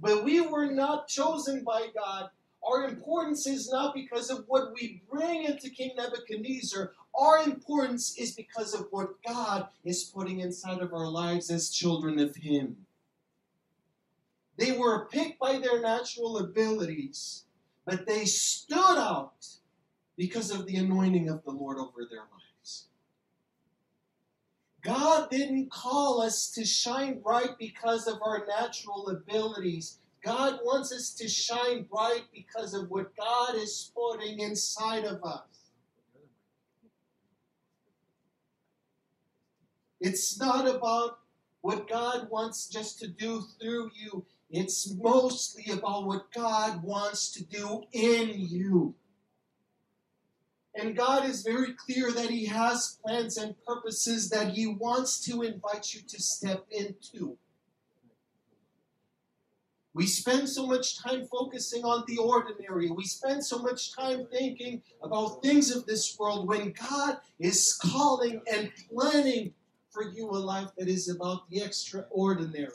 But 0.00 0.24
we 0.24 0.40
were 0.40 0.70
not 0.70 1.08
chosen 1.08 1.64
by 1.64 1.88
God. 1.94 2.30
Our 2.66 2.88
importance 2.88 3.46
is 3.46 3.70
not 3.70 3.94
because 3.94 4.30
of 4.30 4.44
what 4.48 4.72
we 4.74 5.02
bring 5.10 5.44
into 5.44 5.68
King 5.68 5.92
Nebuchadnezzar. 5.96 6.92
Our 7.18 7.44
importance 7.44 8.16
is 8.18 8.32
because 8.32 8.74
of 8.74 8.88
what 8.90 9.22
God 9.26 9.68
is 9.84 10.04
putting 10.04 10.40
inside 10.40 10.80
of 10.80 10.92
our 10.92 11.08
lives 11.08 11.50
as 11.50 11.70
children 11.70 12.18
of 12.18 12.36
Him. 12.36 12.76
They 14.58 14.72
were 14.72 15.06
picked 15.06 15.38
by 15.38 15.58
their 15.58 15.80
natural 15.80 16.38
abilities, 16.38 17.44
but 17.84 18.06
they 18.06 18.24
stood 18.24 18.98
out 18.98 19.46
because 20.16 20.50
of 20.50 20.66
the 20.66 20.76
anointing 20.76 21.28
of 21.28 21.44
the 21.44 21.50
Lord 21.50 21.78
over 21.78 22.06
their 22.08 22.20
lives. 22.20 22.86
God 24.82 25.30
didn't 25.30 25.70
call 25.70 26.20
us 26.20 26.50
to 26.52 26.64
shine 26.64 27.20
bright 27.20 27.58
because 27.58 28.06
of 28.06 28.18
our 28.22 28.46
natural 28.46 29.08
abilities. 29.08 29.98
God 30.22 30.60
wants 30.64 30.92
us 30.92 31.12
to 31.14 31.28
shine 31.28 31.82
bright 31.90 32.24
because 32.32 32.72
of 32.72 32.90
what 32.90 33.16
God 33.16 33.56
is 33.56 33.90
putting 33.94 34.40
inside 34.40 35.04
of 35.04 35.22
us. 35.24 35.55
It's 40.00 40.38
not 40.38 40.68
about 40.68 41.18
what 41.60 41.88
God 41.88 42.28
wants 42.30 42.68
just 42.68 42.98
to 43.00 43.08
do 43.08 43.42
through 43.60 43.90
you. 43.94 44.24
It's 44.50 44.94
mostly 44.94 45.72
about 45.72 46.06
what 46.06 46.32
God 46.32 46.82
wants 46.82 47.32
to 47.32 47.44
do 47.44 47.82
in 47.92 48.30
you. 48.36 48.94
And 50.74 50.94
God 50.94 51.28
is 51.28 51.42
very 51.42 51.72
clear 51.72 52.12
that 52.12 52.30
He 52.30 52.46
has 52.46 52.98
plans 53.02 53.38
and 53.38 53.54
purposes 53.66 54.28
that 54.28 54.52
He 54.52 54.66
wants 54.66 55.24
to 55.24 55.42
invite 55.42 55.94
you 55.94 56.02
to 56.06 56.22
step 56.22 56.66
into. 56.70 57.38
We 59.94 60.06
spend 60.06 60.50
so 60.50 60.66
much 60.66 61.02
time 61.02 61.24
focusing 61.24 61.82
on 61.82 62.04
the 62.06 62.18
ordinary. 62.18 62.90
We 62.90 63.04
spend 63.04 63.42
so 63.42 63.60
much 63.60 63.96
time 63.96 64.26
thinking 64.30 64.82
about 65.02 65.42
things 65.42 65.74
of 65.74 65.86
this 65.86 66.18
world 66.18 66.46
when 66.46 66.74
God 66.78 67.16
is 67.38 67.74
calling 67.82 68.42
and 68.52 68.70
planning 68.90 69.54
for 69.96 70.02
you 70.02 70.28
a 70.28 70.36
life 70.36 70.68
that 70.76 70.88
is 70.88 71.08
about 71.08 71.48
the 71.48 71.62
extraordinary. 71.62 72.68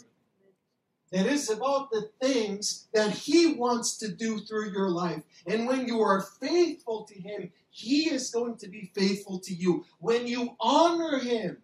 That 1.11 1.27
is 1.27 1.51
about 1.51 1.91
the 1.91 2.09
things 2.19 2.87
that 2.93 3.11
He 3.11 3.53
wants 3.53 3.97
to 3.97 4.07
do 4.11 4.39
through 4.39 4.71
your 4.71 4.89
life. 4.89 5.21
And 5.45 5.67
when 5.67 5.85
you 5.85 6.01
are 6.01 6.21
faithful 6.21 7.03
to 7.03 7.13
Him, 7.13 7.51
He 7.69 8.09
is 8.09 8.31
going 8.31 8.57
to 8.57 8.67
be 8.67 8.91
faithful 8.95 9.39
to 9.41 9.53
you. 9.53 9.85
When 9.99 10.25
you 10.25 10.55
honor 10.59 11.19
Him, 11.19 11.57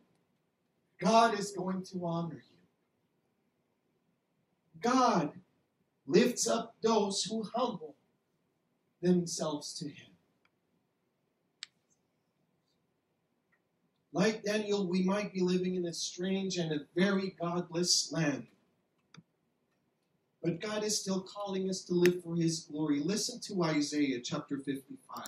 God 1.01 1.39
is 1.39 1.51
going 1.51 1.83
to 1.85 2.05
honor 2.05 2.35
you. 2.35 2.57
God 4.79 5.31
lifts 6.05 6.47
up 6.47 6.75
those 6.83 7.23
who 7.23 7.49
humble 7.55 7.95
themselves 9.01 9.73
to 9.79 9.85
Him. 9.85 10.06
Like 14.18 14.43
Daniel, 14.43 14.88
we 14.88 15.03
might 15.03 15.32
be 15.32 15.41
living 15.41 15.76
in 15.76 15.86
a 15.86 15.93
strange 15.93 16.57
and 16.57 16.72
a 16.72 16.88
very 16.95 17.36
godless 17.39 18.11
land. 18.11 18.47
But 20.41 20.59
God 20.59 20.84
is 20.84 20.99
still 20.99 21.22
calling 21.22 21.70
us 21.70 21.84
to 21.84 21.93
live 21.93 22.24
for 22.24 22.36
His 22.36 22.61
glory. 22.61 22.99
Listen 22.99 23.39
to 23.41 23.63
Isaiah 23.63 24.20
chapter 24.20 24.57
55. 24.57 25.28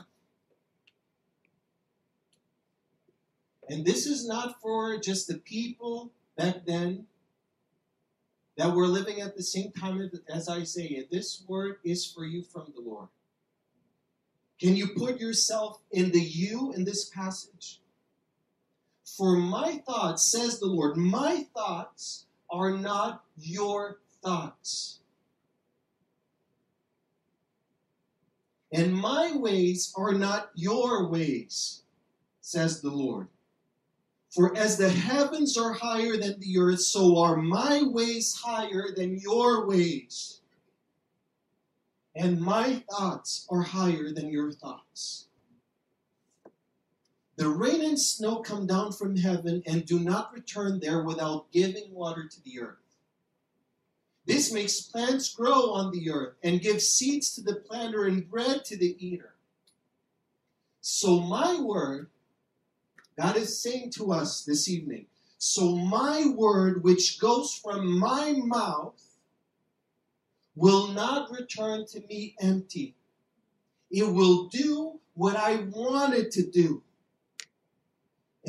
And 3.70 3.86
this 3.86 4.08
is 4.08 4.28
not 4.28 4.60
for 4.60 4.98
just 4.98 5.28
the 5.28 5.38
people 5.38 6.12
back 6.36 6.66
then 6.66 7.06
that 8.58 8.74
were 8.74 8.88
living 8.88 9.22
at 9.22 9.38
the 9.38 9.44
same 9.44 9.72
time 9.72 10.10
as 10.34 10.50
Isaiah. 10.50 11.04
This 11.12 11.44
word 11.48 11.76
is 11.84 12.12
for 12.12 12.26
you 12.26 12.42
from 12.42 12.74
the 12.76 12.82
Lord. 12.82 13.10
Can 14.60 14.76
you 14.76 14.88
put 14.98 15.20
yourself 15.20 15.80
in 15.92 16.10
the 16.10 16.20
you 16.20 16.74
in 16.74 16.86
this 16.86 17.08
passage? 17.08 17.82
For 19.18 19.36
my 19.36 19.82
thoughts, 19.86 20.24
says 20.24 20.60
the 20.60 20.68
Lord, 20.68 20.98
my 20.98 21.46
thoughts 21.54 22.26
are 22.50 22.72
not 22.72 23.24
your 23.38 24.00
thoughts. 24.24 25.00
And 28.72 28.94
my 28.94 29.36
ways 29.36 29.94
are 29.98 30.14
not 30.14 30.52
your 30.56 31.08
ways, 31.08 31.82
says 32.42 32.82
the 32.82 32.92
Lord. 32.92 33.28
For 34.30 34.56
as 34.56 34.78
the 34.78 34.90
heavens 34.90 35.58
are 35.58 35.74
higher 35.74 36.16
than 36.16 36.40
the 36.40 36.60
earth, 36.60 36.82
so 36.82 37.18
are 37.18 37.36
my 37.36 37.82
ways 37.84 38.36
higher 38.36 38.90
than 38.96 39.18
your 39.18 39.66
ways. 39.66 40.42
And 42.16 42.40
my 42.40 42.84
thoughts 42.92 43.48
are 43.50 43.64
higher 43.64 44.12
than 44.12 44.30
your 44.30 44.52
thoughts. 44.52 45.29
The 47.40 47.48
rain 47.48 47.82
and 47.82 47.98
snow 47.98 48.42
come 48.42 48.68
down 48.68 48.92
from 48.92 49.16
heaven 49.16 49.64
and 49.66 49.86
do 49.86 49.98
not 49.98 50.34
return 50.34 50.82
there 50.82 51.02
without 51.02 51.50
giving 51.54 51.94
water 51.94 52.28
to 52.28 52.44
the 52.44 52.60
earth. 52.60 52.98
This 54.26 54.52
makes 54.52 54.82
plants 54.82 55.34
grow 55.34 55.72
on 55.72 55.92
the 55.92 56.12
earth 56.12 56.36
and 56.44 56.60
gives 56.60 56.90
seeds 56.90 57.34
to 57.36 57.42
the 57.42 57.56
planter 57.56 58.04
and 58.04 58.30
bread 58.30 58.66
to 58.66 58.76
the 58.76 58.94
eater. 59.00 59.36
So, 60.82 61.22
my 61.22 61.58
word, 61.62 62.10
God 63.18 63.38
is 63.38 63.64
saying 63.64 63.92
to 63.92 64.12
us 64.12 64.44
this 64.44 64.68
evening, 64.68 65.06
so 65.38 65.78
my 65.78 66.26
word, 66.36 66.84
which 66.84 67.22
goes 67.22 67.54
from 67.54 67.98
my 67.98 68.34
mouth, 68.34 69.02
will 70.58 70.90
not 70.90 71.32
return 71.32 71.86
to 71.92 72.02
me 72.02 72.36
empty. 72.42 72.96
It 73.90 74.14
will 74.14 74.50
do 74.50 75.00
what 75.14 75.38
I 75.38 75.56
want 75.72 76.16
it 76.16 76.32
to 76.32 76.46
do 76.46 76.84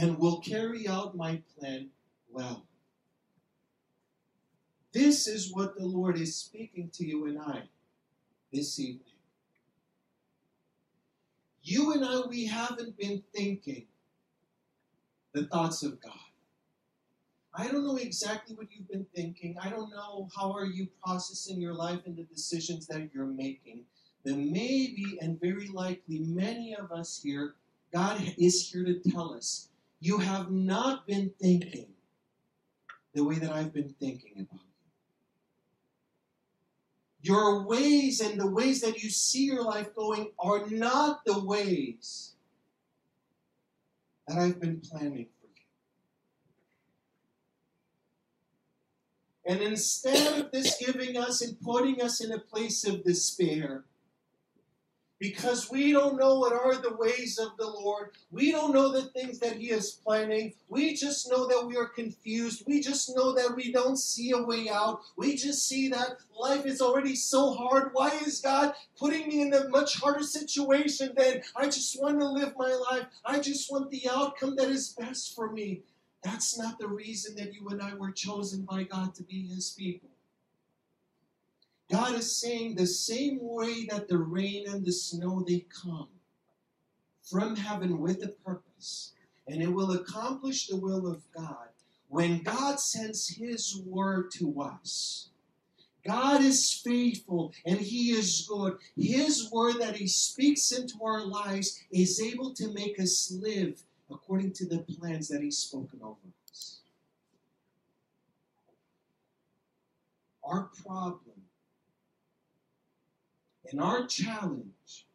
and 0.00 0.18
will 0.18 0.40
carry 0.40 0.88
out 0.88 1.14
my 1.14 1.42
plan 1.58 1.90
well. 2.30 2.64
This 4.92 5.28
is 5.28 5.52
what 5.52 5.76
the 5.76 5.84
Lord 5.84 6.16
is 6.18 6.34
speaking 6.34 6.90
to 6.94 7.04
you 7.04 7.26
and 7.26 7.38
I 7.38 7.64
this 8.50 8.80
evening. 8.80 9.04
You 11.62 11.92
and 11.92 12.02
I, 12.02 12.22
we 12.26 12.46
haven't 12.46 12.96
been 12.98 13.22
thinking 13.34 13.84
the 15.34 15.44
thoughts 15.44 15.82
of 15.82 16.00
God. 16.00 16.14
I 17.54 17.68
don't 17.68 17.86
know 17.86 17.96
exactly 17.96 18.56
what 18.56 18.68
you've 18.70 18.88
been 18.88 19.06
thinking. 19.14 19.56
I 19.62 19.68
don't 19.68 19.90
know 19.90 20.28
how 20.34 20.50
are 20.52 20.64
you 20.64 20.88
processing 21.04 21.60
your 21.60 21.74
life 21.74 22.00
and 22.06 22.16
the 22.16 22.22
decisions 22.22 22.86
that 22.86 23.10
you're 23.12 23.26
making. 23.26 23.82
But 24.24 24.36
maybe 24.36 25.18
and 25.20 25.38
very 25.38 25.68
likely 25.68 26.20
many 26.20 26.74
of 26.74 26.90
us 26.90 27.20
here, 27.22 27.54
God 27.92 28.18
is 28.38 28.70
here 28.70 28.84
to 28.84 28.98
tell 29.10 29.34
us 29.34 29.68
you 30.00 30.18
have 30.18 30.50
not 30.50 31.06
been 31.06 31.30
thinking 31.40 31.86
the 33.14 33.22
way 33.22 33.38
that 33.38 33.52
I've 33.52 33.72
been 33.72 33.94
thinking 34.00 34.32
about 34.36 34.60
you. 37.22 37.34
Your 37.34 37.66
ways 37.66 38.20
and 38.20 38.40
the 38.40 38.50
ways 38.50 38.80
that 38.80 39.02
you 39.02 39.10
see 39.10 39.44
your 39.44 39.62
life 39.62 39.94
going 39.94 40.32
are 40.38 40.66
not 40.68 41.24
the 41.26 41.38
ways 41.38 42.32
that 44.26 44.38
I've 44.38 44.58
been 44.58 44.80
planning 44.80 45.26
for 45.40 45.48
you. 49.44 49.52
And 49.52 49.60
instead 49.60 50.40
of 50.40 50.50
this 50.50 50.76
giving 50.78 51.18
us 51.18 51.42
and 51.42 51.60
putting 51.60 52.00
us 52.00 52.24
in 52.24 52.32
a 52.32 52.38
place 52.38 52.86
of 52.86 53.04
despair, 53.04 53.84
because 55.20 55.70
we 55.70 55.92
don't 55.92 56.18
know 56.18 56.38
what 56.38 56.54
are 56.54 56.76
the 56.76 56.96
ways 56.96 57.38
of 57.38 57.56
the 57.58 57.66
Lord. 57.66 58.12
We 58.32 58.50
don't 58.50 58.72
know 58.72 58.90
the 58.90 59.02
things 59.02 59.38
that 59.40 59.56
He 59.56 59.70
is 59.70 59.92
planning. 59.92 60.54
We 60.68 60.94
just 60.94 61.30
know 61.30 61.46
that 61.46 61.66
we 61.66 61.76
are 61.76 61.86
confused. 61.86 62.64
We 62.66 62.80
just 62.80 63.14
know 63.14 63.34
that 63.34 63.54
we 63.54 63.70
don't 63.70 63.98
see 63.98 64.30
a 64.30 64.42
way 64.42 64.70
out. 64.70 65.02
We 65.16 65.36
just 65.36 65.68
see 65.68 65.88
that 65.90 66.16
life 66.36 66.64
is 66.64 66.80
already 66.80 67.14
so 67.14 67.52
hard. 67.52 67.90
Why 67.92 68.08
is 68.24 68.40
God 68.40 68.72
putting 68.98 69.28
me 69.28 69.42
in 69.42 69.52
a 69.52 69.68
much 69.68 70.00
harder 70.00 70.24
situation 70.24 71.12
than 71.14 71.42
I 71.54 71.66
just 71.66 72.00
want 72.00 72.18
to 72.18 72.26
live 72.26 72.54
my 72.56 72.72
life? 72.90 73.06
I 73.24 73.40
just 73.40 73.70
want 73.70 73.90
the 73.90 74.08
outcome 74.10 74.56
that 74.56 74.70
is 74.70 74.96
best 74.98 75.36
for 75.36 75.52
me. 75.52 75.82
That's 76.24 76.58
not 76.58 76.78
the 76.78 76.88
reason 76.88 77.36
that 77.36 77.54
you 77.54 77.68
and 77.68 77.82
I 77.82 77.94
were 77.94 78.10
chosen 78.10 78.62
by 78.62 78.84
God 78.84 79.14
to 79.16 79.22
be 79.22 79.46
His 79.46 79.70
people. 79.70 80.08
God 81.90 82.14
is 82.14 82.40
saying 82.40 82.74
the 82.74 82.86
same 82.86 83.38
way 83.40 83.86
that 83.86 84.08
the 84.08 84.18
rain 84.18 84.68
and 84.68 84.84
the 84.84 84.92
snow 84.92 85.44
they 85.46 85.66
come 85.82 86.08
from 87.22 87.56
heaven 87.56 87.98
with 87.98 88.22
a 88.24 88.28
purpose 88.28 89.12
and 89.46 89.60
it 89.60 89.72
will 89.72 89.92
accomplish 89.92 90.66
the 90.66 90.76
will 90.76 91.06
of 91.06 91.22
God. 91.32 91.68
When 92.08 92.42
God 92.42 92.80
sends 92.80 93.28
his 93.28 93.82
word 93.86 94.30
to 94.32 94.60
us, 94.62 95.30
God 96.04 96.40
is 96.40 96.72
faithful 96.72 97.52
and 97.66 97.78
He 97.78 98.12
is 98.12 98.46
good. 98.48 98.78
His 98.96 99.50
word 99.52 99.76
that 99.80 99.96
He 99.96 100.06
speaks 100.06 100.72
into 100.72 101.04
our 101.04 101.24
lives 101.24 101.82
is 101.90 102.20
able 102.20 102.54
to 102.54 102.72
make 102.72 102.98
us 102.98 103.30
live 103.30 103.82
according 104.10 104.52
to 104.54 104.66
the 104.66 104.78
plans 104.78 105.28
that 105.28 105.42
He's 105.42 105.58
spoken 105.58 106.00
over 106.02 106.16
us. 106.50 106.80
Our 110.42 110.70
problem 110.84 111.29
and 113.70 113.80
our 113.80 114.06
challenge 114.06 115.06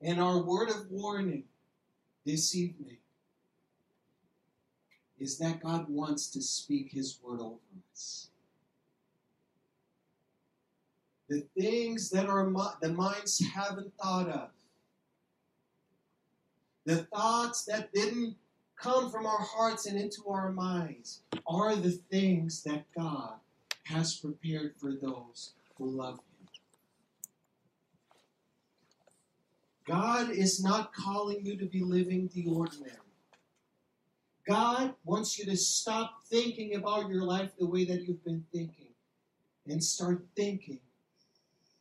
and 0.00 0.20
our 0.20 0.42
word 0.42 0.68
of 0.70 0.90
warning 0.90 1.44
this 2.24 2.54
evening 2.54 2.98
is 5.18 5.38
that 5.38 5.62
God 5.62 5.88
wants 5.88 6.28
to 6.30 6.42
speak 6.42 6.90
His 6.92 7.18
word 7.22 7.40
over 7.40 7.56
us. 7.92 8.28
The 11.28 11.44
things 11.58 12.10
that 12.10 12.26
our 12.26 12.50
the 12.80 12.92
minds 12.92 13.44
haven't 13.54 13.92
thought 14.00 14.28
of, 14.28 14.50
the 16.84 17.04
thoughts 17.04 17.64
that 17.64 17.92
didn't 17.92 18.36
come 18.80 19.10
from 19.10 19.26
our 19.26 19.40
hearts 19.40 19.86
and 19.86 19.98
into 19.98 20.22
our 20.28 20.52
minds, 20.52 21.20
are 21.46 21.76
the 21.76 21.90
things 22.10 22.62
that 22.62 22.84
God 22.96 23.34
has 23.84 24.14
prepared 24.14 24.74
for 24.78 24.92
those 24.92 25.52
who 25.76 25.90
love 25.90 26.14
Him. 26.14 26.22
God 29.88 30.30
is 30.30 30.62
not 30.62 30.92
calling 30.92 31.44
you 31.44 31.56
to 31.56 31.64
be 31.64 31.82
living 31.82 32.28
the 32.34 32.46
ordinary. 32.46 32.92
God 34.46 34.94
wants 35.04 35.38
you 35.38 35.46
to 35.46 35.56
stop 35.56 36.22
thinking 36.26 36.74
about 36.74 37.08
your 37.08 37.22
life 37.22 37.52
the 37.58 37.66
way 37.66 37.84
that 37.86 38.02
you've 38.02 38.24
been 38.24 38.44
thinking 38.52 38.92
and 39.66 39.82
start 39.82 40.26
thinking 40.36 40.80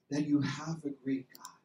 that 0.10 0.26
you 0.26 0.40
have 0.42 0.78
a 0.86 0.90
great 1.04 1.28
God, 1.36 1.56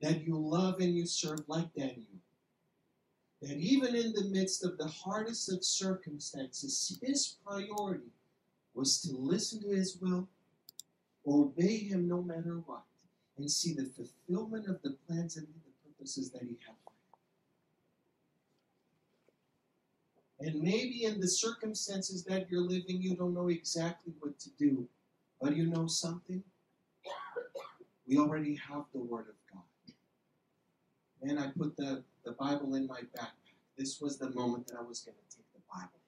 that 0.00 0.26
you 0.26 0.38
love 0.38 0.80
and 0.80 0.94
you 0.94 1.06
serve 1.06 1.40
like 1.48 1.74
Daniel. 1.74 2.06
That 3.42 3.56
even 3.58 3.94
in 3.94 4.12
the 4.12 4.24
midst 4.24 4.64
of 4.64 4.78
the 4.78 4.86
hardest 4.86 5.52
of 5.52 5.64
circumstances, 5.64 6.98
his 7.02 7.36
priority 7.44 8.12
was 8.74 9.02
to 9.02 9.16
listen 9.16 9.60
to 9.62 9.68
his 9.68 9.98
will, 10.00 10.28
obey 11.26 11.78
him 11.78 12.08
no 12.08 12.22
matter 12.22 12.62
what, 12.64 12.84
and 13.42 13.50
see 13.50 13.74
the 13.74 13.84
fulfillment 13.84 14.68
of 14.68 14.80
the 14.82 14.96
plans 15.04 15.36
and 15.36 15.48
the 15.48 15.88
purposes 15.88 16.30
that 16.30 16.42
he 16.42 16.56
had 16.64 16.76
for 16.84 16.92
him. 20.46 20.54
And 20.54 20.62
maybe 20.62 21.04
in 21.06 21.20
the 21.20 21.26
circumstances 21.26 22.22
that 22.24 22.48
you're 22.48 22.60
living, 22.60 23.02
you 23.02 23.16
don't 23.16 23.34
know 23.34 23.48
exactly 23.48 24.12
what 24.20 24.38
to 24.38 24.50
do. 24.50 24.86
But 25.40 25.56
you 25.56 25.66
know 25.66 25.88
something? 25.88 26.44
We 28.06 28.18
already 28.18 28.54
have 28.68 28.84
the 28.94 29.00
Word 29.00 29.26
of 29.28 29.34
God. 29.52 29.64
And 31.28 31.40
I 31.40 31.48
put 31.58 31.76
the, 31.76 32.04
the 32.24 32.32
Bible 32.32 32.76
in 32.76 32.86
my 32.86 33.00
backpack. 33.00 33.56
This 33.76 34.00
was 34.00 34.18
the 34.18 34.30
moment 34.30 34.68
that 34.68 34.76
I 34.78 34.82
was 34.82 35.00
going 35.00 35.16
to 35.16 35.36
take 35.36 35.52
the 35.52 35.62
Bible 35.68 35.98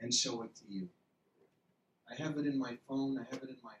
and 0.00 0.14
show 0.14 0.42
it 0.42 0.54
to 0.54 0.62
you. 0.68 0.88
I 2.08 2.22
have 2.22 2.38
it 2.38 2.46
in 2.46 2.56
my 2.56 2.76
phone, 2.88 3.18
I 3.18 3.24
have 3.34 3.42
it 3.42 3.48
in 3.48 3.56
my 3.64 3.74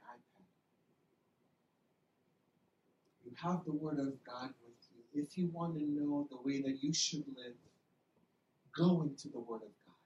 You 3.32 3.48
have 3.48 3.64
the 3.64 3.72
Word 3.72 3.98
of 3.98 4.12
God 4.24 4.50
with 4.62 4.76
you. 4.94 5.22
If 5.22 5.38
you 5.38 5.48
want 5.54 5.74
to 5.78 5.84
know 5.84 6.28
the 6.30 6.36
way 6.44 6.60
that 6.60 6.82
you 6.82 6.92
should 6.92 7.24
live, 7.34 7.54
go 8.76 9.00
into 9.02 9.28
the 9.28 9.38
Word 9.38 9.62
of 9.62 9.72
God. 9.86 9.96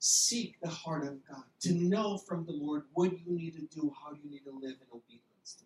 Seek 0.00 0.56
the 0.60 0.68
heart 0.68 1.06
of 1.06 1.24
God 1.28 1.44
to 1.60 1.72
know 1.72 2.18
from 2.18 2.44
the 2.46 2.52
Lord 2.52 2.82
what 2.94 3.12
you 3.12 3.20
need 3.26 3.54
to 3.54 3.80
do, 3.80 3.94
how 4.02 4.12
you 4.12 4.28
need 4.28 4.42
to 4.44 4.50
live 4.50 4.74
in 4.80 4.88
obedience 4.92 5.54
to 5.58 5.64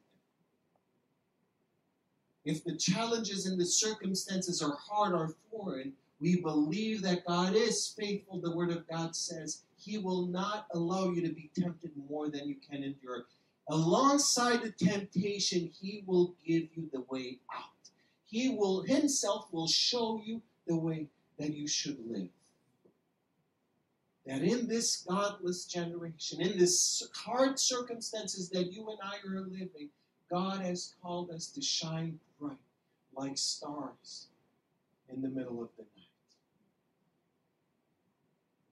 Him. 2.44 2.56
If 2.56 2.64
the 2.64 2.76
challenges 2.76 3.46
and 3.46 3.58
the 3.58 3.64
circumstances 3.64 4.60
are 4.60 4.76
hard 4.78 5.14
or 5.14 5.34
foreign, 5.50 5.94
we 6.20 6.42
believe 6.42 7.00
that 7.02 7.26
God 7.26 7.54
is 7.54 7.94
faithful. 7.98 8.38
The 8.38 8.54
Word 8.54 8.70
of 8.70 8.86
God 8.86 9.16
says 9.16 9.62
He 9.78 9.96
will 9.96 10.26
not 10.26 10.66
allow 10.74 11.10
you 11.10 11.22
to 11.22 11.32
be 11.32 11.50
tempted 11.58 11.92
more 12.10 12.28
than 12.28 12.46
you 12.46 12.56
can 12.56 12.82
endure. 12.84 13.24
Alongside 13.70 14.62
the 14.62 14.70
temptation, 14.70 15.70
He 15.80 16.02
will 16.06 16.34
give 16.44 16.68
you 16.74 16.88
the 16.92 17.04
way 17.08 17.38
out. 17.54 17.90
He 18.24 18.50
will 18.50 18.82
Himself 18.82 19.48
will 19.52 19.68
show 19.68 20.20
you 20.24 20.40
the 20.66 20.76
way 20.76 21.08
that 21.38 21.54
you 21.54 21.68
should 21.68 21.98
live. 22.06 22.28
That 24.26 24.42
in 24.42 24.68
this 24.68 25.04
godless 25.08 25.64
generation, 25.64 26.40
in 26.40 26.58
this 26.58 27.08
hard 27.14 27.58
circumstances 27.58 28.50
that 28.50 28.72
you 28.72 28.88
and 28.90 28.98
I 29.02 29.16
are 29.26 29.40
living, 29.40 29.88
God 30.30 30.60
has 30.60 30.94
called 31.02 31.30
us 31.30 31.46
to 31.48 31.62
shine 31.62 32.20
bright 32.38 32.56
like 33.16 33.38
stars 33.38 34.28
in 35.08 35.22
the 35.22 35.28
middle 35.28 35.62
of 35.62 35.68
the 35.76 35.82
night. 35.82 36.08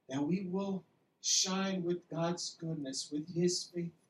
That 0.09 0.23
we 0.23 0.47
will 0.51 0.85
shine 1.23 1.83
with 1.83 2.09
God's 2.09 2.57
goodness, 2.61 3.09
with 3.11 3.35
His 3.35 3.65
faithfulness. 3.65 4.06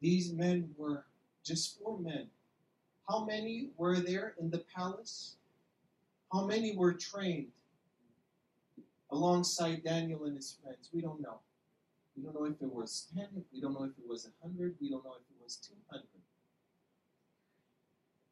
These 0.00 0.32
men 0.32 0.70
were 0.76 1.04
just 1.44 1.78
four 1.78 1.98
men. 1.98 2.28
How 3.08 3.24
many 3.24 3.70
were 3.76 3.96
there 3.96 4.34
in 4.40 4.50
the 4.50 4.64
palace? 4.74 5.36
How 6.32 6.46
many 6.46 6.76
were 6.76 6.92
trained 6.92 7.48
alongside 9.10 9.84
Daniel 9.84 10.24
and 10.24 10.36
his 10.36 10.56
friends? 10.62 10.88
We 10.92 11.00
don't 11.00 11.20
know. 11.20 11.40
We 12.16 12.22
don't 12.22 12.34
know 12.34 12.44
if 12.44 12.60
it 12.60 12.72
was 12.72 13.08
10, 13.16 13.44
we 13.52 13.60
don't 13.60 13.72
know 13.72 13.84
if 13.84 13.92
it 13.98 14.08
was 14.08 14.28
100, 14.40 14.74
we 14.80 14.90
don't 14.90 15.04
know 15.04 15.14
if 15.14 15.22
it 15.22 15.42
was 15.42 15.56
200. 15.56 16.04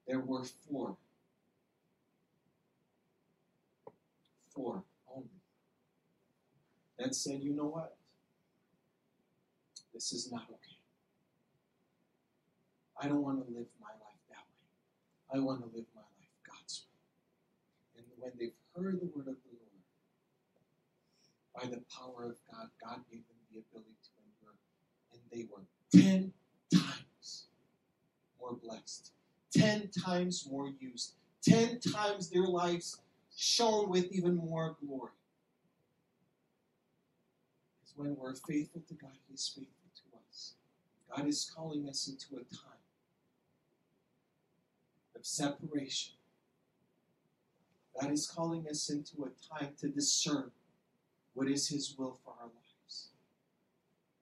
There 0.06 0.20
were 0.20 0.44
four. 0.44 0.96
Four 4.54 4.82
only. 5.14 5.28
That 6.98 7.14
said, 7.14 7.42
you 7.42 7.54
know 7.54 7.66
what? 7.66 7.96
This 9.94 10.12
is 10.12 10.30
not 10.30 10.44
okay. 10.50 10.67
I 13.01 13.07
don't 13.07 13.22
want 13.22 13.46
to 13.46 13.55
live 13.55 13.66
my 13.80 13.94
life 14.03 14.22
that 14.28 14.42
way. 14.42 15.38
I 15.38 15.38
want 15.38 15.61
to 15.61 15.66
live 15.66 15.86
my 15.94 16.03
life 16.03 16.34
God's 16.44 16.82
way. 16.86 18.03
And 18.03 18.07
when 18.18 18.32
they've 18.38 18.59
heard 18.74 19.01
the 19.01 19.07
word 19.07 19.28
of 19.28 19.36
the 19.46 19.55
Lord, 19.55 19.68
by 21.55 21.68
the 21.68 21.82
power 21.94 22.24
of 22.24 22.36
God, 22.51 22.70
God 22.82 23.01
gave 23.11 23.22
them 23.28 23.38
the 23.53 23.61
ability 23.61 23.94
to 24.03 24.11
endure. 24.26 24.57
And 25.12 25.20
they 25.30 25.46
were 25.51 25.62
10 25.92 26.32
times 26.72 27.46
more 28.40 28.55
blessed, 28.55 29.12
10 29.57 29.90
times 30.05 30.49
more 30.51 30.68
used, 30.80 31.14
10 31.42 31.78
times 31.78 32.30
their 32.30 32.46
lives 32.46 33.01
shone 33.36 33.88
with 33.88 34.07
even 34.11 34.34
more 34.34 34.76
glory. 34.84 35.12
It's 37.82 37.92
when 37.96 38.16
we're 38.16 38.34
faithful 38.34 38.82
to 38.88 38.94
God, 38.94 39.12
He's 39.30 39.46
faithful 39.46 39.90
to 39.94 40.18
us. 40.28 40.55
God 41.14 41.28
is 41.28 41.49
calling 41.55 41.88
us 41.88 42.09
into 42.09 42.34
a 42.34 42.55
time 42.55 42.77
of 45.18 45.26
separation. 45.26 46.14
God 48.00 48.12
is 48.12 48.26
calling 48.26 48.66
us 48.70 48.90
into 48.90 49.24
a 49.24 49.58
time 49.58 49.72
to 49.80 49.88
discern 49.88 50.50
what 51.34 51.48
is 51.48 51.68
His 51.68 51.94
will 51.98 52.18
for 52.24 52.34
our 52.40 52.46
lives. 52.46 53.08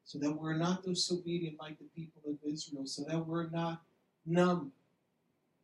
So 0.05 0.19
that 0.19 0.33
we're 0.33 0.57
not 0.57 0.85
disobedient 0.85 1.57
like 1.61 1.79
the 1.79 1.85
people 1.95 2.23
of 2.29 2.37
Israel, 2.45 2.87
so 2.87 3.05
that 3.09 3.27
we're 3.27 3.51
not 3.51 3.83
numb, 4.25 4.73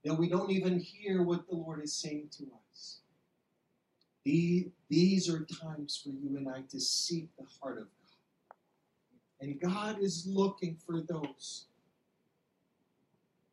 that 0.05 0.15
we 0.15 0.29
don't 0.29 0.51
even 0.51 0.79
hear 0.79 1.23
what 1.23 1.49
the 1.49 1.55
Lord 1.55 1.83
is 1.83 1.95
saying 1.95 2.29
to 2.39 2.45
us. 2.71 2.99
These 4.25 5.29
are 5.29 5.47
times 5.63 6.01
for 6.03 6.11
you 6.11 6.37
and 6.37 6.49
I 6.49 6.63
to 6.71 6.81
seek 6.81 7.29
the 7.37 7.47
heart 7.61 7.79
of 7.79 7.85
God. 7.85 8.57
And 9.41 9.61
God 9.61 10.01
is 10.01 10.27
looking 10.27 10.77
for 10.77 11.01
those 11.01 11.67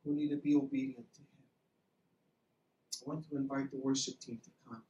who 0.04 0.14
need 0.14 0.30
to 0.30 0.38
be 0.38 0.56
obedient 0.56 1.12
to 1.14 1.22
Him. 1.22 1.29
I 3.06 3.10
want 3.10 3.30
to 3.30 3.38
invite 3.38 3.72
the 3.72 3.78
worship 3.78 4.20
team 4.20 4.40
to 4.44 4.50
come. 4.68 4.84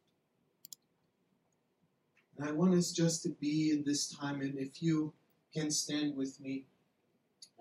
And 2.38 2.47
I 2.47 2.51
want 2.51 2.74
us 2.74 2.91
just 2.91 3.24
to 3.24 3.30
be 3.30 3.72
in 3.72 3.84
this 3.84 4.07
time, 4.07 4.41
and 4.41 4.57
if 4.57 4.82
you 4.82 5.14
can 5.53 5.72
stand 5.72 6.16
with 6.16 6.39
me 6.39 6.66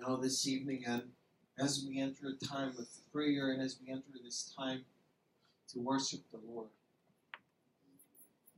now 0.00 0.16
this 0.16 0.46
evening, 0.46 0.84
and 0.86 1.02
as 1.58 1.84
we 1.88 2.00
enter 2.00 2.28
a 2.28 2.44
time 2.44 2.72
of 2.78 2.86
prayer 3.12 3.50
and 3.50 3.60
as 3.60 3.78
we 3.84 3.92
enter 3.92 4.04
this 4.22 4.52
time 4.56 4.84
to 5.72 5.80
worship 5.80 6.20
the 6.30 6.38
Lord. 6.48 6.68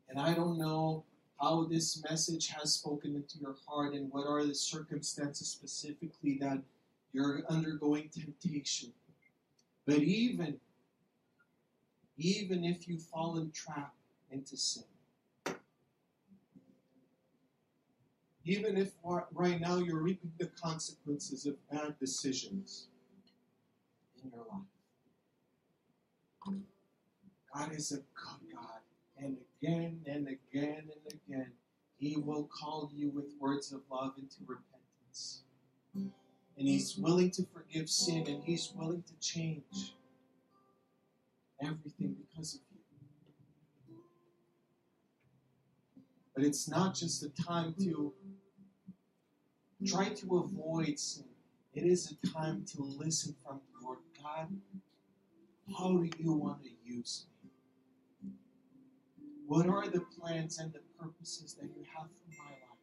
And 0.09 0.19
I 0.19 0.35
don't 0.35 0.59
know 0.59 1.05
how 1.41 1.65
this 1.65 2.03
message 2.09 2.49
has 2.49 2.75
spoken 2.75 3.15
into 3.15 3.39
your 3.39 3.57
heart 3.67 3.95
and 3.95 4.13
what 4.13 4.27
are 4.27 4.45
the 4.45 4.55
circumstances 4.55 5.49
specifically 5.49 6.37
that 6.41 6.59
you're 7.13 7.43
undergoing 7.49 8.11
temptation. 8.13 8.93
But 9.87 9.99
even 9.99 10.61
even 12.21 12.65
if 12.65 12.87
you've 12.87 13.03
fallen 13.03 13.51
trapped 13.51 13.97
into 14.31 14.57
sin. 14.57 14.85
Even 18.45 18.77
if 18.77 18.93
right 19.33 19.61
now 19.61 19.77
you're 19.79 20.03
reaping 20.03 20.33
the 20.39 20.47
consequences 20.47 21.47
of 21.47 21.57
bad 21.71 21.99
decisions 21.99 22.89
in 24.23 24.31
your 24.31 24.45
life. 24.51 24.61
God 27.55 27.73
is 27.73 27.91
a 27.91 27.97
good 27.97 28.55
God, 28.55 28.81
and 29.19 29.37
again 29.63 30.01
and 30.07 30.29
again 30.29 30.85
and 30.85 31.21
again, 31.29 31.51
He 31.97 32.17
will 32.17 32.45
call 32.45 32.91
you 32.95 33.11
with 33.11 33.27
words 33.41 33.73
of 33.73 33.81
love 33.91 34.13
into 34.17 34.37
repentance. 34.47 35.43
And 35.95 36.13
He's 36.69 36.97
willing 36.97 37.31
to 37.33 37.45
forgive 37.53 37.91
sin, 37.91 38.27
and 38.29 38.45
He's 38.45 38.73
willing 38.75 39.03
to 39.03 39.15
change 39.21 39.95
everything 41.63 42.17
because 42.29 42.55
of 42.55 42.61
you. 42.71 43.97
But 46.35 46.45
it's 46.45 46.69
not 46.69 46.95
just 46.95 47.23
a 47.23 47.29
time 47.43 47.75
to 47.81 48.13
try 49.87 50.09
to 50.09 50.39
avoid 50.39 50.99
sin. 50.99 51.25
It 51.75 51.85
is 51.85 52.13
a 52.13 52.27
time 52.29 52.65
to 52.73 52.83
listen 52.83 53.35
from 53.45 53.61
the 53.73 53.85
Lord 53.85 53.99
God. 54.23 54.49
How 55.79 55.97
do 55.97 56.09
you 56.19 56.33
want 56.33 56.63
to 56.65 56.71
use 56.85 57.27
me? 57.45 57.51
What 59.47 59.67
are 59.69 59.89
the 59.89 60.01
plans 60.01 60.59
and 60.59 60.73
the 60.73 60.81
purposes 60.99 61.55
that 61.55 61.67
you 61.67 61.85
have 61.97 62.09
for 62.09 62.31
my 62.39 62.51
life? 62.51 62.81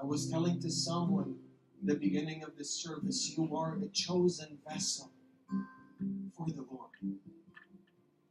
I 0.00 0.04
was 0.04 0.30
telling 0.30 0.60
to 0.60 0.70
someone 0.70 1.36
the 1.82 1.94
beginning 1.94 2.42
of 2.42 2.56
this 2.56 2.70
service, 2.70 3.36
you 3.36 3.56
are 3.56 3.76
a 3.76 3.88
chosen 3.88 4.58
vessel 4.68 5.10
for 6.36 6.46
the 6.48 6.64
Lord. 6.70 6.90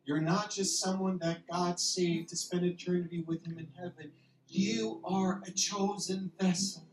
You're 0.05 0.21
not 0.21 0.51
just 0.51 0.79
someone 0.79 1.17
that 1.19 1.47
God 1.51 1.79
saved 1.79 2.29
to 2.29 2.37
spend 2.37 2.65
eternity 2.65 3.23
with 3.27 3.45
Him 3.45 3.57
in 3.57 3.67
heaven. 3.77 4.11
You 4.47 5.01
are 5.03 5.41
a 5.45 5.51
chosen 5.51 6.31
vessel 6.39 6.87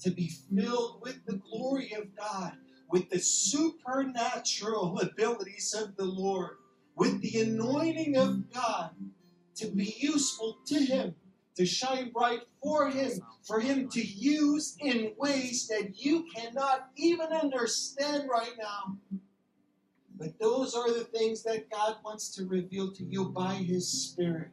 to 0.00 0.10
be 0.10 0.28
filled 0.28 1.00
with 1.02 1.24
the 1.26 1.36
glory 1.36 1.92
of 1.92 2.16
God, 2.16 2.54
with 2.90 3.08
the 3.10 3.20
supernatural 3.20 4.98
abilities 5.00 5.74
of 5.74 5.96
the 5.96 6.04
Lord, 6.04 6.56
with 6.96 7.20
the 7.20 7.40
anointing 7.40 8.16
of 8.16 8.52
God 8.52 8.90
to 9.56 9.68
be 9.68 9.94
useful 9.98 10.58
to 10.66 10.74
Him, 10.74 11.14
to 11.56 11.66
shine 11.66 12.10
bright 12.10 12.42
for 12.62 12.88
Him, 12.88 13.12
for 13.42 13.60
Him 13.60 13.88
to 13.90 14.00
use 14.00 14.76
in 14.80 15.12
ways 15.16 15.68
that 15.68 15.92
you 15.94 16.26
cannot 16.34 16.88
even 16.96 17.28
understand 17.28 18.28
right 18.30 18.52
now. 18.58 18.96
But 20.18 20.38
those 20.38 20.74
are 20.74 20.92
the 20.92 21.04
things 21.04 21.42
that 21.42 21.70
God 21.70 21.96
wants 22.04 22.34
to 22.36 22.44
reveal 22.46 22.92
to 22.92 23.04
you 23.04 23.26
by 23.26 23.54
His 23.54 23.88
Spirit. 23.88 24.50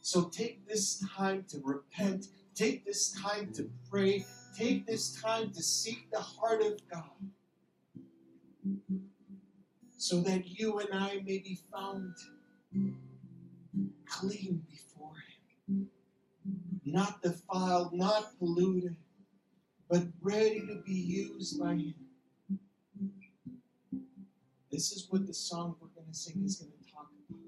So 0.00 0.24
take 0.24 0.68
this 0.68 1.02
time 1.16 1.44
to 1.48 1.60
repent, 1.64 2.26
take 2.54 2.84
this 2.84 3.12
time 3.12 3.52
to 3.54 3.70
pray, 3.90 4.24
take 4.56 4.86
this 4.86 5.20
time 5.20 5.50
to 5.52 5.62
seek 5.62 6.10
the 6.10 6.20
heart 6.20 6.62
of 6.62 6.78
God. 6.90 7.10
So 9.96 10.20
that 10.20 10.46
you 10.46 10.78
and 10.80 10.88
I 10.92 11.22
may 11.24 11.38
be 11.38 11.58
found 11.72 12.14
clean 14.06 14.62
before 14.70 14.83
not 16.84 17.22
defiled, 17.22 17.92
not 17.92 18.38
polluted, 18.38 18.96
but 19.88 20.02
ready 20.20 20.60
to 20.60 20.82
be 20.84 20.92
used 20.92 21.60
by 21.60 21.74
Him. 21.74 21.94
This 24.70 24.92
is 24.92 25.06
what 25.08 25.26
the 25.26 25.34
song 25.34 25.76
we're 25.80 25.88
going 25.88 26.08
to 26.08 26.14
sing 26.14 26.42
is 26.44 26.56
going 26.56 26.72
to 26.72 26.92
talk 26.92 27.08
about. 27.28 27.40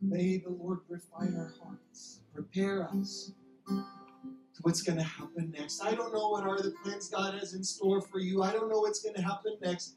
May 0.00 0.38
the 0.38 0.50
Lord 0.50 0.78
refine 0.88 1.36
our 1.36 1.52
hearts, 1.62 2.20
prepare 2.32 2.88
us 2.88 3.32
to 3.68 4.62
what's 4.62 4.80
going 4.82 4.98
to 4.98 5.04
happen 5.04 5.54
next. 5.56 5.84
I 5.84 5.94
don't 5.94 6.12
know 6.14 6.28
what 6.30 6.44
are 6.44 6.60
the 6.60 6.72
plans 6.82 7.08
God 7.08 7.34
has 7.34 7.54
in 7.54 7.62
store 7.62 8.00
for 8.00 8.18
you. 8.18 8.42
I 8.42 8.52
don't 8.52 8.70
know 8.70 8.80
what's 8.80 9.02
going 9.02 9.14
to 9.16 9.22
happen 9.22 9.56
next. 9.62 9.96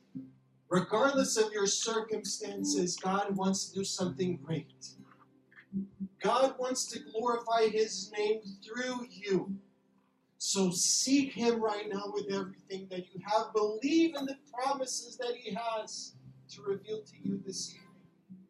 Regardless 0.70 1.38
of 1.38 1.52
your 1.54 1.68
circumstances, 1.68 2.98
God 2.98 3.36
wants 3.36 3.70
to 3.70 3.76
do 3.80 3.84
something 3.86 4.38
great. 4.44 4.74
God 6.22 6.56
wants 6.58 6.86
to 6.88 7.00
glorify 7.00 7.68
His 7.68 8.12
name 8.18 8.42
through 8.64 9.08
you. 9.10 9.56
So 10.38 10.72
seek 10.72 11.34
Him 11.34 11.62
right 11.62 11.86
now 11.92 12.12
with 12.14 12.32
everything 12.32 12.88
that 12.92 13.14
you 13.14 13.22
have. 13.26 13.54
Believe 13.54 14.16
in 14.16 14.26
the 14.26 14.38
promises 14.54 15.18
that 15.18 15.36
He 15.36 15.54
has 15.54 16.14
to 16.52 16.62
reveal 16.62 17.02
to 17.02 17.14
you 17.24 17.42
this 17.46 17.72
evening. 17.72 18.46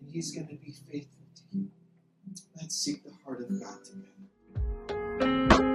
And 0.00 0.10
He's 0.10 0.34
going 0.34 0.48
to 0.48 0.56
be 0.56 0.72
faithful 0.90 1.26
to 1.34 1.58
you. 1.58 1.68
Let's 2.56 2.76
seek 2.76 3.02
the 3.04 3.12
heart 3.24 3.40
of 3.42 3.48
God 3.60 3.78
together. 3.84 5.69